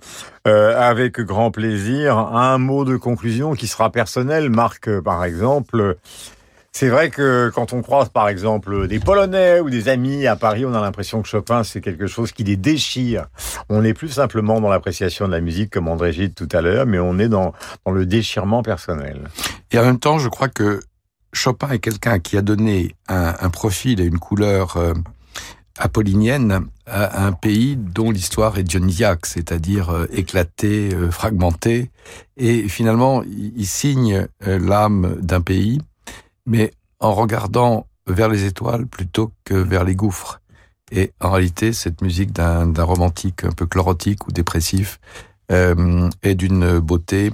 euh, 0.49 0.77
avec 0.77 1.21
grand 1.21 1.53
plaisir. 1.53 2.19
Un 2.19 2.59
mot 2.59 2.85
de 2.85 2.97
conclusion 2.97 3.53
qui 3.53 3.69
sera 3.69 3.93
personnel. 3.93 4.51
Marc, 4.51 4.91
par 5.03 5.25
exemple, 5.25 5.97
c'est 6.77 6.89
vrai 6.89 7.09
que 7.09 7.53
quand 7.55 7.73
on 7.73 7.83
croise 7.83 8.09
par 8.09 8.29
exemple 8.29 8.89
des 8.89 8.99
Polonais 8.99 9.61
ou 9.61 9.71
des 9.71 9.89
amis 9.89 10.27
à 10.27 10.35
Paris, 10.35 10.67
on 10.67 10.75
a 10.75 10.81
l'impression 10.81 11.23
que 11.23 11.29
Chopin 11.29 11.63
c'est 11.63 11.81
quelque 11.81 12.09
chose 12.09 12.33
qui 12.33 12.43
les 12.43 12.57
déchire. 12.57 13.27
On 13.69 13.83
n'est 13.83 13.95
plus 13.95 14.09
simplement 14.09 14.61
dans 14.61 14.69
l'appréciation 14.69 15.29
de 15.29 15.33
la 15.33 15.41
musique 15.41 15.71
comme 15.71 15.87
André 15.87 16.13
Gide 16.13 16.35
tout 16.35 16.49
à 16.51 16.61
l'heure, 16.61 16.85
mais 16.85 16.99
on 16.99 17.21
est 17.21 17.29
dans, 17.29 17.53
le 17.87 18.07
déchirement 18.07 18.65
personnel. 18.65 19.31
Et 19.71 19.79
en 19.79 19.85
même 19.85 20.01
temps, 20.01 20.19
je 20.19 20.29
crois 20.29 20.49
que 20.49 20.81
Chopin 21.33 21.71
est 21.71 21.79
quelqu'un 21.79 22.19
qui 22.19 22.37
a 22.37 22.43
donné 22.43 22.97
un, 23.07 23.51
profil 23.51 24.01
et 24.01 24.05
une 24.05 24.19
couleur 24.19 24.77
euh, 24.77 24.95
apollinienne 25.79 26.67
à 26.87 27.25
un 27.25 27.33
pays 27.33 27.77
dont 27.77 28.11
l'histoire 28.11 28.59
est 28.59 28.65
dionysiaque, 28.65 29.27
c'est-à-dire 29.27 29.91
euh, 29.91 30.07
éclatée, 30.13 30.93
euh, 30.93 31.13
fragmentée. 31.13 31.93
Et 32.37 32.69
finalement, 32.69 33.23
il 33.25 33.67
signe 33.67 34.27
l'âme 34.41 35.17
d'un 35.21 35.41
pays, 35.41 35.81
mais 36.47 36.73
en 37.01 37.15
regardant 37.15 37.87
vers 38.07 38.29
les 38.29 38.45
étoiles 38.45 38.87
plutôt 38.87 39.33
que 39.45 39.55
vers 39.55 39.85
les 39.85 39.95
gouffres. 39.95 40.41
Et 40.93 41.13
en 41.21 41.31
réalité, 41.31 41.73
cette 41.73 42.03
musique 42.03 42.33
d'un 42.33 42.73
romantique 42.79 43.45
un 43.45 43.53
peu 43.53 43.67
chlorotique 43.67 44.27
ou 44.27 44.33
dépressif 44.33 45.01
euh, 45.51 46.09
est 46.23 46.35
d'une 46.35 46.79
beauté 46.79 47.31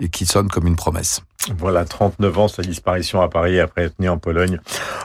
et 0.00 0.08
qui 0.08 0.26
sonne 0.26 0.48
comme 0.48 0.66
une 0.66 0.76
promesse. 0.76 1.22
Voilà, 1.56 1.84
39 1.84 2.38
ans, 2.38 2.48
sa 2.48 2.62
disparition 2.62 3.20
à 3.20 3.28
Paris 3.28 3.60
après 3.60 3.84
être 3.84 3.98
né 3.98 4.08
en 4.08 4.18
Pologne. 4.18 4.60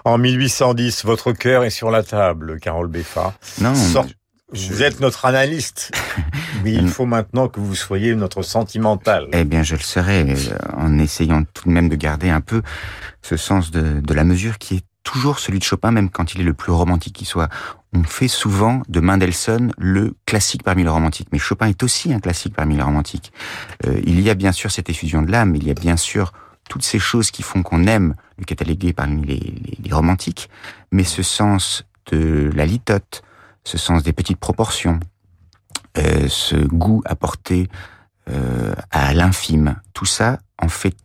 En 0.05 0.18
1810, 0.18 1.05
votre 1.05 1.34
cœur 1.34 1.64
est 1.64 1.70
sur 1.70 1.91
la 1.91 2.03
table, 2.03 2.60
Carole 2.60 2.88
Beffa. 2.88 3.34
Non. 3.60 3.74
Vous 4.52 4.82
êtes 4.82 5.00
notre 5.00 5.26
analyste, 5.26 5.91
mais 6.64 6.74
il 6.74 6.88
faut 6.88 7.06
maintenant 7.06 7.47
que 7.47 7.60
vous 7.60 7.76
soyez 7.76 8.16
notre 8.16 8.41
sentimental. 8.41 9.28
Eh 9.32 9.43
bien, 9.43 9.62
je 9.62 9.76
le 9.76 9.82
serai, 9.82 10.26
euh, 10.28 10.58
en 10.76 10.97
essayant 10.97 11.43
tout 11.54 11.68
de 11.70 11.74
même 11.74 11.88
de 11.88 11.95
garder 11.95 12.30
un 12.30 12.41
peu 12.41 12.64
ce 13.22 13.38
sens 13.38 13.70
de, 13.70 14.00
de 14.02 14.14
la 14.14 14.24
mesure 14.24 14.58
qui 14.58 14.78
est 14.78 14.86
toujours 15.04 15.39
celui 15.39 15.60
de 15.60 15.64
Chopin, 15.64 15.91
même 15.91 16.10
quand 16.10 16.34
il 16.34 16.41
est 16.41 16.43
le 16.43 16.54
plus 16.54 16.72
romantique 16.72 17.14
qui 17.16 17.26
soit. 17.26 17.50
On 17.93 18.04
fait 18.04 18.28
souvent 18.28 18.82
de 18.89 19.00
Mendelssohn 19.00 19.72
le 19.78 20.16
classique 20.26 20.64
parmi 20.64 20.84
les 20.84 20.89
romantiques, 20.89 21.30
mais 21.32 21.39
Chopin 21.39 21.68
est 21.68 21.82
aussi 21.84 22.14
un 22.14 22.20
classique 22.20 22.56
parmi 22.56 22.76
les 22.76 22.84
romantiques. 22.84 23.32
Euh, 23.86 24.00
il 24.04 24.20
y 24.20 24.30
a 24.30 24.36
bien 24.36 24.52
sûr 24.52 24.72
cette 24.72 24.89
effusion 24.89 25.22
de 25.22 25.32
l'âme, 25.32 25.56
il 25.56 25.68
y 25.68 25.72
a 25.72 25.76
bien 25.76 25.97
sûr 25.97 26.34
toutes 26.70 26.84
ces 26.84 27.00
choses 27.00 27.32
qui 27.32 27.41
font 27.43 27.64
qu'on 27.64 27.88
aime 27.88 28.16
le 28.38 28.45
cataloguer 28.45 28.93
parmi 28.93 29.26
les, 29.26 29.39
les, 29.39 29.78
les 29.84 29.93
romantiques, 29.93 30.50
mais 30.91 31.04
ce 31.04 31.24
sens 31.24 31.86
de 32.12 32.52
la 32.54 32.66
litote, 32.66 33.24
ce 33.64 33.78
sens 33.78 34.03
des 34.03 34.14
petites 34.14 34.39
proportions, 34.39 34.99
euh, 35.97 36.28
ce 36.30 36.55
goût 36.55 37.01
apporté 37.05 37.68
euh, 38.30 38.74
à 38.91 39.14
l'infime, 39.14 39.80
tout 39.93 40.05
ça 40.05 40.39
en 40.62 40.70
fait 40.70 40.95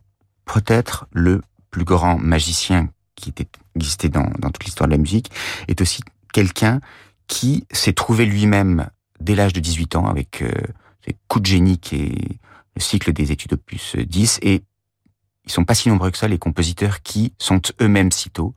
peut-être 0.45 1.07
le 1.11 1.41
plus 1.71 1.85
grand 1.85 2.17
magicien 2.17 2.89
qui 3.15 3.29
était 3.29 3.47
existé 3.75 4.09
dans, 4.09 4.29
dans 4.39 4.51
toute 4.51 4.65
l'histoire 4.65 4.87
de 4.87 4.93
la 4.93 4.97
musique, 4.97 5.31
est 5.67 5.81
aussi 5.81 6.01
quelqu'un 6.33 6.81
qui 7.27 7.65
s'est 7.71 7.93
trouvé 7.93 8.25
lui-même 8.25 8.87
dès 9.19 9.35
l'âge 9.35 9.53
de 9.53 9.59
18 9.59 9.95
ans 9.95 10.05
avec 10.05 10.41
euh, 10.41 10.51
ses 11.05 11.15
coups 11.27 11.43
de 11.43 11.47
génie 11.47 11.79
qui 11.79 11.95
est 11.95 12.39
le 12.75 12.81
cycle 12.81 13.13
des 13.13 13.31
études 13.31 13.53
opus 13.53 13.95
10 13.95 14.39
et 14.41 14.61
ils 15.45 15.51
sont 15.51 15.65
pas 15.65 15.75
si 15.75 15.89
nombreux 15.89 16.11
que 16.11 16.17
ça 16.17 16.27
les 16.27 16.39
compositeurs 16.39 17.01
qui 17.01 17.33
sont 17.37 17.61
eux-mêmes 17.81 18.11
si 18.11 18.29
tôt. 18.29 18.55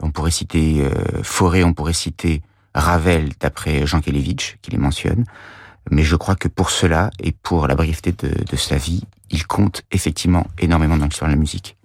On 0.00 0.10
pourrait 0.10 0.30
citer 0.30 0.82
euh, 0.82 1.22
Fauré, 1.22 1.62
on 1.62 1.74
pourrait 1.74 1.92
citer 1.92 2.42
Ravel 2.74 3.30
d'après 3.40 3.86
Jean 3.86 4.00
Kelevitch, 4.00 4.56
qui 4.62 4.70
les 4.70 4.78
mentionne. 4.78 5.24
Mais 5.90 6.04
je 6.04 6.16
crois 6.16 6.36
que 6.36 6.48
pour 6.48 6.70
cela 6.70 7.10
et 7.18 7.32
pour 7.32 7.66
la 7.66 7.74
brièveté 7.74 8.12
de, 8.12 8.44
de 8.44 8.56
sa 8.56 8.76
vie, 8.76 9.02
il 9.30 9.46
compte 9.46 9.82
effectivement 9.90 10.46
énormément 10.58 10.96
dans 10.96 11.06
l'histoire 11.06 11.28
de 11.28 11.34
la 11.34 11.40
musique. 11.40 11.76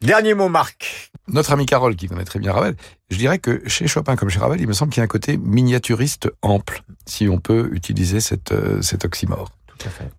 Dernier 0.00 0.34
mot, 0.34 0.48
Marc. 0.48 1.10
Notre 1.26 1.52
ami 1.52 1.66
Carole, 1.66 1.96
qui 1.96 2.08
connaît 2.08 2.24
très 2.24 2.38
bien 2.38 2.52
Ravel, 2.52 2.74
je 3.10 3.16
dirais 3.16 3.38
que 3.38 3.62
chez 3.68 3.86
Chopin 3.86 4.16
comme 4.16 4.30
chez 4.30 4.38
Ravel, 4.38 4.60
il 4.60 4.66
me 4.66 4.72
semble 4.72 4.92
qu'il 4.92 5.00
y 5.00 5.02
a 5.02 5.04
un 5.04 5.08
côté 5.08 5.36
miniaturiste 5.36 6.30
ample, 6.40 6.82
si 7.04 7.28
on 7.28 7.38
peut 7.38 7.68
utiliser 7.72 8.20
cette, 8.20 8.52
euh, 8.52 8.80
cet 8.80 9.04
oxymore. 9.04 9.50
Tout 9.66 9.86
à 9.86 9.90
fait. 9.90 10.10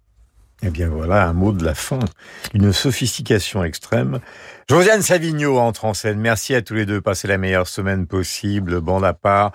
Eh 0.62 0.70
bien 0.70 0.90
voilà, 0.90 1.28
un 1.28 1.34
mot 1.34 1.54
de 1.54 1.64
la 1.64 1.74
fin. 1.74 2.00
Une 2.54 2.74
sophistication 2.74 3.64
extrême. 3.64 4.20
Josiane 4.70 5.02
Savigno 5.02 5.58
entre 5.58 5.86
en 5.86 5.96
scène. 5.96 6.20
Merci 6.20 6.54
à 6.54 6.62
tous 6.62 6.76
les 6.76 6.86
deux. 6.86 7.02
Passez 7.02 7.28
la 7.28 7.40
meilleure 7.40 7.68
semaine 7.68 8.06
possible. 8.06 8.82
Bande 8.82 9.04
à 9.04 9.14
part. 9.14 9.52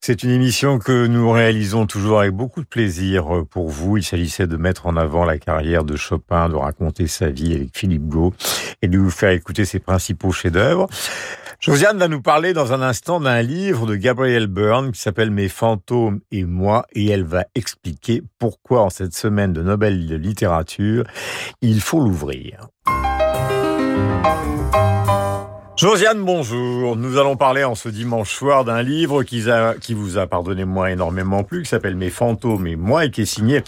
C'est 0.00 0.22
une 0.22 0.30
émission 0.30 0.78
que 0.78 1.06
nous 1.06 1.30
réalisons 1.30 1.84
toujours 1.84 2.20
avec 2.20 2.32
beaucoup 2.32 2.62
de 2.62 2.66
plaisir 2.66 3.44
pour 3.50 3.68
vous. 3.68 3.98
Il 3.98 4.02
s'agissait 4.02 4.46
de 4.46 4.56
mettre 4.56 4.86
en 4.86 4.96
avant 4.96 5.26
la 5.26 5.36
carrière 5.36 5.84
de 5.84 5.94
Chopin, 5.94 6.48
de 6.48 6.54
raconter 6.54 7.06
sa 7.06 7.28
vie 7.28 7.54
avec 7.54 7.76
Philippe 7.76 8.08
Gau 8.08 8.32
et 8.80 8.88
de 8.88 8.96
vous 8.98 9.10
faire 9.10 9.28
écouter 9.28 9.66
ses 9.66 9.78
principaux 9.78 10.32
chefs-d'œuvre. 10.32 10.88
Josiane 11.60 11.98
va 11.98 12.08
nous 12.08 12.22
parler 12.22 12.54
dans 12.54 12.72
un 12.72 12.80
instant 12.80 13.20
d'un 13.20 13.42
livre 13.42 13.86
de 13.86 13.94
Gabrielle 13.94 14.46
Byrne 14.46 14.90
qui 14.90 15.00
s'appelle 15.02 15.30
Mes 15.30 15.50
fantômes 15.50 16.20
et 16.30 16.44
moi 16.44 16.86
et 16.94 17.10
elle 17.10 17.24
va 17.24 17.44
expliquer 17.54 18.22
pourquoi 18.38 18.84
en 18.84 18.90
cette 18.90 19.14
semaine 19.14 19.52
de 19.52 19.60
Nobel 19.62 20.06
de 20.06 20.16
littérature, 20.16 21.04
il 21.60 21.82
faut 21.82 22.00
l'ouvrir. 22.00 22.70
Josiane, 25.76 26.24
bonjour. 26.24 26.96
Nous 26.96 27.18
allons 27.18 27.36
parler 27.36 27.62
en 27.62 27.74
ce 27.74 27.90
dimanche 27.90 28.32
soir 28.32 28.64
d'un 28.64 28.82
livre 28.82 29.22
qui, 29.24 29.42
vous 29.90 30.18
a, 30.18 30.26
pardonnez-moi, 30.26 30.90
énormément 30.90 31.44
plu, 31.44 31.62
qui 31.62 31.68
s'appelle 31.68 31.96
Mes 31.96 32.08
fantômes 32.08 32.66
et 32.66 32.76
moi 32.76 33.04
et 33.04 33.10
qui 33.10 33.22
est 33.22 33.26
signé 33.26 33.62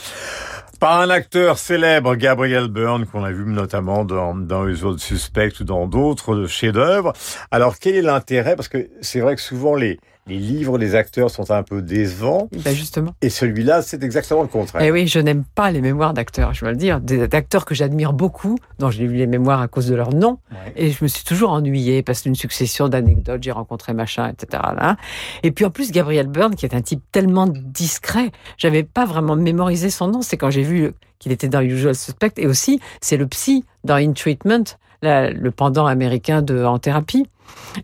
par 0.80 1.00
un 1.00 1.10
acteur 1.10 1.58
célèbre, 1.58 2.14
Gabriel 2.14 2.68
Byrne, 2.68 3.04
qu'on 3.04 3.24
a 3.24 3.32
vu 3.32 3.44
notamment 3.44 4.04
dans, 4.04 4.34
dans 4.34 4.64
Les 4.64 4.84
autres 4.84 5.02
suspects 5.02 5.60
ou 5.60 5.64
dans 5.64 5.86
d'autres 5.86 6.46
chefs-d'œuvre. 6.46 7.12
Alors, 7.50 7.78
quel 7.78 7.96
est 7.96 8.02
l'intérêt? 8.02 8.54
Parce 8.56 8.68
que 8.68 8.88
c'est 9.00 9.20
vrai 9.20 9.34
que 9.34 9.42
souvent 9.42 9.74
les, 9.74 9.98
les 10.28 10.38
livres 10.38 10.78
des 10.78 10.94
acteurs 10.94 11.30
sont 11.30 11.50
un 11.50 11.62
peu 11.62 11.82
décevants. 11.82 12.48
Ben 12.64 12.74
justement. 12.74 13.14
Et 13.22 13.30
celui-là, 13.30 13.82
c'est 13.82 14.02
exactement 14.04 14.42
le 14.42 14.48
contraire. 14.48 14.82
Eh 14.82 14.90
oui, 14.90 15.06
je 15.06 15.18
n'aime 15.18 15.44
pas 15.54 15.70
les 15.70 15.80
mémoires 15.80 16.14
d'acteurs, 16.14 16.54
je 16.54 16.60
dois 16.60 16.70
le 16.70 16.76
dire. 16.76 17.00
Des 17.00 17.22
acteurs 17.32 17.64
que 17.64 17.74
j'admire 17.74 18.12
beaucoup, 18.12 18.58
dont 18.78 18.90
j'ai 18.90 19.06
lu 19.06 19.16
les 19.16 19.26
mémoires 19.26 19.60
à 19.60 19.68
cause 19.68 19.86
de 19.86 19.94
leur 19.94 20.14
nom. 20.14 20.38
Ouais. 20.50 20.72
Et 20.76 20.90
je 20.90 21.02
me 21.02 21.08
suis 21.08 21.24
toujours 21.24 21.50
ennuyée 21.50 22.02
parce 22.02 22.22
qu'une 22.22 22.34
succession 22.34 22.88
d'anecdotes, 22.88 23.42
j'ai 23.42 23.52
rencontré 23.52 23.94
machin, 23.94 24.28
etc. 24.28 24.62
Là. 24.76 24.96
Et 25.42 25.50
puis 25.50 25.64
en 25.64 25.70
plus, 25.70 25.90
Gabriel 25.90 26.26
Byrne, 26.26 26.54
qui 26.54 26.66
est 26.66 26.74
un 26.74 26.82
type 26.82 27.02
tellement 27.10 27.46
discret, 27.46 28.30
j'avais 28.56 28.82
pas 28.82 29.06
vraiment 29.06 29.36
mémorisé 29.36 29.90
son 29.90 30.08
nom. 30.08 30.22
C'est 30.22 30.36
quand 30.36 30.50
j'ai 30.50 30.62
vu 30.62 30.92
qu'il 31.18 31.32
était 31.32 31.48
dans 31.48 31.60
Usual 31.60 31.94
Suspect. 31.94 32.32
Et 32.36 32.46
aussi, 32.46 32.80
c'est 33.00 33.16
le 33.16 33.26
psy 33.26 33.64
dans 33.84 33.96
In 33.96 34.12
Treatment, 34.12 34.64
la, 35.02 35.30
le 35.30 35.50
pendant 35.50 35.86
américain 35.86 36.42
de 36.42 36.64
En 36.64 36.78
thérapie. 36.78 37.26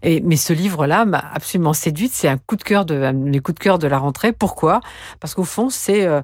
Et, 0.03 0.21
mais 0.21 0.37
ce 0.37 0.53
livre-là 0.53 1.05
m'a 1.05 1.25
absolument 1.33 1.73
séduite. 1.73 2.13
C'est 2.13 2.29
un 2.29 2.39
coup 2.39 2.57
de 2.57 2.63
cœur 2.63 2.85
de 2.85 3.11
mes 3.13 3.41
coups 3.41 3.59
de 3.59 3.65
cœur 3.65 3.79
de 3.79 3.87
la 3.87 3.99
rentrée. 3.99 4.33
Pourquoi? 4.33 4.81
Parce 5.21 5.35
qu'au 5.35 5.45
fond, 5.45 5.71
c'est 5.71 6.07
euh, 6.07 6.23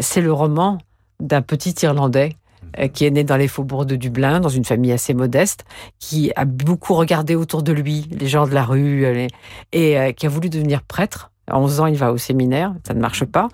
c'est 0.00 0.20
le 0.20 0.32
roman 0.32 0.78
d'un 1.20 1.42
petit 1.42 1.74
Irlandais 1.82 2.36
euh, 2.78 2.88
qui 2.88 3.04
est 3.04 3.10
né 3.10 3.24
dans 3.24 3.36
les 3.36 3.48
faubourgs 3.48 3.86
de 3.86 3.96
Dublin, 3.96 4.40
dans 4.40 4.48
une 4.48 4.64
famille 4.64 4.92
assez 4.92 5.14
modeste, 5.14 5.64
qui 5.98 6.32
a 6.36 6.44
beaucoup 6.44 6.94
regardé 6.94 7.34
autour 7.34 7.62
de 7.62 7.72
lui 7.72 8.06
les 8.10 8.26
gens 8.26 8.46
de 8.46 8.54
la 8.54 8.64
rue 8.64 9.00
les, 9.00 9.28
et 9.72 9.98
euh, 9.98 10.12
qui 10.12 10.26
a 10.26 10.28
voulu 10.28 10.48
devenir 10.50 10.82
prêtre. 10.82 11.30
À 11.46 11.58
11 11.58 11.80
ans, 11.80 11.86
il 11.86 11.96
va 11.96 12.10
au 12.12 12.16
séminaire, 12.16 12.74
ça 12.86 12.94
ne 12.94 13.00
marche 13.00 13.24
pas. 13.24 13.48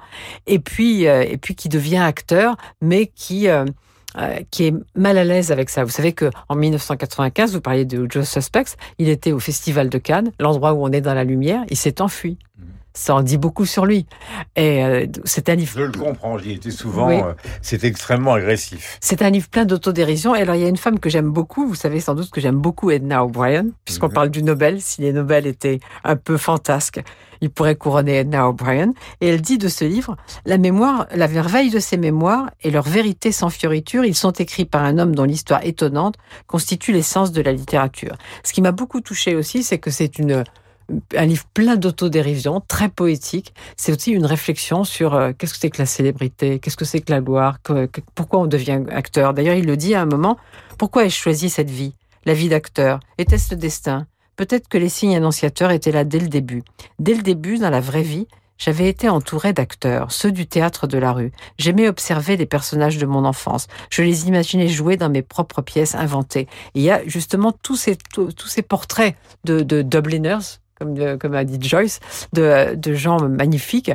Et 0.47 0.61
puis, 0.61 1.09
euh, 1.09 1.25
et 1.29 1.37
puis 1.39 1.57
qui 1.57 1.69
devient 1.69 1.99
acteur, 1.99 2.57
mais 2.81 3.07
qui 3.09 3.49
euh, 3.49 3.65
qui 4.51 4.67
est 4.67 4.75
mal 4.95 5.19
à 5.19 5.25
l'aise 5.25 5.53
avec 5.53 5.71
ça. 5.71 5.85
Vous 5.85 5.91
savez 5.91 6.13
que 6.13 6.31
en 6.49 6.57
1995, 6.57 7.55
vous 7.55 7.61
parliez 7.61 7.85
de 7.85 8.07
Joe 8.11 8.29
Suspects, 8.29 8.77
il 8.99 9.09
était 9.09 9.33
au 9.33 9.39
Festival 9.39 9.89
de 9.89 9.99
Cannes, 9.99 10.33
l'endroit 10.41 10.73
où 10.73 10.85
on 10.85 10.93
est 10.93 11.01
dans 11.01 11.15
la 11.15 11.25
lumière, 11.25 11.65
il 11.71 11.77
s'est 11.77 12.01
enfui. 12.01 12.39
Ça 12.93 13.15
en 13.15 13.23
dit 13.23 13.39
beaucoup 13.39 13.67
sur 13.67 13.87
lui. 13.87 14.07
Et 14.57 14.85
euh, 14.85 15.07
c'est 15.25 15.49
un 15.49 15.55
livre. 15.55 15.73
Je 15.77 15.83
le 15.83 15.93
comprends. 15.93 16.39
J'y 16.39 16.53
étais 16.53 16.71
souvent. 16.71 17.09
Oui. 17.09 17.21
Euh, 17.21 17.35
c'est 17.63 17.85
extrêmement 17.85 18.35
agressif. 18.35 18.99
C'est 19.01 19.23
un 19.23 19.31
livre 19.31 19.49
plein 19.49 19.65
d'autodérision. 19.65 20.35
Et 20.35 20.41
alors 20.41 20.57
il 20.57 20.63
y 20.63 20.65
a 20.65 20.69
une 20.69 20.77
femme 20.77 20.99
que 20.99 21.09
j'aime 21.09 21.31
beaucoup. 21.31 21.67
Vous 21.67 21.75
savez 21.75 22.01
sans 22.01 22.15
doute 22.15 22.31
que 22.31 22.41
j'aime 22.41 22.59
beaucoup 22.59 22.91
Edna 22.91 23.25
O'Brien, 23.25 23.67
puisqu'on 23.85 24.09
mmh. 24.09 24.13
parle 24.13 24.31
du 24.31 24.43
Nobel. 24.43 24.81
Si 24.81 25.03
les 25.03 25.13
Nobel 25.13 25.47
étaient 25.47 25.81
un 26.05 26.17
peu 26.17 26.37
fantasques, 26.37 27.01
il 27.41 27.51
pourrait 27.51 27.77
couronner 27.77 28.19
Edna 28.19 28.49
O'Brien. 28.49 28.93
Et 29.21 29.29
elle 29.29 29.41
dit 29.41 29.59
de 29.59 29.69
ce 29.69 29.85
livre 29.85 30.17
la 30.45 30.59
mémoire, 30.59 31.07
la 31.15 31.29
merveille 31.29 31.71
de 31.71 31.79
ces 31.79 31.97
mémoires 31.97 32.51
et 32.63 32.71
leur 32.71 32.89
vérité 32.89 33.33
sans 33.33 33.51
fioriture. 33.51 34.05
Ils 34.05 34.15
sont 34.15 34.33
écrits 34.33 34.65
par 34.65 34.83
un 34.83 34.99
homme 34.99 35.15
dont 35.15 35.25
l'histoire 35.25 35.65
étonnante 35.65 36.17
constitue 36.47 36.93
l'essence 36.93 37.33
de 37.33 37.43
la 37.43 37.53
littérature. 37.53 38.17
Ce 38.45 38.53
qui 38.53 38.63
m'a 38.63 38.73
beaucoup 38.73 39.01
touché 39.01 39.35
aussi, 39.35 39.63
c'est 39.63 39.79
que 39.79 39.91
c'est 39.91 40.19
une 40.19 40.45
un 41.17 41.27
livre 41.27 41.45
plein 41.55 41.77
d'autodérision, 41.77 42.61
très 42.67 42.89
poétique. 42.89 43.55
C'est 43.77 43.93
aussi 43.93 44.13
une 44.13 44.27
réflexion 44.27 44.85
sur 44.85 45.15
euh, 45.15 45.33
qu'est-ce 45.37 45.55
que 45.55 45.61
c'est 45.61 45.71
que 45.71 45.79
la 45.79 45.87
célébrité, 45.87 46.59
qu'est-ce 46.59 46.77
que 46.77 46.85
c'est 46.85 47.01
que 47.01 47.13
la 47.13 47.21
gloire, 47.21 47.59
pourquoi 48.15 48.41
on 48.41 48.47
devient 48.47 48.83
acteur. 48.91 49.35
D'ailleurs, 49.35 49.57
il 49.57 49.67
le 49.67 49.77
dit 49.77 49.95
à 49.95 50.03
un 50.03 50.07
moment, 50.07 50.37
pourquoi 50.79 51.05
ai-je 51.05 51.17
choisi 51.17 51.51
cette 51.51 51.71
vie, 51.71 51.95
la 52.25 52.35
vie 52.35 52.49
d'acteur? 52.49 53.01
Était-ce 53.19 53.55
le 53.55 53.61
destin? 53.61 54.07
Peut-être 54.37 54.69
que 54.69 54.79
les 54.79 54.89
signes 54.89 55.17
annonciateurs 55.17 55.71
étaient 55.71 55.93
là 55.93 56.05
dès 56.05 56.19
le 56.19 56.29
début. 56.29 56.63
Dès 56.99 57.15
le 57.15 57.23
début, 57.23 57.59
dans 57.59 57.69
la 57.69 57.81
vraie 57.81 58.03
vie, 58.03 58.27
j'avais 58.61 58.89
été 58.89 59.09
entouré 59.09 59.55
d'acteurs, 59.55 60.13
ceux 60.13 60.33
du 60.33 60.47
théâtre 60.47 60.87
de 60.87 60.99
la 60.99 61.13
rue. 61.13 61.33
J'aimais 61.59 61.89
observer 61.89 62.37
les 62.37 62.45
personnages 62.45 62.99
de 62.99 63.07
mon 63.07 63.25
enfance. 63.25 63.69
Je 63.89 64.03
les 64.03 64.29
imaginais 64.29 64.69
jouer 64.69 64.99
dans 64.99 65.09
mes 65.09 65.23
propres 65.23 65.63
pièces 65.63 65.95
inventées. 65.95 66.47
Et 66.75 66.81
il 66.81 66.83
y 66.83 66.91
a 66.91 67.03
justement 67.07 67.53
tous 67.53 67.77
ces, 67.77 67.97
ces 68.47 68.63
portraits 68.63 69.17
de 69.45 69.83
Dubliners, 69.83 70.60
comme, 70.81 71.35
a 71.35 71.45
dit 71.45 71.59
Joyce, 71.61 72.01
de, 72.33 72.75
de 72.75 72.95
gens 72.95 73.21
magnifiques. 73.29 73.93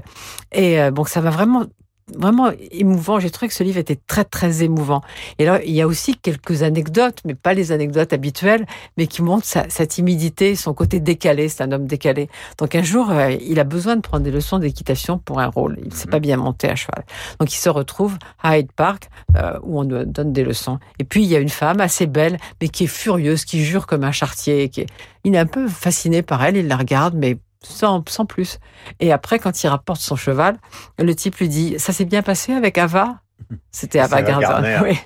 Et 0.52 0.80
euh, 0.80 0.92
bon, 0.92 1.04
ça 1.04 1.22
m'a 1.22 1.32
vraiment 1.32 1.66
vraiment 2.14 2.51
émouvant. 2.72 3.20
J'ai 3.20 3.30
trouvé 3.30 3.47
que 3.47 3.53
ce 3.53 3.64
livre 3.64 3.78
était 3.78 3.97
très, 4.08 4.24
très 4.24 4.64
émouvant. 4.64 5.01
Et 5.39 5.45
là, 5.45 5.60
il 5.64 5.74
y 5.74 5.82
a 5.82 5.88
aussi 5.88 6.16
quelques 6.16 6.64
anecdotes, 6.64 7.20
mais 7.26 7.34
pas 7.34 7.53
les 7.53 7.72
anecdotes 7.72 8.14
habituelles, 8.14 8.66
mais 8.97 9.08
qui 9.08 9.22
montrent 9.22 9.45
sa, 9.45 9.70
sa 9.70 9.86
timidité, 9.88 10.56
son 10.56 10.74
côté 10.74 10.99
décalé. 10.99 11.49
C'est 11.49 11.64
un 11.64 11.72
homme 11.72 11.88
décalé. 11.88 12.30
Donc 12.58 12.76
un 12.76 12.84
jour, 12.84 13.10
euh, 13.10 13.32
il 13.41 13.60
a 13.60 13.64
besoin 13.64 13.95
de 13.95 14.01
prendre 14.01 14.24
des 14.24 14.32
leçons 14.32 14.60
d'équitation 14.60 15.18
pour 15.18 15.39
un 15.39 15.47
rôle. 15.47 15.78
Il 15.82 15.89
ne 15.89 15.93
sait 15.93 16.08
pas 16.08 16.20
bien 16.20 16.38
monter 16.38 16.70
à 16.70 16.76
cheval. 16.76 17.06
Donc 17.39 17.53
il 17.53 17.58
se 17.58 17.70
retrouve 17.70 18.18
à 18.41 18.58
Hyde 18.58 18.72
Park, 18.72 19.10
euh, 19.36 19.58
où 19.64 19.80
on 19.80 19.84
donne 19.84 20.32
des 20.32 20.43
leçons. 20.43 20.80
Et 20.99 21.03
puis 21.03 21.24
il 21.24 21.30
y 21.30 21.36
a 21.36 21.39
une 21.39 21.49
femme 21.49 21.82
assez 21.82 22.06
belle, 22.06 22.38
mais 22.62 22.70
qui 22.70 22.84
est 22.84 22.88
furieuse, 22.88 23.45
qui 23.45 23.64
jure 23.64 23.88
comme 23.88 24.03
un 24.03 24.12
chartier. 24.12 24.70
Qui 24.70 24.82
est... 24.82 24.88
Il 25.24 25.34
est 25.34 25.39
un 25.39 25.47
peu 25.47 25.68
fasciné 25.68 26.22
par 26.22 26.43
elle, 26.43 26.58
il 26.58 26.68
la 26.68 26.78
regarde, 26.78 27.16
mais 27.16 27.38
sans, 27.66 28.03
sans 28.07 28.26
plus. 28.26 28.59
Et 28.99 29.11
après, 29.11 29.39
quand 29.39 29.63
il 29.63 29.68
rapporte 29.68 29.99
son 30.01 30.16
cheval, 30.16 30.57
le 30.99 31.13
type 31.16 31.36
lui 31.38 31.49
dit 31.49 31.76
Ça 31.78 31.93
s'est 31.93 32.05
bien 32.05 32.22
passé 32.22 32.53
avec 32.53 32.78
Ava? 32.78 33.20
C'était 33.72 33.99
Ava 33.99 34.22
Gardner. 34.22 34.80
Oui. 34.84 34.97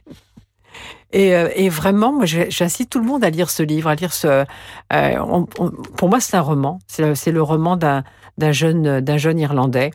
Et, 1.11 1.35
euh, 1.35 1.49
et 1.55 1.69
vraiment, 1.69 2.13
moi, 2.13 2.25
j'incite 2.25 2.89
tout 2.91 2.99
le 2.99 3.05
monde 3.05 3.23
à 3.23 3.31
lire 3.31 3.49
ce 3.49 3.63
livre, 3.63 3.89
à 3.89 3.95
lire 3.95 4.13
ce. 4.13 4.27
euh, 4.27 4.45
on- 4.91 5.47
on- 5.57 5.71
pour 5.71 6.07
moi, 6.09 6.19
c'est 6.19 6.37
un 6.37 6.41
roman. 6.41 6.77
C'est 6.87 7.31
le, 7.31 7.41
roman 7.41 7.77
d'un 7.77 8.03
d'un 8.37 8.51
jeune 8.51 9.01
d'un 9.01 9.17
jeune 9.17 9.39
Irlandais 9.39 9.89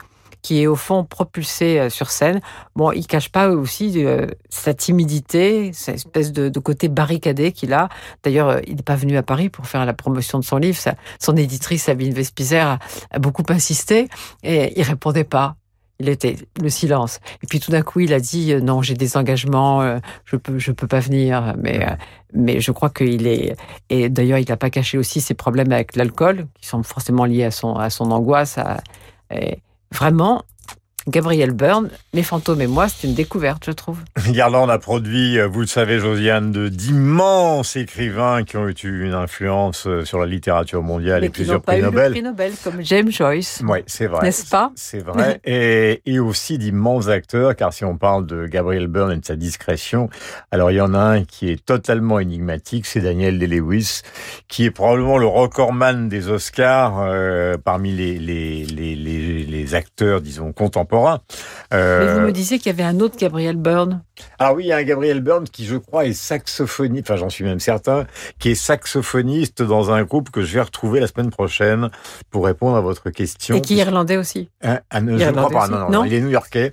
qui 0.44 0.60
est 0.60 0.66
au 0.66 0.76
fond 0.76 1.04
propulsé 1.04 1.80
euh, 1.80 1.88
sur 1.88 2.10
scène. 2.10 2.40
Bon, 2.76 2.92
il 2.92 3.06
cache 3.06 3.30
pas 3.30 3.48
aussi 3.48 4.04
euh, 4.04 4.26
sa 4.50 4.74
timidité, 4.74 5.72
cette 5.72 5.94
espèce 5.94 6.32
de, 6.32 6.50
côté 6.60 6.88
barricadé 6.88 7.50
qu'il 7.50 7.72
a. 7.72 7.88
D'ailleurs, 8.22 8.48
euh, 8.50 8.60
il 8.66 8.76
n'est 8.76 8.82
pas 8.82 8.94
venu 8.94 9.16
à 9.16 9.22
Paris 9.22 9.48
pour 9.48 9.66
faire 9.66 9.86
la 9.86 9.94
promotion 9.94 10.38
de 10.38 10.44
son 10.44 10.58
livre. 10.58 10.78
Son 11.18 11.36
éditrice, 11.36 11.84
Sabine 11.84 12.12
Vespizer, 12.12 12.78
a, 13.10 13.18
beaucoup 13.18 13.42
insisté 13.48 14.08
et 14.42 14.78
il 14.78 14.82
répondait 14.82 15.24
pas. 15.24 15.56
Il 15.98 16.10
était 16.10 16.36
le 16.60 16.68
silence. 16.68 17.20
Et 17.42 17.46
puis 17.46 17.58
tout 17.58 17.70
d'un 17.70 17.82
coup, 17.82 18.00
il 18.00 18.12
a 18.12 18.20
dit 18.20 18.54
non, 18.56 18.82
j'ai 18.82 18.94
des 18.94 19.16
engagements, 19.16 19.98
je 20.24 20.36
peux, 20.36 20.58
je 20.58 20.72
peux 20.72 20.88
pas 20.88 20.98
venir. 20.98 21.54
Mais, 21.56 21.86
mais 22.34 22.60
je 22.60 22.72
crois 22.72 22.90
qu'il 22.90 23.28
est. 23.28 23.56
Et 23.88 24.08
d'ailleurs, 24.08 24.38
il 24.38 24.48
n'a 24.48 24.56
pas 24.56 24.70
caché 24.70 24.98
aussi 24.98 25.20
ses 25.20 25.34
problèmes 25.34 25.70
avec 25.70 25.94
l'alcool, 25.94 26.48
qui 26.60 26.66
sont 26.66 26.82
forcément 26.82 27.24
liés 27.24 27.44
à 27.44 27.52
son, 27.52 27.76
à 27.76 27.90
son 27.90 28.10
angoisse. 28.10 28.58
Vraiment, 29.94 30.44
Gabriel 31.06 31.50
Byrne, 31.50 31.90
Mes 32.14 32.22
fantômes 32.22 32.62
et 32.62 32.66
moi, 32.66 32.88
c'est 32.88 33.06
une 33.06 33.14
découverte, 33.14 33.64
je 33.66 33.72
trouve. 33.72 33.98
Garland 34.30 34.68
a 34.68 34.78
produit, 34.78 35.38
euh, 35.38 35.46
vous 35.46 35.60
le 35.60 35.66
savez, 35.66 35.98
Josiane, 35.98 36.50
de 36.50 36.68
d'immenses 36.68 37.76
écrivains 37.76 38.42
qui 38.44 38.56
ont 38.56 38.66
eu 38.66 38.74
une 39.04 39.12
influence 39.12 39.86
euh, 39.86 40.04
sur 40.04 40.18
la 40.18 40.26
littérature 40.26 40.82
mondiale 40.82 41.20
mais 41.20 41.26
et 41.26 41.30
plusieurs 41.30 41.60
pas 41.60 41.72
prix 41.72 41.80
eu 41.80 41.84
le 41.84 41.90
Nobel. 41.90 42.10
prix 42.12 42.22
Nobel, 42.22 42.52
comme 42.62 42.80
James 42.82 43.10
Joyce. 43.10 43.62
Oui, 43.68 43.80
c'est 43.86 44.06
vrai. 44.06 44.22
N'est-ce 44.24 44.48
pas? 44.48 44.72
C'est 44.76 45.00
vrai. 45.04 45.40
Et, 45.44 46.00
et 46.06 46.18
aussi 46.20 46.56
d'immenses 46.58 47.08
acteurs, 47.08 47.54
car 47.54 47.72
si 47.72 47.84
on 47.84 47.96
parle 47.98 48.26
de 48.26 48.46
Gabriel 48.46 48.86
Byrne 48.86 49.12
et 49.12 49.16
de 49.18 49.24
sa 49.24 49.36
discrétion, 49.36 50.08
alors 50.50 50.70
il 50.70 50.76
y 50.76 50.80
en 50.80 50.94
a 50.94 50.98
un 50.98 51.24
qui 51.24 51.50
est 51.50 51.62
totalement 51.64 52.18
énigmatique, 52.18 52.86
c'est 52.86 53.00
Daniel 53.00 53.38
Day-Lewis, 53.38 54.00
qui 54.48 54.64
est 54.64 54.70
probablement 54.70 55.18
le 55.18 55.26
recordman 55.26 56.08
des 56.08 56.28
Oscars 56.28 56.98
euh, 57.00 57.56
parmi 57.62 57.92
les, 57.92 58.18
les, 58.18 58.64
les, 58.64 58.94
les, 58.96 59.44
les 59.44 59.74
acteurs, 59.74 60.20
disons, 60.22 60.52
contemporains. 60.52 60.93
Mais 61.72 61.78
Euh, 61.78 62.14
vous 62.14 62.26
me 62.26 62.32
disiez 62.32 62.58
qu'il 62.58 62.66
y 62.66 62.74
avait 62.74 62.82
un 62.84 63.00
autre 63.00 63.16
Gabriel 63.18 63.56
Byrne. 63.56 64.02
ah 64.38 64.54
oui, 64.54 64.64
il 64.64 64.66
y 64.68 64.72
a 64.72 64.76
un 64.76 64.82
Gabriel 64.84 65.20
Byrne 65.20 65.44
qui, 65.44 65.64
je 65.66 65.76
crois, 65.76 66.06
est 66.06 66.12
saxophoniste, 66.12 67.10
enfin 67.10 67.16
j'en 67.16 67.30
suis 67.30 67.44
même 67.44 67.60
certain, 67.60 68.06
qui 68.38 68.50
est 68.50 68.54
saxophoniste 68.54 69.62
dans 69.62 69.90
un 69.90 70.04
groupe 70.04 70.30
que 70.30 70.42
je 70.42 70.54
vais 70.54 70.60
retrouver 70.60 71.00
la 71.00 71.06
semaine 71.06 71.30
prochaine 71.30 71.90
pour 72.30 72.44
répondre 72.44 72.76
à 72.76 72.80
votre 72.80 73.10
question. 73.10 73.56
Et 73.56 73.60
qui 73.60 73.74
est 73.74 73.78
irlandais 73.84 74.16
aussi. 74.16 74.50
Hein, 74.62 74.80
ah, 74.90 75.00
non, 75.00 75.18
je 75.18 75.24
ne 75.24 75.32
crois 75.32 75.50
pas, 75.50 75.68
non, 75.68 75.78
Non 75.78 75.90
non, 75.90 76.04
il 76.04 76.14
est 76.14 76.20
new-yorkais. 76.20 76.72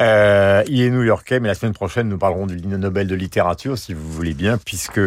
Euh, 0.00 0.62
il 0.66 0.80
est 0.82 0.90
new-yorkais, 0.90 1.38
mais 1.38 1.48
la 1.48 1.54
semaine 1.54 1.74
prochaine, 1.74 2.08
nous 2.08 2.18
parlerons 2.18 2.46
du 2.46 2.56
Nobel 2.66 3.06
de 3.06 3.14
littérature, 3.14 3.78
si 3.78 3.94
vous 3.94 4.10
voulez 4.10 4.34
bien, 4.34 4.58
puisque 4.58 5.00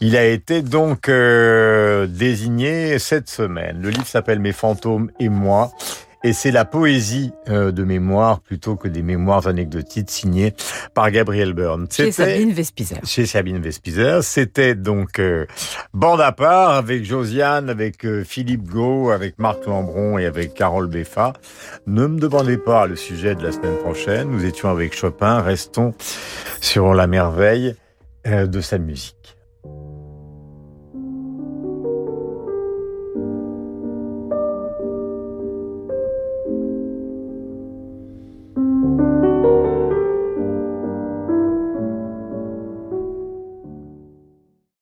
il 0.00 0.16
a 0.16 0.24
été 0.24 0.62
donc 0.62 1.08
euh, 1.08 2.06
désigné 2.06 2.98
cette 2.98 3.28
semaine. 3.28 3.80
Le 3.82 3.90
livre 3.90 4.06
s'appelle 4.06 4.38
Mes 4.38 4.52
fantômes 4.52 5.10
et 5.18 5.28
moi. 5.28 5.70
Et 6.24 6.32
c'est 6.32 6.52
la 6.52 6.64
poésie 6.64 7.32
euh, 7.48 7.72
de 7.72 7.82
mémoire 7.82 8.40
plutôt 8.40 8.76
que 8.76 8.86
des 8.86 9.02
mémoires 9.02 9.46
anecdotiques 9.48 10.10
signées 10.10 10.54
par 10.94 11.10
Gabriel 11.10 11.52
Byrne. 11.52 11.86
Chez 11.90 12.12
Sabine 12.12 12.52
Vespizer. 12.52 13.00
chez 13.04 13.26
Sabine 13.26 13.60
Vespizer. 13.60 14.22
C'était 14.22 14.74
donc 14.74 15.18
euh, 15.18 15.46
Bande 15.92 16.20
à 16.20 16.32
part 16.32 16.70
avec 16.70 17.04
Josiane, 17.04 17.68
avec 17.68 18.04
euh, 18.04 18.22
Philippe 18.24 18.68
Gau, 18.68 19.10
avec 19.10 19.38
Marc 19.38 19.66
Lambron 19.66 20.18
et 20.18 20.26
avec 20.26 20.54
Carole 20.54 20.86
Beffa. 20.86 21.32
Ne 21.86 22.06
me 22.06 22.20
demandez 22.20 22.56
pas 22.56 22.86
le 22.86 22.96
sujet 22.96 23.34
de 23.34 23.42
la 23.42 23.50
semaine 23.50 23.76
prochaine. 23.78 24.30
Nous 24.30 24.44
étions 24.44 24.70
avec 24.70 24.94
Chopin. 24.94 25.40
Restons 25.40 25.92
sur 26.60 26.94
la 26.94 27.06
merveille 27.06 27.74
euh, 28.26 28.46
de 28.46 28.60
sa 28.60 28.78
musique. 28.78 29.31